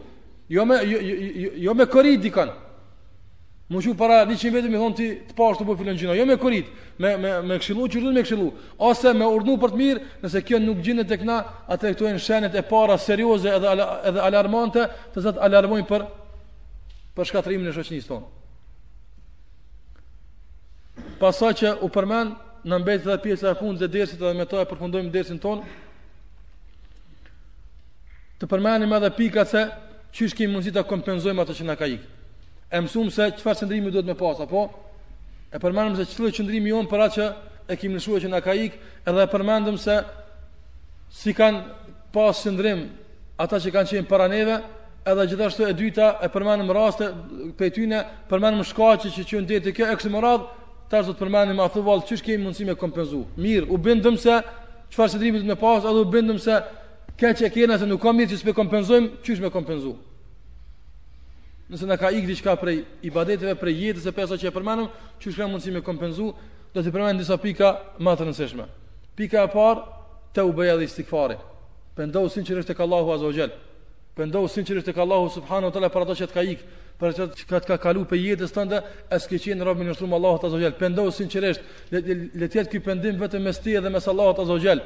Jo 0.53 0.65
me 0.69 0.79
jo, 0.89 1.01
jo, 1.05 1.17
jo, 1.43 1.51
jo 1.65 1.75
me 1.77 1.85
korrit 1.93 2.23
dikon. 2.25 2.53
Më 3.69 3.81
shumë 3.85 3.97
para 4.01 4.19
diçi 4.29 4.51
vetëm 4.53 4.73
i 4.77 4.81
thon 4.81 4.95
ti 4.97 5.07
të 5.29 5.37
pa 5.37 5.47
ashtu 5.53 5.65
po 5.69 5.77
filon 5.77 5.97
gjëna. 6.01 6.17
Jo 6.19 6.25
me 6.29 6.37
korrit, 6.41 6.69
me 7.01 7.15
me 7.23 7.35
me 7.49 7.57
këshillu, 7.61 7.87
ç'i 7.93 8.01
duhet 8.05 8.17
me 8.17 8.25
këshillu. 8.25 8.49
Ose 8.85 9.13
me 9.17 9.29
urdhnu 9.33 9.59
për 9.63 9.75
të 9.75 9.81
mirë, 9.83 10.03
nëse 10.25 10.43
kjo 10.49 10.61
nuk 10.63 10.81
gjendet 10.87 11.09
tek 11.11 11.25
na, 11.29 11.39
atë 11.73 11.93
këtu 11.95 12.09
janë 12.09 12.25
shenet 12.27 12.57
e 12.61 12.65
para 12.71 12.97
serioze 13.01 13.53
edhe 13.57 13.73
edhe 14.09 14.25
alarmante, 14.31 14.87
të 15.15 15.25
zot 15.27 15.41
alarmojnë 15.49 15.89
për 15.91 16.07
për 17.17 17.29
shkatrimin 17.31 17.69
e 17.71 17.77
shoqërisë 17.77 18.11
tonë. 18.15 18.33
Pasa 21.21 21.53
që 21.57 21.77
u 21.87 21.93
përmend 21.95 22.41
në 22.65 22.79
mbetë 22.81 23.07
dhe 23.09 23.19
pjesë 23.21 23.51
e 23.51 23.57
fundë 23.59 23.81
dhe 23.85 23.91
dersit 23.99 24.21
dhe 24.21 24.31
me 24.37 24.47
ta 24.49 24.63
e 24.65 24.69
përfundojmë 24.71 25.13
dersin 25.13 25.41
tonë, 25.41 25.63
të 28.41 28.49
përmenim 28.51 28.93
edhe 28.97 29.11
pika 29.17 29.45
se 29.49 29.67
që 30.15 30.29
shkemi 30.33 30.53
mundësi 30.57 30.73
të 30.75 30.85
kompenzojmë 30.89 31.45
atë 31.45 31.57
që 31.59 31.67
në 31.69 31.77
ka 31.81 31.89
ikë. 31.95 32.07
E 32.75 32.81
mësumë 32.87 33.13
se 33.15 33.29
qëfar 33.37 33.61
qëndrimi 33.61 33.93
duhet 33.95 34.09
me 34.09 34.17
pasë, 34.19 34.47
apo? 34.49 34.65
E 35.55 35.61
përmenim 35.63 35.95
se 35.99 36.09
qëfar 36.09 36.33
qëndrimi 36.39 36.73
jonë 36.73 36.91
për 36.91 37.05
atë 37.05 37.17
që 37.19 37.29
e 37.73 37.77
kemi 37.79 37.99
nëshua 37.99 38.23
që 38.25 38.33
në 38.33 38.41
ka 38.45 38.57
ikë, 38.59 38.81
edhe 39.09 39.27
e 39.27 39.31
përmendim 39.35 39.77
se 39.81 39.99
si 41.15 41.35
kanë 41.37 42.17
pasë 42.17 42.49
qëndrim 42.49 42.85
ata 43.45 43.61
që 43.61 43.75
kanë 43.77 43.93
qenë 43.93 44.09
para 44.11 44.27
neve, 44.33 44.57
edhe 45.05 45.27
gjithashtu 45.29 45.69
e 45.69 45.77
dyta 45.77 46.09
e 46.25 46.29
përmenim 46.33 46.73
raste 46.73 47.11
pejtyne, 47.61 48.01
përmenim 48.31 48.65
shkaci 48.65 49.13
që 49.17 49.27
që 49.31 49.41
në 49.43 49.51
deti 49.53 49.77
kjo, 49.77 49.91
e 49.93 49.97
kësë 50.01 50.13
më 50.15 50.25
radhë, 50.25 50.53
tash 50.95 51.09
do 51.11 51.15
të 51.15 51.25
përmendim 51.27 51.59
a 51.63 51.67
thuvall 51.73 52.05
çish 52.07 52.23
kemi 52.25 52.45
mundësi 52.45 52.67
me 52.69 52.77
kompenzu. 52.79 53.25
Mirë, 53.41 53.67
u 53.75 53.79
bindëm 53.83 54.17
se 54.21 54.37
çfarë 54.95 55.15
shëndrimi 55.15 55.41
do 55.43 55.51
më 55.51 55.57
pas, 55.61 55.83
edhe 55.83 56.03
u 56.05 56.09
bindëm 56.11 56.39
se 56.43 56.59
keq 57.21 57.43
e 57.49 57.53
kena 57.57 57.79
se 57.81 57.89
nuk 57.89 58.03
kam 58.03 58.17
mirë 58.19 58.33
që 58.35 58.41
s'me 58.43 58.55
kompenzojm, 58.57 59.09
çish 59.27 59.43
me 59.43 59.51
kompenzu. 59.55 59.95
Nëse 61.73 61.89
na 61.89 61.97
ka 61.99 62.13
ikë 62.13 62.29
diçka 62.29 62.55
prej 62.61 62.85
ibadeteve, 63.09 63.57
prej 63.59 63.81
jetës 63.89 64.07
së 64.07 64.15
pesa 64.15 64.39
që 64.39 64.51
e 64.51 64.55
përmendëm, 64.55 64.91
çish 65.23 65.37
kemi 65.41 65.55
mundësi 65.57 65.75
me 65.75 65.83
kompenzu, 65.85 66.31
do 66.75 66.83
të 66.83 66.93
përmend 66.95 67.23
disa 67.23 67.37
pika 67.41 67.73
më 68.03 68.15
të 68.19 68.29
rëndësishme. 68.29 68.65
Pika 69.19 69.45
e 69.47 69.51
parë, 69.53 69.83
teubeja 70.37 70.77
dhe 70.79 70.87
istighfari. 70.89 71.37
Pendohu 71.95 72.27
sinqerisht 72.35 72.71
tek 72.73 72.81
Allahu 72.83 73.13
Azza 73.15 73.29
wa 73.29 73.35
Jall. 73.37 73.53
Pendohu 74.19 74.49
sinqerisht 74.51 74.89
tek 74.89 74.99
Allahu 74.99 75.29
Subhanahu 75.31 75.71
wa 75.71 75.75
Taala 75.75 75.91
për 75.95 76.03
ato 76.07 76.17
që 76.21 76.29
të 76.33 76.37
ka 76.37 76.43
ikë 76.55 76.75
për 77.01 77.15
çka 77.15 77.47
ka 77.51 77.59
të 77.65 77.69
ka 77.73 77.77
kalu 77.89 78.03
për 78.09 78.21
jetës 78.23 78.53
tënde, 78.55 78.79
e 79.13 79.17
s'ke 79.19 79.39
qenë 79.43 79.67
rob 79.67 79.81
në 79.83 79.97
shtrum 79.97 80.15
Allahu 80.15 80.39
ta 80.45 80.51
zogjel. 80.53 80.77
Pendo 80.79 81.07
sinqerisht, 81.11 81.63
le, 81.91 82.01
le, 82.07 82.15
le 82.43 82.47
të 82.49 82.61
jetë 82.61 82.73
ky 82.75 82.81
pendim 82.87 83.19
vetëm 83.19 83.43
mes 83.49 83.59
ti 83.59 83.75
dhe 83.75 83.91
mes 83.91 84.07
Allahut 84.13 84.39
ta 84.39 84.47
zogjel. 84.47 84.83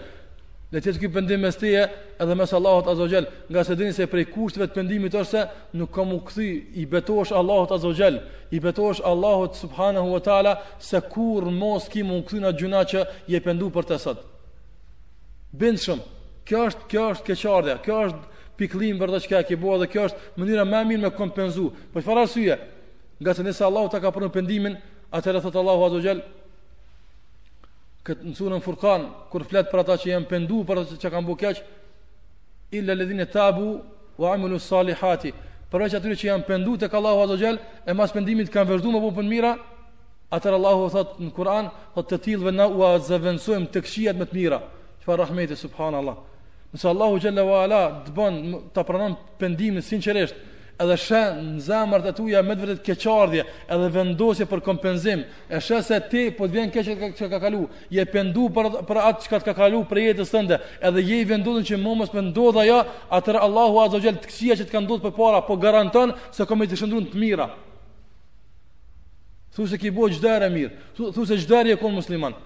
Le 0.72 0.80
të 0.80 0.90
jetë 0.92 1.00
ky 1.02 1.08
pendim 1.12 1.40
mes 1.44 1.56
ti 1.56 1.70
edhe 1.80 2.34
mes 2.40 2.50
Allahut 2.56 2.84
ta 2.88 2.94
zogjel, 2.98 3.24
nga 3.48 3.62
se 3.64 3.76
dini 3.78 3.92
se 3.96 4.04
prej 4.12 4.24
kushteve 4.34 4.66
të 4.68 4.76
pendimit 4.80 5.12
është 5.16 5.28
se 5.28 5.44
nuk 5.80 5.92
kam 5.96 6.10
u 6.12 6.18
kthy 6.28 6.48
i 6.82 6.86
betohesh 6.92 7.32
Allahut 7.38 7.70
ta 7.72 7.78
zogjel, 7.80 8.18
i 8.52 8.60
betohesh 8.60 9.00
Allahut 9.12 9.56
subhanahu 9.56 10.12
wa 10.16 10.20
taala 10.24 10.52
se 10.78 11.00
kur 11.12 11.48
mos 11.52 11.88
kim 11.92 12.12
u 12.12 12.18
kthy 12.22 12.40
në 12.44 12.52
gjuna 12.60 12.82
që 12.92 13.04
je 13.32 13.40
pendu 13.48 13.68
për 13.78 13.88
të 13.92 14.00
sot. 14.04 14.24
Bindshëm. 15.56 16.00
Kjo 16.48 16.62
është 16.70 16.86
kjo 16.88 17.00
është 17.14 17.26
keqardhja. 17.30 17.72
Kjo 17.84 17.96
është 18.08 18.37
piklim 18.58 18.98
për 18.98 19.12
të 19.14 19.20
çka 19.26 19.40
ke 19.46 19.56
bua 19.60 19.78
dhe 19.80 19.86
kjo 19.92 20.04
është 20.08 20.40
mënyra 20.42 20.64
më 20.68 20.80
e 20.82 20.88
mirë 20.90 21.02
me 21.06 21.10
kompenzu. 21.16 21.68
Po 21.92 22.02
çfarë 22.02 22.24
arsye? 22.26 22.56
Nga 23.22 23.32
se 23.34 23.46
nëse 23.46 23.64
Allahu 23.64 23.90
të 23.92 24.00
ka 24.02 24.10
pëndimin, 24.10 24.34
pendimin, 24.36 24.74
atëherë 25.16 25.42
thot 25.44 25.56
Allahu 25.56 25.84
Azza 25.88 26.00
Jall 26.04 26.20
këtë 28.06 28.24
në 28.24 28.36
surën 28.38 28.62
Furkan 28.64 29.08
kur 29.30 29.44
flet 29.44 29.66
për 29.70 29.82
ata 29.84 29.96
që 30.00 30.10
janë 30.10 30.28
pëndu 30.30 30.62
për 30.68 30.80
ata 30.82 30.96
që 31.02 31.10
kanë 31.14 31.26
bërë 31.28 31.40
keq 31.42 31.58
illa 32.78 32.94
ledhine 32.96 33.26
tabu 33.26 33.78
wa 34.20 34.34
amilu 34.34 34.58
salihati. 34.58 35.32
Përveç 35.70 35.98
atyre 35.98 36.16
që 36.16 36.28
janë 36.30 36.46
të 36.48 36.78
tek 36.86 36.94
Allahu 36.94 37.26
Azza 37.26 37.54
e 37.86 37.92
mas 37.92 38.12
pendimit 38.14 38.48
kanë 38.50 38.70
vazhduar 38.70 38.96
me 38.98 39.12
punë 39.18 39.28
mira, 39.34 39.52
atëherë 40.32 40.58
Allahu 40.60 40.88
thot 40.94 41.18
në 41.20 41.30
Kur'an, 41.36 41.70
thot 41.94 42.08
të 42.10 42.18
tillëve 42.26 42.52
na 42.56 42.66
u 42.72 42.82
azavensojm 42.84 43.66
tek 43.72 43.86
shijat 43.86 44.16
më 44.16 44.26
të 44.30 44.34
mira. 44.36 44.62
Çfarë 45.02 45.20
rahmeti 45.24 45.56
subhanallahu. 45.56 46.20
Nëse 46.70 46.84
Allahu 46.88 47.16
xhalla 47.24 47.44
wa 47.48 47.62
ala 47.64 47.78
të 48.04 48.12
bën 48.12 48.34
ta 48.76 48.82
pranon 48.84 49.14
pendimin 49.40 49.80
sinqerisht, 49.84 50.34
edhe 50.78 50.96
shë 51.00 51.20
në 51.44 51.62
zemër 51.64 52.02
të 52.04 52.12
tuja 52.18 52.42
me 52.44 52.56
të 52.60 52.74
keqardhje 52.86 53.40
edhe 53.72 53.86
vendosje 53.94 54.44
për 54.50 54.60
kompenzim 54.66 55.22
e 55.48 55.62
shë 55.64 55.78
se 55.88 55.96
ti 56.12 56.26
po 56.36 56.44
të 56.44 56.54
vjen 56.58 56.74
keq 56.74 56.90
që 57.18 57.30
ka 57.32 57.40
kalu 57.46 57.62
je 57.90 58.04
pendu 58.12 58.50
për, 58.54 58.68
për 58.84 59.00
atë 59.00 59.24
që 59.24 59.40
ka 59.48 59.56
kalu 59.62 59.80
për 59.90 60.00
jetës 60.04 60.34
tënde 60.34 60.60
edhe 60.90 61.06
je 61.08 61.22
i 61.24 61.26
vendodhën 61.32 61.66
që 61.72 61.80
më 61.80 61.96
mos 62.02 62.12
më 62.14 62.26
dhe 62.36 62.66
ja 62.68 62.82
atër 63.16 63.40
Allahu 63.48 63.80
Azogel 63.86 64.20
të 64.20 64.28
kësia 64.28 64.58
që 64.60 64.68
të 64.68 64.76
ka 64.76 64.84
ndodhë 64.84 65.08
për 65.08 65.16
para 65.16 65.40
po 65.48 65.56
garanton 65.64 66.12
se 66.36 66.46
komi 66.46 66.68
të 66.68 66.82
shëndru 66.82 67.00
të 67.08 67.18
mira 67.24 67.48
thu 69.56 69.64
se 69.66 69.80
ki 69.82 69.90
bo 69.96 70.06
gjderë 70.12 70.46
e 70.46 70.52
mirë 70.52 70.72
thu, 70.94 71.22
se 71.26 71.40
gjderë 71.40 71.72
e 71.72 71.80
konë 71.80 71.96
musliman 72.04 72.36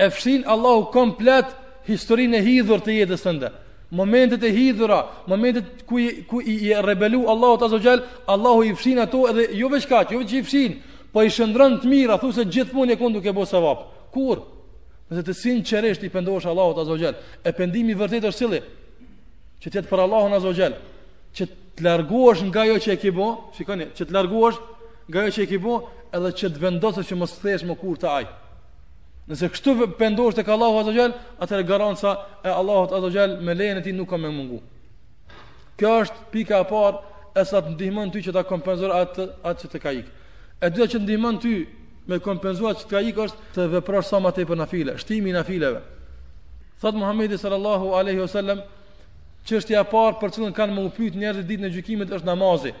e 0.00 0.08
fshin 0.14 0.46
Allahu 0.46 0.88
komplet 0.94 1.50
historinë 1.88 2.40
e 2.40 2.44
hidhur 2.44 2.82
të 2.84 2.98
jetës 3.02 3.26
ndë, 3.38 3.52
Momentet 3.96 4.42
e 4.44 4.50
hidhura, 4.52 4.98
momentet 5.32 5.86
ku 5.88 5.96
i, 5.96 6.08
ku 6.28 6.42
i, 6.44 6.58
i 6.66 6.74
rebelu 6.84 7.22
Allahu 7.32 7.56
ta 7.62 7.68
zogjel, 7.72 8.02
Allahu 8.28 8.66
i 8.68 8.74
fshin 8.76 8.98
ato 9.00 9.22
edhe 9.30 9.46
jo 9.56 9.70
veç 9.72 9.86
kaq, 9.88 10.10
jo 10.12 10.18
që 10.28 10.34
i 10.36 10.42
fshin, 10.44 10.74
po 11.08 11.22
i 11.24 11.30
shëndrën 11.32 11.78
të 11.80 11.88
mira, 11.88 12.18
thu 12.20 12.28
se 12.36 12.44
gjithmonë 12.52 12.92
e 12.92 12.96
kund 13.00 13.16
duke 13.16 13.32
bëu 13.32 13.46
savap. 13.48 13.86
Kur? 14.12 14.42
Nëse 15.08 15.22
të 15.24 15.36
qeresht 15.70 16.04
i 16.04 16.10
pendosh 16.12 16.44
Allahu 16.52 16.76
ta 16.76 16.84
zogjel, 16.84 17.16
e 17.40 17.52
pendimi 17.56 17.96
vërtet 17.96 18.26
është 18.28 18.38
sili, 18.42 18.60
Që 19.58 19.72
të 19.72 19.80
jetë 19.80 19.88
për 19.90 20.02
Allahun 20.04 20.36
ta 20.36 20.42
zogjel, 20.44 20.74
që 21.34 21.46
të 21.78 21.82
larguosh 21.88 22.44
nga 22.50 22.60
ajo 22.68 22.76
që 22.84 22.92
e 22.92 22.98
ke 23.02 23.10
bëu, 23.16 23.30
shikoni, 23.56 23.88
që 23.96 24.04
të 24.06 24.14
larguosh 24.18 24.60
nga 25.10 25.24
ajo 25.24 25.32
që 25.38 25.40
e 25.42 25.48
ke 25.50 25.58
edhe 26.18 26.30
që 26.42 26.52
të 26.54 26.60
vendosësh 26.62 27.08
që 27.10 27.16
mos 27.18 27.32
thesh 27.42 27.64
më 27.66 27.74
kur 27.80 27.96
të 27.98 28.08
ajë. 28.20 28.28
Nëse 29.28 29.48
kështu 29.52 29.72
pendosh 30.00 30.38
tek 30.38 30.48
Allahu 30.48 30.78
Azza 30.80 30.92
Jael, 30.96 31.12
atëherë 31.44 31.66
garanca 31.68 32.14
e 32.40 32.48
Allahut 32.48 32.94
Azza 32.96 33.26
me 33.44 33.52
lehen 33.54 33.76
e 33.80 33.84
ti 33.84 33.92
nuk 33.92 34.08
ka 34.08 34.16
më 34.16 34.30
mungu. 34.32 34.62
Kjo 35.76 35.90
është 36.04 36.22
pika 36.32 36.62
e 36.64 36.68
parë 36.68 37.34
e 37.36 37.44
sa 37.44 37.60
të 37.60 37.74
ndihmon 37.74 38.08
ty 38.14 38.22
që 38.24 38.32
ta 38.34 38.42
kompenzosh 38.48 38.94
atë 38.96 39.26
atë 39.50 39.60
që 39.64 39.70
të 39.74 39.80
ka 39.84 39.92
ikë. 39.98 40.14
E 40.64 40.70
dyta 40.72 40.86
që 40.94 41.00
ndihmon 41.04 41.36
ty 41.44 41.52
me 42.08 42.16
kompenzuar 42.24 42.78
që 42.80 42.88
të 42.88 42.94
ka 42.94 43.02
ikë 43.10 43.26
është 43.28 43.50
të 43.58 43.66
veprosh 43.76 44.08
sa 44.08 44.18
më 44.24 44.32
tepër 44.40 44.62
nafile, 44.62 44.96
shtimi 44.98 45.36
nafileve. 45.36 45.84
Thot 46.80 46.96
Muhamedi 46.96 47.36
sallallahu 47.38 47.92
alaihi 48.00 48.22
wasallam, 48.24 48.64
çështja 49.44 49.84
e 49.84 49.86
parë 49.92 50.16
për 50.22 50.34
cilën 50.38 50.56
kanë 50.56 50.72
më 50.78 50.88
u 50.88 50.94
pyet 50.96 51.20
njerëzit 51.20 51.50
ditën 51.52 51.68
e 51.68 51.74
gjykimit 51.76 52.16
është 52.16 52.30
namazi. 52.32 52.72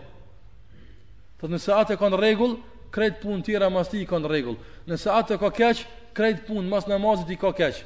Po 1.38 1.44
nëse 1.46 1.74
atë 1.76 2.00
kanë 2.00 2.18
rregull, 2.24 2.56
kret 2.90 3.20
punë 3.20 3.44
tira 3.50 3.68
mas 3.70 3.92
ti 3.92 4.00
kanë 4.08 4.32
rregull. 4.32 4.56
Nëse 4.88 5.10
atë 5.12 5.36
ka 5.42 5.52
keq, 5.54 5.84
krejt 6.12 6.46
pun 6.46 6.68
mas 6.68 6.86
namazit 6.88 7.30
i 7.30 7.36
ka 7.40 7.52
keq 7.52 7.82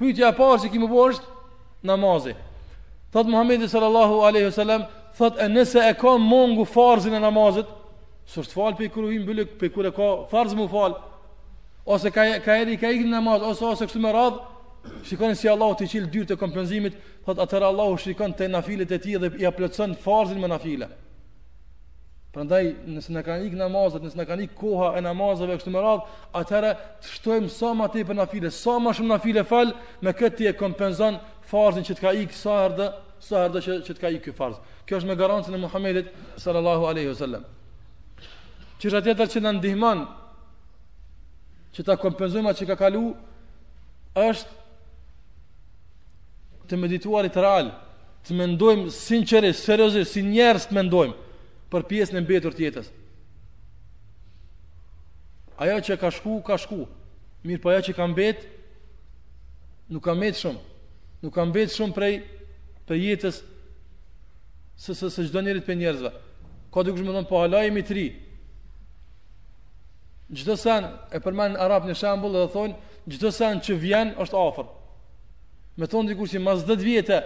pyetja 0.00 0.30
e 0.32 0.36
parë 0.36 0.62
që 0.64 0.70
kimi 0.72 0.88
bërë 0.90 1.14
është 1.14 1.88
namazi 1.90 2.34
thot 3.12 3.28
Muhammedi 3.30 3.68
sallallahu 3.68 4.20
alaihi 4.28 4.48
wasallam 4.48 4.86
thot 5.18 5.40
e 5.44 5.48
nëse 5.50 5.82
e 5.90 5.92
ka 6.00 6.16
mungu 6.18 6.64
farzin 6.76 7.16
e 7.18 7.22
namazit 7.22 7.68
s'është 8.32 8.56
fal 8.56 8.76
pe 8.78 8.88
kur 8.94 9.10
hyn 9.10 9.26
pe 9.60 9.68
kur 9.74 9.88
e 9.90 9.94
ka 9.96 10.08
farz 10.32 10.54
mu 10.54 10.68
fal 10.72 10.94
ose 11.86 12.10
ka 12.14 12.24
ka 12.46 12.56
edhe 12.62 12.76
ka 12.80 12.90
ikën 12.94 13.10
namaz 13.12 13.42
ose 13.52 13.64
ose 13.72 13.84
kështu 13.86 14.00
me 14.04 14.12
radh 14.16 14.38
shikoni 15.04 15.34
si 15.36 15.48
Allah 15.48 15.74
t'i 15.76 15.88
cil 15.94 16.06
dyrt 16.12 16.30
e 16.32 16.36
kompenzimit 16.42 16.94
thot 17.26 17.38
atëra 17.44 17.68
Allahu 17.72 17.96
shikon 17.98 18.32
te 18.34 18.48
nafilet 18.48 18.90
e 18.96 18.98
tij 18.98 19.18
dhe 19.20 19.32
ia 19.42 19.52
plotson 19.52 19.96
farzin 20.06 20.38
me 20.40 20.48
nafile 20.48 20.88
Prandaj 22.30 22.62
nëse 22.86 23.10
na 23.10 23.24
kanë 23.26 23.48
ikë 23.48 23.56
namazet, 23.58 24.04
nëse 24.06 24.14
na 24.14 24.22
kanë 24.28 24.44
ikë 24.46 24.54
koha 24.60 24.92
e 24.98 25.00
namazeve 25.02 25.56
kështu 25.58 25.70
me 25.74 25.80
radh, 25.82 26.04
atëherë 26.38 26.68
të 27.02 27.06
shtojmë 27.16 27.48
sa 27.50 27.68
më 27.74 27.86
tepër 27.96 28.16
nafile, 28.20 28.50
sa 28.54 28.76
më 28.84 28.90
shumë 28.98 29.08
nafile 29.10 29.42
fal, 29.50 29.72
me 30.06 30.10
këtë 30.14 30.36
ti 30.38 30.46
e 30.46 30.52
kompenzon 30.58 31.18
farzin 31.50 31.82
që 31.88 31.94
të 31.98 32.00
ka 32.04 32.10
ikë 32.22 32.34
sa 32.38 32.52
herë, 32.64 32.86
sa 33.20 33.36
herë 33.42 33.60
që 33.66 33.72
që 33.88 33.92
të 33.96 34.00
ka 34.04 34.08
ikë 34.16 34.22
ky 34.28 34.34
farz. 34.38 34.56
Kjo 34.86 34.94
është 35.00 35.10
me 35.10 35.14
garancën 35.18 35.54
e 35.56 35.58
Muhamedit 35.64 36.06
sallallahu 36.40 36.84
alaihi 36.92 37.10
wasallam. 37.10 37.42
Që 38.80 38.84
ja 38.94 39.00
tjetër 39.08 39.26
që 39.34 39.38
na 39.42 39.50
ndihmon 39.58 40.00
që 41.74 41.80
ta 41.88 41.94
kompenzojmë 42.00 42.48
atë 42.52 42.60
që 42.62 42.66
ka 42.70 42.76
kalu 42.84 43.02
është 44.28 44.50
të 46.70 46.74
medituarit 46.78 47.36
real, 47.42 47.68
të 48.22 48.30
mendojmë 48.38 48.86
sinqerisht, 49.02 49.66
seriozisht, 49.66 50.14
si 50.14 50.22
njerëz 50.26 50.70
të 50.70 50.74
mendojmë 50.78 51.16
për 51.70 51.84
pjesën 51.86 52.18
e 52.18 52.22
mbetur 52.24 52.54
të 52.56 52.64
jetës. 52.66 52.88
Ajo 55.62 55.76
që 55.86 55.96
ka 56.00 56.10
shku, 56.12 56.40
ka 56.46 56.58
shku. 56.58 56.82
Mirë, 57.46 57.60
po 57.62 57.70
ajo 57.70 57.84
që 57.88 57.94
ka 57.96 58.06
mbet, 58.10 58.42
nuk 59.92 60.02
ka 60.04 60.14
mbet 60.18 60.36
shumë. 60.40 60.62
Nuk 61.22 61.34
ka 61.36 61.44
mbet 61.46 61.72
shumë 61.76 61.96
prej 61.96 62.10
të 62.88 62.98
jetës 62.98 63.42
së 64.80 64.94
së 64.98 65.10
së 65.14 65.26
çdo 65.28 65.42
për 65.66 65.76
njerëzve. 65.78 66.10
Ka 66.74 66.82
dikush 66.86 67.04
më 67.06 67.14
thon 67.16 67.28
po 67.30 67.40
hala 67.44 67.62
jemi 67.66 67.82
tri. 67.84 68.06
Çdo 70.34 70.54
sen 70.56 70.84
e 71.12 71.18
përmend 71.22 71.56
arab 71.60 71.86
në 71.88 71.94
shembull 71.98 72.36
dhe 72.38 72.50
thonë 72.54 72.74
çdo 73.14 73.30
sen 73.34 73.56
që 73.64 73.72
vjen 73.82 74.08
është 74.22 74.38
afër. 74.48 74.68
Me 75.78 75.86
thon 75.86 76.06
dikush 76.06 76.30
si 76.34 76.38
mas 76.38 76.62
10 76.66 76.82
vjetë. 76.86 77.18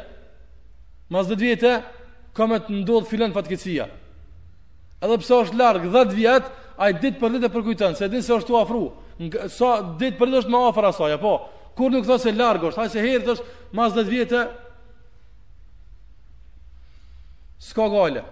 Mas 1.13 1.29
10 1.31 1.39
vjetë 1.45 1.73
kamë 2.37 2.59
të 2.67 2.73
ndodh 2.83 3.07
filan 3.11 3.33
fatkeçia 3.37 3.87
edhe 5.05 5.21
pse 5.21 5.39
është 5.45 5.59
larg 5.59 5.87
10 5.93 6.15
vjet, 6.17 6.51
ai 6.81 6.93
ditë 6.97 7.21
për 7.21 7.35
ditë 7.37 7.49
e 7.49 7.53
përkujton, 7.55 7.97
se 7.99 8.09
ditë 8.11 8.27
se 8.27 8.37
është 8.41 8.55
u 8.55 8.59
afru. 8.59 8.83
Nga, 9.21 9.49
sa 9.55 9.77
ditë 10.01 10.19
për 10.19 10.31
ditë 10.33 10.43
është 10.43 10.53
më 10.55 10.61
afër 10.69 10.89
asaj, 10.91 11.17
po. 11.23 11.35
Kur 11.79 11.91
nuk 11.93 12.07
thosë 12.09 12.35
larg 12.39 12.69
është, 12.71 12.83
ai 12.85 12.91
se 12.93 13.03
herët 13.05 13.31
është, 13.35 13.57
mas 13.75 13.95
10 13.97 14.11
vjetë 14.13 14.43
s'ka 17.69 17.89
gale. 17.93 18.23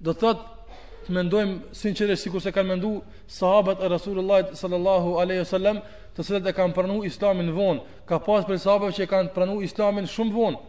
Do 0.00 0.14
thotë 0.16 1.06
të 1.06 1.14
mendojmë 1.16 1.74
sinqerisht 1.76 2.24
sikur 2.26 2.40
se 2.44 2.52
kanë 2.52 2.74
mendu 2.74 2.94
sahabët 3.32 3.80
e 3.84 3.88
Rasulullah 3.92 4.50
sallallahu 4.56 5.16
alaihi 5.20 5.42
wasallam, 5.44 5.80
të 6.16 6.24
cilët 6.26 6.48
e 6.48 6.54
kanë 6.56 6.74
pranuar 6.76 7.06
Islamin 7.08 7.52
vonë, 7.56 7.84
ka 8.08 8.18
pas 8.24 8.44
për 8.48 8.60
sahabëve 8.64 8.96
që 8.96 9.08
kanë 9.12 9.32
pranuar 9.36 9.64
Islamin 9.64 10.08
shumë 10.08 10.36
vonë. 10.36 10.60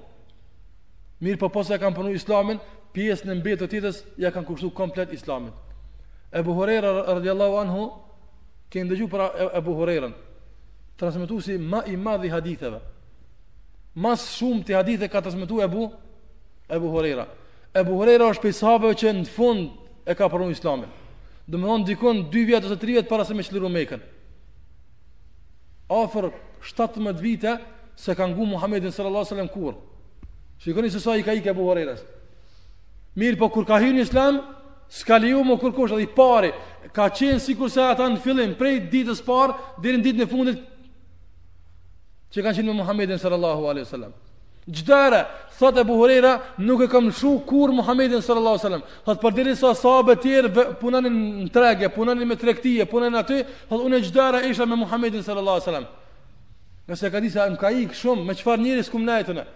Mirë 1.21 1.37
po 1.43 1.51
posa 1.53 1.75
e 1.75 1.79
kanë 1.81 1.95
pranuar 1.97 2.17
Islamin, 2.17 2.59
pjesën 2.95 3.31
e 3.31 3.35
mbetë 3.39 3.65
të 3.65 3.69
titës 3.75 4.01
ja 4.19 4.31
kanë 4.33 4.47
kushtu 4.47 4.71
komplet 4.75 5.13
islamit 5.15 5.55
Ebu 6.35 6.53
Horejra 6.55 6.91
rrëdjallahu 7.15 7.57
anhu 7.63 7.85
kënë 8.71 8.91
dëgju 8.93 9.09
për 9.11 9.23
Ebu 9.59 9.75
Horejra 9.79 10.09
transmitu 10.99 11.39
si 11.43 11.57
ma 11.57 11.83
i 11.91 11.97
madhi 11.97 12.31
haditheve 12.31 12.81
mas 14.03 14.25
shumë 14.37 14.63
të 14.67 14.77
hadithe 14.79 15.09
ka 15.11 15.21
transmitu 15.25 15.61
Ebu 15.65 15.85
Ebu 16.71 16.93
Horejra 16.93 17.25
Ebu 17.81 17.99
Horejra 18.01 18.31
është 18.33 18.45
për 18.47 18.57
sahabëve 18.59 18.99
që 19.01 19.15
në 19.21 19.27
fund 19.31 19.69
e 20.09 20.15
ka 20.17 20.27
përru 20.31 20.51
islamit 20.51 20.99
dë 21.47 21.59
me 21.59 21.67
thonë 21.69 21.89
dikon 21.91 22.25
2 22.31 22.47
vjetë 22.51 22.67
ose 22.69 22.79
3 22.81 22.97
vjetë 22.99 23.11
para 23.11 23.25
se 23.27 23.35
me 23.35 23.43
qëllëru 23.47 23.71
meken 23.71 24.03
afer 25.91 26.29
17 26.63 27.19
vite 27.23 27.57
se 27.99 28.13
kanë 28.15 28.35
gu 28.37 28.45
Muhammedin 28.55 28.91
sallallahu 28.95 29.27
sallam 29.31 29.51
kur 29.51 29.77
Shikoni 30.61 30.91
se 30.93 30.99
sa 31.01 31.15
i 31.17 31.23
ka 31.25 31.33
ikë 31.33 31.49
Abu 31.55 31.63
Hurairës. 31.65 32.03
Mirë 33.19 33.37
po 33.39 33.49
kur 33.51 33.65
ka 33.67 33.79
hyrë 33.81 33.97
në 33.97 34.05
islam, 34.05 34.37
s'ka 34.91 35.17
liu 35.19 35.41
më 35.43 35.57
kërkosh 35.59 35.95
edhe 35.97 36.05
i 36.05 36.09
pari. 36.15 36.51
Ka 36.95 37.09
qenë 37.11 37.41
si 37.43 37.55
kurse 37.59 37.81
ata 37.83 38.07
në 38.11 38.21
fillim, 38.23 38.53
prej 38.55 38.79
ditës 38.91 39.19
parë, 39.25 39.55
dhe 39.83 39.95
në 39.97 40.03
ditën 40.07 40.25
e 40.25 40.29
fundit, 40.31 40.61
që 42.31 42.43
kanë 42.43 42.59
qenë 42.59 42.71
me 42.71 42.77
Muhammedin 42.81 43.19
sallallahu 43.19 43.67
alaihi 43.67 43.89
sallam. 43.89 44.13
Gjdere, 44.71 45.23
thot 45.57 45.79
e 45.81 45.83
buhurera, 45.87 46.33
nuk 46.61 46.83
e 46.85 46.87
kam 46.87 47.09
shu 47.11 47.39
kur 47.49 47.73
Muhammedin 47.75 48.21
sallallahu 48.23 48.55
alaihi 48.55 48.67
sallam. 48.69 48.83
Thot 49.07 49.21
për 49.23 49.35
diri 49.39 49.55
sa 49.59 49.73
sahabe 49.75 50.15
tjerë 50.21 50.65
punanin 50.79 51.15
në 51.45 51.49
trege, 51.51 51.89
punanin 51.95 52.27
me 52.29 52.37
trektije, 52.39 52.85
punanin 52.87 53.19
aty, 53.19 53.41
thot 53.67 53.83
unë 53.83 53.99
e 53.99 54.05
gjdere 54.05 54.43
isha 54.51 54.65
me 54.69 54.77
Muhammedin 54.83 55.23
sallallahu 55.25 55.57
alaihi 55.59 55.71
sallam. 55.71 55.87
Nëse 56.87 57.11
ka 57.11 57.21
disa, 57.23 57.49
më 57.51 57.59
ka 57.61 57.71
ikë 57.83 57.97
shumë, 58.03 58.25
me 58.27 58.35
qëfar 58.37 58.63
njëri 58.63 58.85
s'kum 58.87 59.03
nejtëne. 59.07 59.47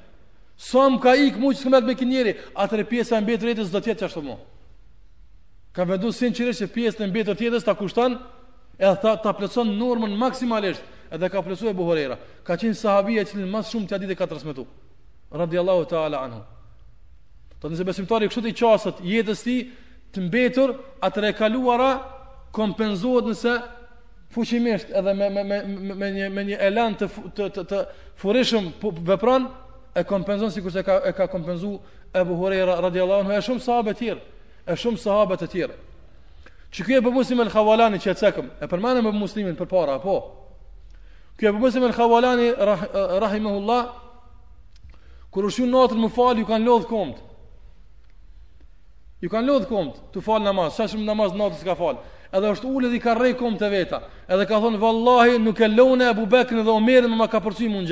Sa 0.55 0.85
më 0.89 0.99
ka 1.03 1.11
ikë 1.19 1.39
mu 1.41 1.51
që 1.51 1.59
së 1.61 1.67
këmet 1.67 1.83
me 1.87 1.95
kënë 1.99 2.11
njeri 2.15 2.33
Atëre 2.63 2.85
pjesë 2.87 3.15
e 3.17 3.21
mbetë 3.25 3.49
jetës 3.51 3.71
dhe 3.73 3.81
tjetë 3.83 4.01
që 4.01 4.07
ashtë 4.07 4.21
të 4.21 4.23
mu 4.27 4.35
Ka 5.75 5.83
vendu 5.83 6.11
sinqerisht 6.15 6.63
që 6.63 6.69
pjesë 6.75 7.03
e 7.03 7.09
mbetër 7.11 7.35
rejtës 7.39 7.65
të 7.67 7.75
kushtan 7.79 8.15
E 8.79 8.91
ta, 9.03 9.15
ta 9.19 9.33
plëson 9.35 9.73
normën 9.79 10.15
maksimalisht 10.19 10.83
Edhe 11.11 11.27
ka 11.29 11.43
plësu 11.43 11.67
e 11.73 11.75
buhorera 11.75 12.15
Ka 12.47 12.55
qenë 12.59 12.77
sahabia 12.79 13.25
që 13.27 13.41
në 13.41 13.49
mas 13.51 13.67
shumë 13.71 13.89
të 13.91 13.97
adit 13.99 14.13
e 14.15 14.17
ka 14.19 14.27
rësmetu 14.31 14.63
Radiallahu 15.43 15.89
ta'ala 15.91 16.23
anhu 16.23 16.39
Të 17.51 17.55
po 17.59 17.73
nëse 17.73 17.87
besimtari 17.91 18.31
kështu 18.31 18.45
të 18.47 18.53
i 18.53 18.59
qasët 18.61 19.03
jetës 19.11 19.43
ti 19.47 19.57
Të 20.15 20.23
mbetur 20.29 20.75
atëre 21.03 21.33
kaluara 21.35 21.91
Kompenzohet 22.55 23.27
nëse 23.27 23.57
fuqimisht 24.31 24.87
edhe 24.95 25.11
me, 25.19 25.27
me, 25.29 25.43
me, 25.43 25.57
me, 25.75 25.97
me, 25.99 26.07
një, 26.15 26.29
me 26.31 26.43
një 26.49 26.57
elan 26.71 26.95
të, 26.99 27.07
të, 27.35 27.49
të, 27.55 27.63
të 27.69 27.79
furishëm 28.23 28.69
vepran 29.11 29.45
e 29.97 30.03
kompenzon 30.03 30.49
sikur 30.51 30.71
se 30.71 30.83
ka 30.83 30.99
e 31.07 31.13
ka 31.13 31.27
kompenzu 31.27 31.79
Abu 32.13 32.35
Huraira 32.35 32.75
radhiyallahu 32.83 33.19
anhu 33.23 33.31
e 33.31 33.39
shumë 33.39 33.63
sahabe 33.63 33.93
të 33.93 33.97
tjerë, 34.03 34.23
e 34.67 34.75
shumë 34.75 34.97
sahabe 34.99 35.37
të 35.39 35.47
tjerë. 35.53 35.75
Çi 36.71 36.83
ky 36.83 36.97
e 36.97 37.03
bë 37.03 37.11
Muslim 37.15 37.41
el 37.45 37.51
Khawalani 37.53 37.99
që 38.03 38.11
e 38.11 38.15
cekëm, 38.19 38.49
e 38.59 38.67
përmendëm 38.67 39.07
me 39.07 39.13
Muslimin 39.15 39.55
përpara, 39.55 39.95
po. 40.03 40.17
Ky 41.39 41.47
e 41.47 41.51
bë 41.55 41.61
Muslim 41.63 41.87
el 41.87 41.95
Khawalani 41.95 42.51
rah, 42.59 42.83
rahimahullah 43.23 43.87
kur 45.31 45.47
u 45.47 45.51
shun 45.53 45.71
natën 45.71 45.99
më 46.01 46.11
fal 46.15 46.39
ju 46.43 46.47
kanë 46.51 46.67
lodh 46.67 46.87
komt. 46.91 47.17
Ju 49.23 49.31
kanë 49.31 49.47
lodh 49.47 49.67
komt, 49.71 50.01
tu 50.11 50.19
fal 50.21 50.43
namaz, 50.43 50.75
sa 50.75 50.87
shumë 50.91 51.07
namaz 51.07 51.31
natës 51.31 51.63
ka 51.63 51.75
fal. 51.79 52.03
Edhe 52.35 52.51
është 52.51 52.67
ulë 52.67 52.91
dhe 52.91 52.99
i 52.99 52.99
ka 53.03 53.15
rrej 53.15 53.39
komt 53.39 53.63
e 53.63 53.71
veta. 53.71 54.03
Edhe 54.27 54.43
ka 54.45 54.59
thonë 54.59 54.79
vallahi 54.81 55.37
nuk 55.39 55.55
e 55.61 55.67
lone 55.71 56.07
Abu 56.11 56.25
Bekrin 56.27 56.63
dhe 56.65 56.71
Omerin 56.71 57.13
më 57.15 57.27
ka 57.31 57.39
përcyer 57.39 57.71
mund 57.71 57.87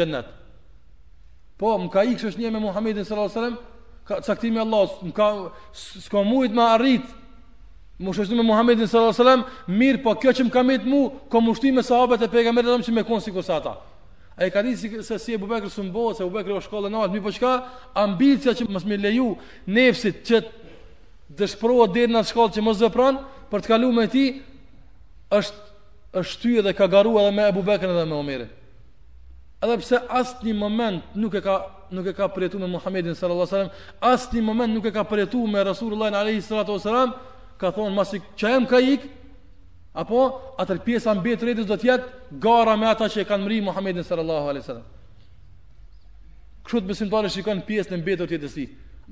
Po, 1.63 1.77
më 1.79 1.87
ka 1.93 2.01
ikë 2.03 2.19
shështë 2.25 2.43
një 2.43 2.49
me 2.57 2.65
Muhammedin 2.65 3.05
sallallahu 3.07 3.39
alaihi 3.39 3.71
Ka 4.03 4.17
caktimi 4.25 4.59
Allah 4.59 4.95
Më 5.01 5.13
ka 5.15 5.27
s'ka 5.73 6.23
mujt 6.27 6.51
më 6.51 6.63
arrit 6.67 7.05
Më 8.03 8.15
shështë 8.17 8.35
një 8.35 8.41
me 8.43 8.49
Muhammedin 8.49 8.89
sallallahu 8.91 9.71
Mirë, 9.71 10.01
po 10.03 10.11
kjo 10.19 10.33
që 10.35 10.43
më 10.49 10.51
ka 10.51 10.63
mitë 10.67 10.91
mu 10.91 10.99
Ka 11.31 11.39
mushti 11.39 11.71
me 11.71 11.83
sahabet 11.87 12.25
e 12.25 12.27
dhe 12.27 12.51
më 12.51 12.65
Që 12.83 12.91
me 12.97 13.05
konë 13.07 13.23
si 13.23 13.31
kusata. 13.31 13.77
ta 13.79 13.79
Ai 14.43 14.51
ka 14.51 14.59
thënë 14.65 15.03
se 15.07 15.15
si 15.21 15.33
e 15.33 15.37
bubekri 15.39 15.69
sumbohet, 15.71 16.17
se 16.17 16.23
bubekri 16.25 16.55
është 16.57 16.65
shkolla 16.65 16.89
natë, 16.89 17.13
më 17.13 17.19
po 17.21 17.31
çka? 17.35 17.51
Ambicia 18.01 18.55
që 18.57 18.65
mos 18.73 18.81
më 18.89 18.95
leju 19.03 19.27
nefsit 19.69 20.23
që 20.25 20.37
dëshpërohet 21.37 21.93
dhe 21.93 22.07
në 22.09 22.23
shkollë 22.31 22.55
që 22.55 22.63
mos 22.65 22.81
vepron 22.81 23.19
për 23.51 23.61
të 23.61 23.69
kaluar 23.75 23.93
me 23.93 24.07
ti 24.09 24.25
është 25.37 25.69
është 26.17 26.33
shtyë 26.33 26.65
dhe 26.65 26.73
ka 26.73 26.89
edhe 26.89 27.29
me 27.37 27.45
Abubekrin 27.45 27.93
edhe 27.93 28.09
me 28.09 28.17
Omerin. 28.17 28.49
Edhe 29.63 29.77
pse 29.79 29.99
asnjë 30.19 30.53
moment 30.59 31.15
nuk 31.15 31.37
e 31.39 31.41
ka 31.45 31.53
nuk 31.95 32.07
e 32.09 32.13
ka 32.17 32.27
përjetuar 32.35 32.65
me 32.65 32.71
Muhamedit 32.73 33.15
sallallahu 33.15 33.45
alajhi 33.45 33.53
wasallam, 33.53 33.83
asnjë 34.11 34.41
moment 34.43 34.73
nuk 34.75 34.87
e 34.89 34.91
ka 34.91 35.03
përjetuar 35.07 35.51
me 35.53 35.61
Resulullahin 35.67 36.17
alayhi 36.19 36.41
salatu 36.43 36.75
wasalam, 36.75 37.13
ka 37.61 37.71
thonë 37.71 37.95
masi 37.95 38.19
çajm 38.41 38.65
ka 38.67 38.81
ik, 38.93 39.05
apo 40.03 40.23
atë 40.59 40.79
pjesa 40.83 41.13
mbi 41.15 41.35
të 41.39 41.55
do 41.63 41.67
të 41.77 41.89
jetë 41.91 42.39
gara 42.43 42.75
me 42.75 42.89
ata 42.91 43.07
që 43.13 43.23
e 43.23 43.27
kanë 43.29 43.45
mri 43.45 43.61
Muhamedit 43.69 44.07
sallallahu 44.09 44.51
alajhi 44.51 44.65
wasallam. 44.65 44.89
Kjo 46.67 46.81
të 46.81 46.89
besim 46.91 47.09
tonë 47.11 47.31
shikon 47.35 47.63
pjesën 47.67 48.01
mbetë 48.03 48.23
të 48.27 48.33
rëndës. 48.33 48.57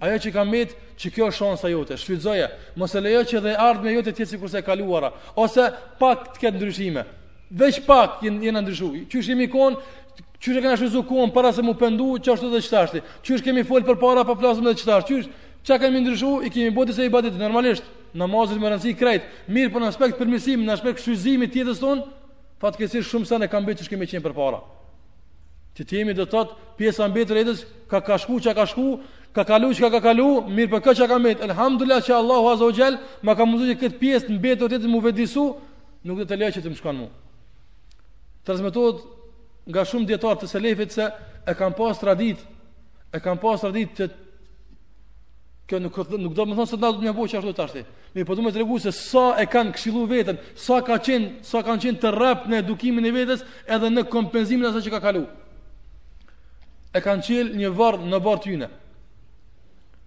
Ajo 0.02 0.20
që 0.24 0.30
ka 0.32 0.44
mbet, 0.48 0.76
që 1.00 1.10
kjo 1.14 1.26
është 1.30 1.38
shansa 1.44 1.68
jote, 1.70 1.98
shfrytëzoje. 2.00 2.46
Mos 2.80 2.94
e 2.96 3.00
lejo 3.04 3.24
që 3.28 3.42
dhe 3.44 3.56
ardhmja 3.60 3.92
jote 3.98 4.14
të 4.16 4.24
jetë 4.24 4.34
sikurse 4.34 4.60
e 4.60 4.64
kaluara, 4.64 5.10
ose 5.36 5.66
pak 6.00 6.30
të 6.34 6.44
ketë 6.46 6.56
ndryshime. 6.62 7.04
Veç 7.60 7.82
pak 7.84 8.22
jena 8.24 8.64
ndryshuar. 8.64 9.02
Qysh 9.12 9.30
jemi 9.34 9.50
kon 9.52 9.76
Qysh 10.42 10.58
e 10.58 10.62
na 10.62 10.74
shëzu 10.76 11.04
kuon 11.06 11.30
para 11.32 11.52
se 11.54 11.62
mu 11.62 11.76
pendu 11.78 12.18
çasto 12.26 12.50
të 12.50 12.62
çtashti. 12.66 13.02
Qysh 13.28 13.44
kemi 13.46 13.62
fol 13.64 13.84
për 13.86 13.98
para 14.02 14.24
pa 14.26 14.34
plasëm 14.40 14.66
të 14.66 14.74
çtashti. 14.82 15.20
Qysh 15.20 15.28
çka 15.68 15.78
kemi 15.84 16.02
ndryshu 16.02 16.40
i 16.42 16.50
kemi 16.50 16.72
bëti 16.76 16.96
se 16.98 17.06
i 17.06 17.12
bëti 17.14 17.36
normalisht. 17.38 17.86
Namazet 18.18 18.58
më 18.60 18.72
rancë 18.74 18.94
krejt, 18.98 19.28
mirë 19.54 19.70
për 19.70 19.76
po 19.78 19.82
në 19.84 19.90
aspekt 19.94 20.18
përmirësimi, 20.20 20.66
në 20.68 20.74
aspekt 20.74 21.00
shfryzimi 21.04 21.46
të 21.48 21.62
jetës 21.62 21.80
tonë, 21.84 22.02
fatkeqësisht 22.60 23.08
shumë 23.08 23.30
sa 23.30 23.38
ne 23.40 23.48
kanë 23.48 23.70
bëti 23.70 23.86
ç'kemë 23.86 24.08
qenë 24.12 24.24
për 24.26 24.34
para. 24.36 24.60
Që 25.78 25.86
Ti 25.88 26.02
jemi 26.02 26.16
do 26.18 26.26
të 26.28 26.32
thot 26.34 26.58
pjesa 26.82 27.08
mbi 27.08 27.22
të 27.24 27.38
rëndës 27.38 27.62
ka 27.90 28.02
ka 28.04 28.18
shku 28.20 28.42
çka 28.44 28.52
ka 28.58 28.66
shku, 28.68 28.98
ka 29.32 29.46
kalu 29.48 29.70
çka 29.78 29.94
ka 29.94 30.02
kalu, 30.04 30.28
mirë 30.52 30.74
për 30.74 30.82
kë 30.90 30.98
çka 30.98 31.08
ka 31.14 31.22
mbet. 31.22 31.46
Elhamdullahu 31.48 32.02
që 32.10 32.18
Allahu 32.18 32.50
Azza 32.52 32.66
wa 32.68 32.74
Jall 32.80 32.98
më 33.26 33.38
ka 33.40 33.48
mundësuar 33.48 33.80
këtë 33.86 33.98
pjesë 34.02 34.26
të 34.28 34.36
mbetur 34.42 34.76
të 34.76 34.90
më 34.92 35.02
vëdisu, 35.08 35.46
nuk 36.04 36.20
do 36.20 36.26
të 36.28 36.42
lejo 36.42 36.52
që 36.58 36.66
të 36.66 36.74
më 36.74 36.82
shkon 36.82 37.00
mua. 37.00 37.10
Transmetohet 38.44 39.08
nga 39.70 39.84
shumë 39.86 40.08
djetarë 40.10 40.42
të 40.42 40.48
selefit 40.50 40.96
se 40.96 41.06
e 41.48 41.54
kam 41.58 41.74
pas 41.78 42.00
tradit 42.02 42.42
e 43.14 43.20
kam 43.22 43.38
pas 43.38 43.62
tradit 43.62 43.92
të 43.98 44.08
kjo 45.70 45.80
nuk, 45.80 45.98
nuk 46.18 46.34
do 46.36 46.46
më 46.48 46.56
thonë 46.58 46.70
se 46.72 46.80
da 46.82 46.90
do 46.92 47.00
të 47.02 47.06
një 47.06 47.14
boj 47.16 47.28
që 47.32 47.40
ashtu 47.40 47.54
të 47.56 47.66
ashti 47.66 47.84
mi 48.16 48.26
po 48.28 48.36
du 48.36 48.42
me 48.44 48.52
të 48.52 48.60
regu 48.64 48.80
se 48.82 48.92
sa 48.96 49.36
e 49.40 49.46
kanë 49.50 49.76
këshilu 49.76 50.06
vetën 50.10 50.40
sa 50.60 50.82
ka 50.86 50.98
qenë 51.04 51.46
sa 51.48 51.62
kanë 51.68 51.84
qenë 51.86 52.02
të 52.02 52.12
rrap 52.16 52.48
në 52.50 52.64
edukimin 52.66 53.06
e 53.08 53.14
vetës 53.16 53.46
edhe 53.68 53.92
në 53.94 54.06
kompenzimin 54.12 54.68
asa 54.72 54.82
që 54.84 54.96
ka 54.96 55.04
kalu 55.06 55.22
e 56.92 57.00
kanë 57.06 57.28
qenë 57.28 57.60
një 57.62 57.74
varr 57.78 58.02
në 58.02 58.22
vartë 58.26 58.54
jyne 58.56 58.72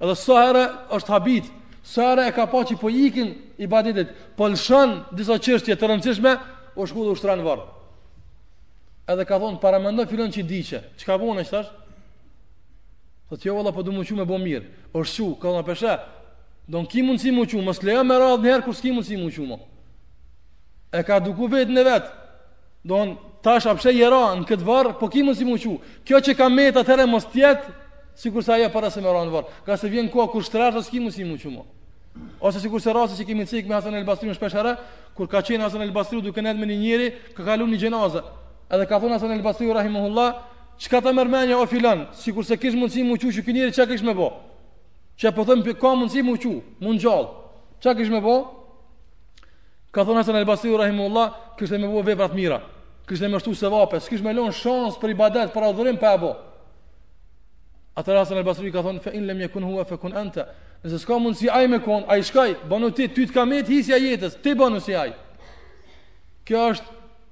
edhe 0.03 0.17
sa 0.19 0.41
herë 0.49 0.65
është 0.99 1.15
habit 1.15 1.55
sa 1.87 2.11
herë 2.11 2.27
e 2.27 2.33
ka 2.35 2.49
pa 2.51 2.65
që 2.65 2.81
po 2.81 2.89
ikin 2.91 3.35
i 3.61 3.69
baditet, 3.71 4.11
po 4.37 4.49
lshon 4.49 4.99
disa 5.15 5.39
qështje 5.39 5.77
të 5.79 5.89
rëndësishme 5.89 6.35
u 6.75 6.87
shku 6.89 7.05
dhe 7.07 7.15
ushtra 7.15 7.39
Edhe 9.07 9.25
ka 9.29 9.37
thonë 9.39 9.61
para 9.61 9.79
mendon 9.83 10.09
filon 10.09 10.31
që 10.33 10.43
diçe. 10.49 10.79
Çka 10.97 11.19
vone 11.21 11.45
thash? 11.45 11.69
Po 13.29 13.37
ti 13.37 13.51
jo, 13.51 13.57
valla 13.59 13.73
po 13.73 13.83
do 13.85 13.93
më 13.93 14.05
qiu 14.09 14.17
më 14.17 14.25
bë 14.29 14.39
mirë. 14.41 14.65
O 14.97 15.03
shu, 15.05 15.35
ka 15.41 15.53
na 15.53 15.63
peshë. 15.65 15.97
Don 16.69 16.87
ki 16.89 17.03
mund 17.05 17.21
si 17.21 17.31
më 17.33 17.45
qiu, 17.51 17.61
mos 17.63 17.83
lejo 17.85 18.05
me 18.05 18.17
radh 18.17 18.45
herë 18.49 18.65
kur 18.65 18.77
ski 18.77 18.93
mund 18.95 19.05
si 19.05 19.17
më 19.21 19.29
qiu 19.35 19.45
mo. 19.45 19.59
E 20.91 21.03
ka 21.05 21.19
duku 21.21 21.49
vetë 21.53 21.73
në 21.75 21.85
vet. 21.85 22.07
Don 22.89 23.17
tash 23.45 23.67
apse 23.69 23.93
jera 23.93 24.23
në 24.41 24.47
këtë 24.49 24.65
varr, 24.65 24.95
po 24.97 25.09
ki 25.13 25.25
mund 25.27 25.37
si 25.37 25.45
më 25.45 25.59
qiu. 25.61 25.75
Kjo 26.09 26.21
që 26.25 26.37
ka 26.39 26.49
meta 26.49 26.81
atëre 26.81 27.05
mos 27.09 27.27
tjet, 27.35 27.67
sikur 28.17 28.45
se 28.45 28.53
ajo 28.57 28.71
para 28.73 28.89
se 28.91 29.03
më 29.05 29.13
ran 29.13 29.33
varr. 29.33 29.51
Ka 29.67 29.77
se 29.77 29.89
vjen 29.93 30.09
koha 30.13 30.31
kur 30.33 30.45
shtrash 30.47 30.81
ski 30.89 31.01
mund 31.03 31.13
si 31.13 31.25
më 31.29 31.37
qiu 31.43 31.51
mo. 31.53 31.67
Ose 32.41 32.57
sikur 32.63 32.81
se 32.81 32.93
rasti 32.95 33.19
që 33.21 33.27
kemi 33.27 33.45
cik 33.47 33.67
me 33.67 33.75
Hasan 33.75 33.97
Elbastriun 33.99 34.37
shpesh 34.37 34.55
herë, 34.55 34.77
kur 35.19 35.27
ka 35.27 35.41
qenë 35.43 35.65
Hasan 35.67 35.83
Elbastriu 35.83 36.23
duke 36.23 36.39
nejt 36.45 36.57
me 36.61 36.67
një 36.71 36.77
njeri, 36.79 37.09
ka 37.35 37.43
kaluar 37.43 37.67
në 37.69 37.81
gjinazë. 37.83 38.21
Edhe 38.73 38.87
ka 38.89 38.99
thonë 39.01 39.19
Hasan 39.19 39.33
el 39.35 39.43
Basri 39.45 39.69
rahimuhullah, 39.73 40.39
çka 40.81 41.01
të 41.05 41.13
merr 41.15 41.29
mendja 41.31 41.59
o 41.61 41.67
filan, 41.69 42.07
sikur 42.17 42.45
se 42.45 42.57
kish 42.57 42.75
mundsi 42.79 43.05
muqu 43.05 43.31
që 43.33 43.45
kinjeri 43.45 43.73
çka 43.77 43.87
kish 43.91 44.03
më 44.05 44.15
bë. 44.17 44.29
Çka 45.21 45.33
po 45.37 45.45
them 45.45 45.63
ka 45.63 45.95
mundsi 45.95 46.23
muqu, 46.23 46.61
mund 46.81 47.01
gjall. 47.01 47.29
Çka 47.81 47.95
kish 48.01 48.11
më 48.11 48.21
bë? 48.25 48.37
Ka 49.95 50.05
thonë 50.05 50.23
Hasan 50.25 50.37
el 50.41 50.47
Basri 50.49 50.73
rahimuhullah, 50.73 51.29
kish 51.59 51.71
të 51.73 51.79
më 51.85 51.93
bë 51.93 52.07
vepra 52.09 52.29
të 52.33 52.41
mira. 52.41 52.59
Kish 53.09 53.21
të 53.21 53.29
më 53.29 53.41
shtu 53.45 53.55
se 53.55 53.69
vape, 53.69 54.01
kish 54.09 54.25
më 54.25 54.33
lën 54.39 54.53
shans 54.57 54.97
për 54.97 55.13
ibadet, 55.13 55.53
për 55.55 55.69
adhurim 55.69 55.99
pa 56.01 56.15
apo. 56.17 56.33
Atë 58.01 58.17
Hasan 58.17 58.41
el 58.41 58.49
Basri 58.49 58.73
ka 58.73 58.81
thonë 58.83 59.05
fa 59.05 59.13
in 59.15 59.29
lam 59.29 59.45
yakun 59.45 59.63
huwa 59.65 59.85
fa 59.87 59.97
kun 60.01 60.17
anta. 60.17 60.49
Nëse 60.85 60.99
s'ka 61.03 61.19
mund 61.21 61.37
ai 61.53 61.67
me 61.69 61.79
kon, 61.85 62.03
ai 62.09 62.23
shkaj, 62.25 62.57
banu 62.69 62.91
ti, 62.91 63.07
ty 63.09 63.27
t'ka 63.29 63.45
met, 63.49 63.69
hisja 63.69 64.01
jetës, 64.01 64.41
ti 64.43 64.53
banu 64.59 64.81
si 64.85 64.93
ai. 64.95 65.13
Kjo 66.45 66.67
është, 66.75 66.91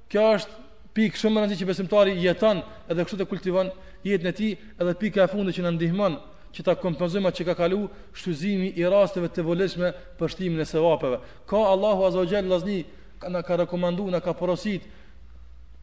kjo 0.09 0.29
është 0.39 0.61
pikë 0.95 1.19
shumë 1.21 1.41
rëndësishme 1.43 1.65
që 1.65 1.71
besimtari 1.71 2.15
jeton 2.21 2.61
edhe 2.91 3.05
kështu 3.05 3.21
të 3.23 3.29
kultivon 3.31 3.71
jetën 4.05 4.29
e 4.29 4.33
tij 4.37 4.53
edhe 4.81 4.95
pika 5.01 5.25
e 5.25 5.31
fundit 5.31 5.57
që 5.57 5.65
na 5.65 5.71
ndihmon 5.73 6.19
që 6.53 6.65
ta 6.67 6.75
kompenzojmë 6.77 7.31
atë 7.31 7.39
që 7.41 7.47
ka 7.51 7.55
kalu 7.63 7.85
shtuzimi 8.19 8.73
i 8.81 8.85
rasteve 8.93 9.31
të 9.33 9.45
volishme 9.47 9.89
për 10.21 10.33
shtimin 10.35 10.61
e 10.61 10.67
sevapeve. 10.69 11.21
Ka 11.49 11.63
Allahu 11.73 12.05
Azza 12.09 12.21
wa 12.21 12.29
Jalla 12.29 12.57
lazni 12.57 12.83
na 13.31 13.41
ka 13.43 13.57
rekomanduar, 13.57 14.13
na 14.13 14.21
ka 14.21 14.35
porosit 14.37 14.85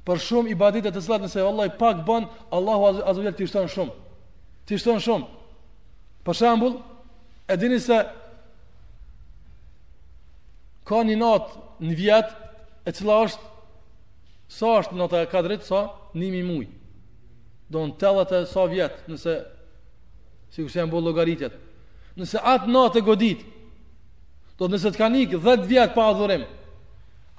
për 0.06 0.22
shumë 0.28 0.54
ibadete 0.54 0.92
të 0.94 1.02
cilat 1.02 1.26
nëse 1.26 1.42
vallai 1.44 1.72
pak 1.80 2.04
bën, 2.06 2.30
Allahu 2.54 2.92
Azza 2.92 3.06
wa 3.08 3.16
Jalla 3.18 3.34
ti 3.38 3.48
shton 3.50 3.68
shumë. 3.68 3.96
Ti 4.70 4.78
shton 4.78 5.02
shumë. 5.02 5.26
Për 6.26 6.38
shembull, 6.38 6.76
e 7.50 7.56
dini 7.58 7.80
se 7.82 7.98
ka 10.86 11.02
një 11.08 11.18
natë 11.18 11.68
në 11.80 11.98
vjet 11.98 12.38
e 12.90 12.94
cila 12.94 13.24
është 13.26 13.49
sa 14.50 14.80
është 14.82 14.98
nota 14.98 15.22
e 15.22 15.28
kadrit, 15.30 15.62
sa 15.66 15.88
nimi 16.18 16.42
muj. 16.44 16.66
Do 17.70 17.84
në 17.86 17.98
telët 18.02 18.32
e 18.34 18.40
sa 18.50 18.64
vjetë, 18.70 19.04
nëse, 19.14 19.36
si 20.56 20.66
se 20.68 20.80
janë 20.80 20.90
bo 20.92 21.02
logaritjet. 21.06 21.54
Nëse 22.18 22.42
atë 22.42 22.72
natë 22.74 23.02
e 23.02 23.06
godit, 23.06 23.44
do 24.58 24.70
nëse 24.74 24.90
të 24.92 24.98
ka 24.98 25.10
nikë 25.14 25.38
dhëtë 25.44 25.70
vjetë 25.70 25.94
pa 25.96 26.08
adhurim, 26.10 26.48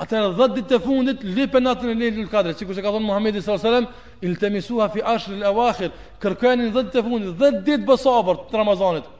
atërë 0.00 0.30
dhëtë 0.38 0.56
ditë 0.60 0.70
të 0.70 0.78
fundit, 0.84 1.24
lipe 1.34 1.60
natën 1.60 1.90
e 1.90 1.98
lejtë 1.98 2.22
lëtë 2.22 2.32
kadrit, 2.32 2.60
si 2.62 2.68
se 2.70 2.84
ka 2.84 2.94
thonë 2.94 3.06
Muhammedi 3.10 3.42
s.a.s. 3.42 3.66
Il 4.22 4.36
të 4.36 4.50
misuha 4.52 4.86
fi 4.92 5.02
ashri 5.02 5.38
lë 5.40 5.48
avakhir, 5.50 5.90
kërkenin 6.22 6.70
dhëtë 6.72 6.86
ditë 6.92 7.00
të 7.00 7.04
fundit, 7.08 7.34
dhëtë 7.40 7.64
ditë 7.66 7.86
bësabër 7.90 8.40
të 8.52 8.60
Ramazanit, 8.62 9.10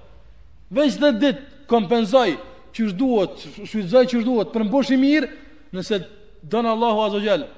veç 0.79 1.01
dhëtë 1.03 1.21
ditë 1.25 1.69
kompenzoj, 1.71 2.29
që 2.71 2.93
duhet, 2.95 3.49
shvizoj 3.67 4.05
që 4.13 4.21
duhet, 4.23 4.53
për 4.55 4.65
mbosh 4.69 4.93
i 4.95 5.01
mirë, 5.01 5.31
nëse 5.75 5.99
donë 6.47 6.71
Allahu 6.71 7.01
Azogjelë, 7.09 7.49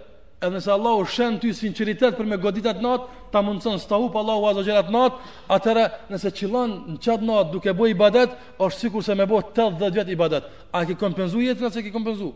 edhe 0.43 0.57
nëse 0.59 0.71
Allahu 0.75 1.05
shën 1.07 1.37
ty 1.41 1.53
sinqeritet 1.55 2.17
për 2.19 2.27
me 2.27 2.37
goditat 2.41 2.81
natë, 2.83 3.07
ta 3.33 3.43
mundson 3.47 3.79
stahu 3.81 4.09
pa 4.13 4.21
Allahu 4.23 4.49
azza 4.51 4.65
jalla 4.67 4.91
natë, 4.91 5.21
atëra 5.55 5.85
nëse 6.11 6.33
çillon 6.37 6.73
në 6.93 6.97
çat 7.05 7.23
natë 7.25 7.53
duke 7.55 7.75
bëj 7.79 7.95
ibadet, 7.95 8.35
është 8.59 8.81
sikur 8.87 9.07
se 9.07 9.15
më 9.17 9.27
bë 9.31 9.39
80 9.39 9.93
vjet 9.95 10.11
ibadet. 10.13 10.49
A 10.75 10.83
e 10.83 10.89
ke 10.91 10.97
kompenzuar 11.01 11.47
jetën 11.47 11.69
ose 11.69 11.79
e 11.81 11.87
ke 11.87 11.95
kompenzuar? 11.95 12.35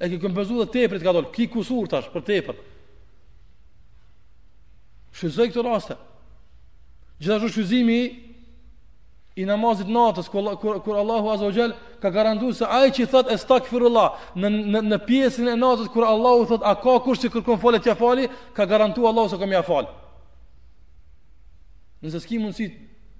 E 0.00 0.10
ke 0.12 0.18
kompenzuar 0.22 0.66
dhe 0.66 0.72
teprit 0.76 1.00
të 1.02 1.08
ka 1.08 1.16
dalë, 1.16 1.32
ki 1.34 1.48
kusur 1.56 1.88
tash 1.88 2.12
për 2.12 2.26
tepër. 2.28 2.60
Shëzoj 5.16 5.48
këtë 5.54 5.64
raste. 5.66 5.96
Gjithashtu 7.16 7.54
shëzimi 7.56 8.00
i 9.36 9.44
namazit 9.44 9.88
natës 9.92 10.28
kur, 10.32 10.46
kur, 10.60 10.78
kur 10.80 10.96
Allahu 10.96 11.28
Azza 11.30 11.44
wa 11.50 11.52
Jall 11.52 11.74
ka 12.00 12.08
garantuar 12.10 12.54
se 12.56 12.64
ai 12.64 12.88
që 12.94 13.04
thot 13.12 13.30
estagfirullah 13.34 14.32
në 14.40 14.50
në, 14.72 14.80
në 14.94 14.98
pjesën 15.08 15.50
e 15.52 15.56
natës 15.60 15.90
kur 15.92 16.06
Allahu 16.08 16.46
thot 16.54 16.64
a 16.64 16.72
ka 16.80 16.94
kush 17.04 17.20
që 17.24 17.32
kërkon 17.34 17.60
falë 17.60 17.82
t'ja 17.84 17.94
fali 18.00 18.30
ka 18.56 18.64
garantuar 18.66 19.12
Allahu 19.12 19.28
se 19.34 19.38
kam 19.42 19.52
ja 19.52 19.60
fal. 19.62 19.90
Nëse 22.02 22.20
s'ki 22.24 22.38
mundsi 22.40 22.70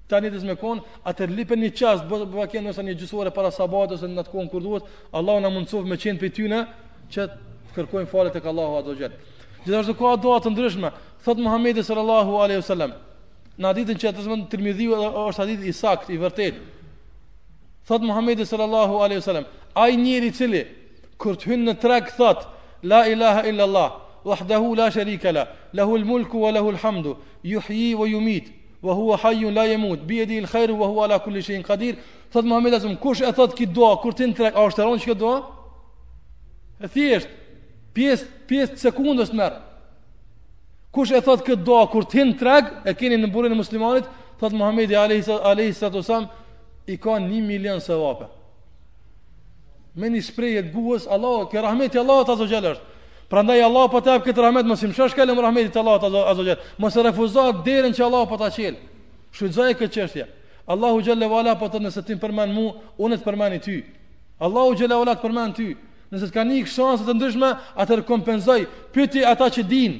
tani 0.08 0.30
të 0.32 0.40
smekon 0.40 0.80
atë 1.04 1.28
lipen 1.36 1.60
një 1.60 1.72
çast 1.76 2.06
bë 2.08 2.24
bë 2.32 2.46
kë 2.52 2.62
nëse 2.64 2.84
një 2.86 2.96
gjysore 2.96 3.30
para 3.36 3.52
sabat 3.52 3.92
ose 3.98 4.08
në 4.08 4.24
atë 4.24 4.32
kur 4.54 4.60
duhet 4.64 4.88
Allahu 5.12 5.42
na 5.44 5.52
mundsov 5.52 5.84
me 5.84 6.00
qenë 6.00 6.20
prej 6.22 6.30
tyne 6.38 6.62
që 7.12 7.28
kërkojmë 7.76 8.08
falet 8.08 8.32
tek 8.32 8.48
Allahu 8.48 8.80
Azza 8.80 8.96
wa 8.96 9.12
Gjithashtu 9.66 9.96
ka 10.00 10.16
dua 10.22 10.40
të 10.40 10.54
ndryshme 10.54 10.92
thot 11.26 11.36
Muhamedi 11.44 11.82
sallallahu 11.84 12.40
alaihi 12.44 12.62
wasallam 12.64 12.96
Në 13.56 13.70
hadithin 13.70 14.00
që 14.00 14.10
të 14.12 14.24
zëmën 14.26 14.42
Tirmidhiu 14.52 14.96
është 15.00 15.40
hadith 15.42 15.62
i 15.64 15.72
sakt, 15.72 16.10
i 16.12 16.18
vërtet. 16.20 16.58
Thot 17.88 18.04
Muhammedi 18.04 18.44
sallallahu 18.44 18.98
alaihi 19.04 19.22
wasallam, 19.22 19.46
ai 19.80 19.96
njeri 19.96 20.28
i 20.28 20.34
cili 20.36 20.60
kur 21.22 21.38
të 21.38 21.48
hyn 21.52 21.62
në 21.64 21.76
treg 21.80 22.10
thot 22.18 22.42
la 22.90 23.04
ilaha 23.08 23.44
illa 23.48 23.64
Allah, 23.64 23.90
wahdahu 24.26 24.74
la 24.76 24.90
sharika 24.90 25.32
la, 25.32 25.46
lahu 25.78 25.96
al-mulku 25.96 26.40
wa 26.42 26.50
lahu 26.52 26.74
al-hamdu, 26.74 27.16
yuhyi 27.46 27.94
wa 27.96 28.08
yumit, 28.10 28.50
wa 28.82 28.94
huwa 28.94 29.16
hayyun 29.22 29.54
la 29.54 29.64
yamut, 29.70 30.02
bi 30.06 30.18
yadihi 30.18 30.44
al 30.56 30.70
wa 30.72 30.86
huwa 30.88 31.04
ala 31.06 31.18
kulli 31.18 31.42
shay'in 31.42 31.62
qadir. 31.64 31.94
Thot 32.32 32.44
Muhamedi 32.44 32.76
sallallahu 32.76 33.02
kush 33.02 33.22
e 33.22 33.32
thot 33.32 33.56
këtë 33.56 33.72
dua 33.72 33.96
kur 34.02 34.12
të 34.12 34.26
në 34.28 34.34
treg, 34.36 34.52
a 34.52 34.66
është 34.68 34.82
e 34.82 34.86
rëndë 34.86 35.04
kjo 35.04 35.14
dua? 35.14 35.36
E 36.80 36.90
thjesht, 36.92 37.30
pjesë 37.96 38.26
pjesë 38.50 38.76
sekundës 38.84 39.32
merr. 39.32 39.62
Kush 40.96 41.12
e 41.12 41.20
thot 41.20 41.42
këtë 41.44 41.60
dua 41.66 41.82
kur 41.92 42.06
t'hin 42.08 42.30
treg, 42.40 42.70
e 42.88 42.94
keni 42.96 43.18
në 43.20 43.28
burrin 43.28 43.52
e 43.52 43.58
muslimanit, 43.58 44.06
thot 44.40 44.54
Muhamedi 44.56 44.96
alayhi 44.96 45.74
salatu 45.76 46.00
wasalam 46.00 46.30
i 46.88 46.96
ka 46.96 47.18
1 47.20 47.44
milion 47.44 47.82
sevape. 47.84 48.24
Me 50.00 50.08
një 50.12 50.22
shprej 50.30 50.62
po 50.70 50.70
po 50.70 50.70
po 50.70 50.70
e 50.70 50.70
të 50.70 50.76
buhës, 50.78 51.04
Allah, 51.12 51.36
ke 51.52 51.60
rahmeti 51.66 52.00
Allah 52.00 52.22
të 52.24 52.36
azogjel 52.38 52.70
është. 52.72 52.96
Pra 53.28 53.42
ndaj 53.44 53.60
Allah 53.68 53.84
për 53.92 54.02
të 54.06 54.14
apë 54.14 54.26
këtë 54.30 54.42
rahmet, 54.46 54.68
mësim 54.70 54.92
shash 54.96 55.14
kele 55.18 55.36
më 55.36 55.44
rahmeti 55.44 55.70
të 55.74 55.80
Allah 55.82 55.98
të 56.00 56.24
azogjel. 56.32 56.64
Mësë 56.80 57.04
refuzat 57.10 57.60
dherën 57.66 57.92
që 57.98 58.02
Allah 58.08 58.24
për 58.30 58.40
të 58.44 58.50
qelë. 58.56 58.80
Shudzaj 59.36 59.70
këtë 59.80 59.94
qështje. 59.98 60.26
Allahu 60.72 61.02
gjelle 61.04 61.28
vala 61.28 61.56
për 61.60 61.74
të 61.76 61.80
nëse 61.84 62.04
ti 62.06 62.16
më 62.16 62.22
përmen 62.24 62.52
mu, 62.56 62.68
unë 63.04 63.18
të 63.20 63.26
përmen 63.26 63.56
i 63.58 63.60
ty. 63.66 63.76
Allahu 64.46 64.76
gjelle 64.80 64.96
vala 65.02 65.16
të 65.18 65.26
përmen 65.26 65.52
ty. 65.58 65.68
Nëse 66.12 66.28
të 66.30 66.36
ka 66.38 66.44
një 66.48 66.62
kështë 66.68 67.08
të 67.10 67.16
ndryshme, 67.20 67.50
atër 67.84 68.04
kompenzoj. 68.08 68.60
Pyti 68.94 69.24
ata 69.32 69.50
që 69.56 69.64
din, 69.68 69.92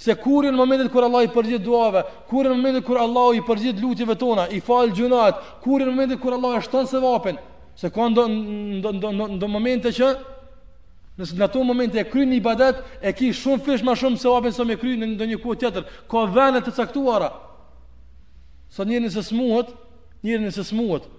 Se 0.00 0.14
kur 0.16 0.46
në 0.46 0.54
momentet 0.56 0.88
kur 0.94 1.04
Allah 1.04 1.26
i 1.26 1.32
përgjit 1.32 1.60
duave, 1.60 2.02
kur 2.30 2.46
në 2.48 2.54
momentet 2.56 2.86
kur 2.86 2.96
Allah 3.02 3.34
i 3.36 3.42
përgjit 3.44 3.82
lutjeve 3.82 4.14
tona, 4.16 4.46
i 4.56 4.60
fal 4.64 4.88
gjunat, 4.96 5.42
kur 5.64 5.82
në 5.84 5.90
momentet 5.92 6.22
kur 6.22 6.32
Allah 6.38 6.54
e 6.56 6.62
shton 6.64 6.86
se 6.88 7.02
vapen, 7.02 7.36
se 7.76 7.90
ka 7.92 8.06
ndo, 8.08 8.24
ndo, 8.32 8.92
ndo, 8.96 9.10
ndo, 9.18 9.26
ndo 9.36 9.50
momente 9.52 9.92
që, 9.92 10.08
nëse 11.20 11.36
në 11.36 11.44
ato 11.44 11.60
momente 11.68 12.00
e 12.00 12.06
kry 12.08 12.24
një 12.30 12.38
badet, 12.46 12.80
e 13.04 13.12
ki 13.12 13.28
shumë 13.42 13.60
fish 13.66 13.84
ma 13.84 13.92
shumë 14.00 14.16
se 14.22 14.32
vapen 14.32 14.56
se 14.56 14.64
me 14.70 14.78
kry 14.80 14.94
në 15.02 15.28
një 15.34 15.40
kuat 15.44 15.60
tjetër, 15.66 15.84
ka 16.08 16.24
venet 16.32 16.64
të 16.70 16.76
caktuara, 16.80 17.28
sa 18.72 18.88
njërë 18.88 19.04
nëse 19.04 19.26
smuhet, 19.28 19.74
njërë 20.24 20.46
nëse 20.48 20.64
smuhet, 20.72 21.10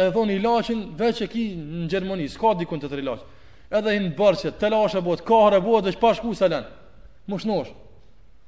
edhe 0.00 0.10
thonë 0.16 0.38
i 0.38 0.46
lachin 0.48 0.86
veç 0.96 1.26
e 1.26 1.32
ki 1.34 1.44
në 1.60 1.92
Gjermoni, 1.92 2.30
s'ka 2.32 2.56
dikun 2.62 2.80
të 2.80 2.88
të 2.88 3.02
rilachin, 3.04 3.28
edhe 3.68 3.98
në 4.00 4.14
bërqet, 4.16 4.56
telashe 4.64 5.04
bot, 5.04 5.20
kahre 5.28 5.60
bot, 5.60 5.82
dhe 5.84 5.92
që 5.92 6.00
pashku 6.08 6.32
se 6.40 6.48
lenë, 6.48 6.72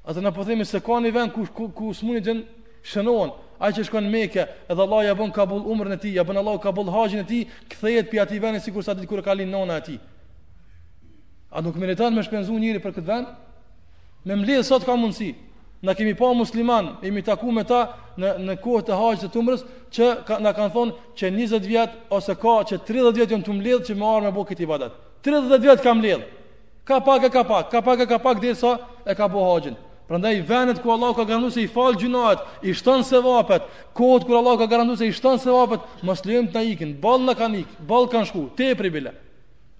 Atë 0.07 0.21
na 0.23 0.31
po 0.31 0.43
themi 0.47 0.63
se 0.65 0.79
ka 0.79 1.01
një 1.03 1.11
vend 1.11 1.33
ku 1.35 1.43
ku, 1.53 1.65
ku 1.75 1.93
smuni 1.95 2.21
gjën 2.23 2.39
shënohen. 2.87 3.33
Ai 3.59 3.73
që 3.75 3.83
shkon 3.87 4.05
në 4.07 4.11
Mekë, 4.13 4.43
edhe 4.71 4.83
Allah 4.85 5.01
ja 5.03 5.15
bën 5.19 5.31
kabull 5.35 5.65
umrën 5.67 5.95
e 5.97 5.97
tij, 5.99 6.13
ja 6.15 6.23
bën 6.23 6.37
Allahu 6.39 6.61
kabull 6.63 6.91
haxhin 6.93 7.23
e 7.25 7.27
tij, 7.27 7.47
kthehet 7.73 8.11
pi 8.11 8.21
atij 8.21 8.39
vendi 8.43 8.61
sikur 8.63 8.85
sa 8.85 8.93
ditë 8.95 9.09
kur 9.09 9.19
ka 9.19 9.31
kalin 9.31 9.49
nona 9.51 9.79
e 9.81 9.83
tij. 9.87 9.97
A 11.51 11.61
nuk 11.61 11.75
meriton 11.75 12.13
me 12.15 12.23
shpenzu 12.23 12.55
njëri 12.55 12.79
për 12.85 12.93
këtë 12.99 13.07
vend? 13.09 13.33
Me 14.27 14.37
mbledh 14.39 14.63
sot 14.67 14.85
ka 14.87 14.95
mundësi. 14.95 15.33
Na 15.81 15.93
kemi 15.93 16.13
pa 16.17 16.29
musliman, 16.33 16.93
jemi 17.03 17.21
taku 17.25 17.51
me 17.53 17.63
ta 17.69 17.81
në 18.17 18.31
në 18.47 18.55
kohë 18.63 18.85
të 18.87 18.95
haxhit 19.01 19.33
të 19.33 19.41
umrës 19.41 19.65
që 19.93 20.07
ka, 20.27 20.37
na 20.41 20.53
kanë 20.57 20.73
thonë 20.77 20.95
që 21.19 21.33
20 21.35 21.67
vjet 21.69 21.97
ose 22.17 22.33
ka 22.41 22.53
që 22.71 22.79
30 22.87 23.17
vjet 23.19 23.35
janë 23.35 23.45
të 23.45 23.57
mbledh 23.59 23.83
që 23.89 23.97
më 23.99 24.07
ardhë 24.15 24.29
me 24.31 24.35
bukë 24.39 24.53
këtë 24.55 24.65
ibadat. 24.65 24.95
30 25.27 25.61
vjet 25.65 25.83
kam 25.85 25.99
mbledh. 25.99 26.23
Ka 26.87 27.01
pak 27.05 27.27
e 27.27 27.31
ka 27.33 27.43
pak, 27.43 27.69
ka 27.73 27.81
pak 27.85 28.05
e 28.05 28.09
ka 28.09 28.17
pak 28.17 28.41
derisa 28.41 28.77
e 29.05 29.13
ka 29.13 29.27
bu 29.27 29.43
haxhin. 29.43 29.77
Prandaj 30.07 30.41
venet 30.47 30.79
ku 30.81 30.89
Allah 30.91 31.11
ka 31.15 31.23
garantuar 31.25 31.51
se 31.51 31.61
i 31.63 31.67
fal 31.67 31.93
gjunat, 31.95 32.39
i 32.63 32.71
shton 32.73 33.03
sevapet, 33.03 33.63
kohët 33.95 34.23
kur 34.25 34.37
Allah 34.39 34.55
ka 34.57 34.65
garantuar 34.67 34.95
se 34.97 35.05
i 35.07 35.11
shton 35.13 35.39
sevapet, 35.39 35.83
mos 36.05 36.23
lejm 36.25 36.47
të 36.53 36.63
ikin, 36.71 36.93
ball 37.03 37.19
na 37.27 37.35
kanë 37.35 37.59
ik, 37.65 37.73
kanë 38.11 38.25
shku, 38.29 38.45
tepri 38.55 38.87
i 38.87 38.93
bile. 38.97 39.11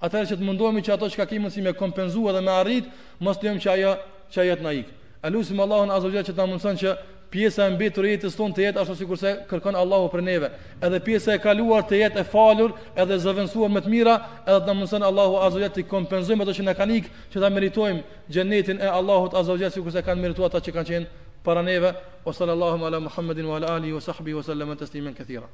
Atëherë 0.04 0.30
që 0.34 0.38
të 0.38 0.46
mundohemi 0.46 0.84
që 0.86 0.94
ato 0.94 1.08
që 1.10 1.18
ka 1.22 1.26
kemi 1.30 1.42
mundësi 1.46 1.64
me 1.66 1.72
kompenzuar 1.74 2.36
dhe 2.36 2.44
me 2.46 2.52
arrit, 2.60 2.92
mos 3.26 3.40
lejm 3.42 3.58
që 3.64 3.72
ajo 3.78 3.94
që 4.34 4.44
ajo 4.44 4.58
të 4.60 4.68
na 4.68 4.74
ik. 4.78 4.92
Elusim 5.26 5.64
Allahun 5.64 5.90
azza 5.96 6.12
që 6.28 6.36
ta 6.38 6.46
mundson 6.46 6.76
që 6.78 6.94
pjesa 7.32 7.66
e 7.68 7.74
mbetur 7.76 8.06
e 8.08 8.12
jetës 8.14 8.36
tonë 8.40 8.56
të 8.58 8.64
jetë 8.64 8.80
ashtu 8.82 8.96
sikurse 9.02 9.32
kërkon 9.50 9.76
Allahu 9.80 10.08
për 10.14 10.24
neve. 10.28 10.50
Edhe 10.88 11.00
pjesa 11.04 11.34
e 11.36 11.42
kaluar 11.44 11.84
të 11.90 12.00
jetë 12.02 12.22
e 12.24 12.26
falur, 12.32 12.76
edhe 13.04 13.18
zëvendësuar 13.26 13.72
me 13.74 13.84
të 13.84 13.92
mira, 13.92 14.16
edhe 14.46 14.62
të 14.68 14.78
mëson 14.80 15.06
Allahu 15.10 15.40
azza 15.48 15.60
wa 15.60 15.66
jalla 15.72 15.88
kompenzojmë 15.94 16.48
ato 16.48 16.56
që 16.60 16.68
na 16.70 16.76
kanë 16.80 17.00
ikë, 17.02 17.12
që 17.36 17.44
ta 17.44 17.52
meritojmë 17.54 18.20
xhenetin 18.32 18.82
e 18.84 18.92
Allahut 19.00 19.36
azza 19.42 19.56
wa 19.56 19.60
jalla 19.64 19.76
sikur 19.76 20.00
kanë 20.08 20.24
merituar 20.26 20.52
ata 20.54 20.64
që 20.68 20.76
kanë 20.78 20.92
qenë 20.92 21.08
para 21.48 21.62
neve. 21.68 21.94
O 22.28 22.32
sallallahu 22.34 22.88
ala 22.90 23.04
Muhammedin 23.10 23.46
wa 23.52 23.60
ala 23.60 23.76
alihi 23.76 23.96
wa 24.00 24.02
sahbihi 24.08 24.40
wa 24.40 24.44
sallam 24.52 24.76
taslimen 24.78 25.14
kathira. 25.16 25.48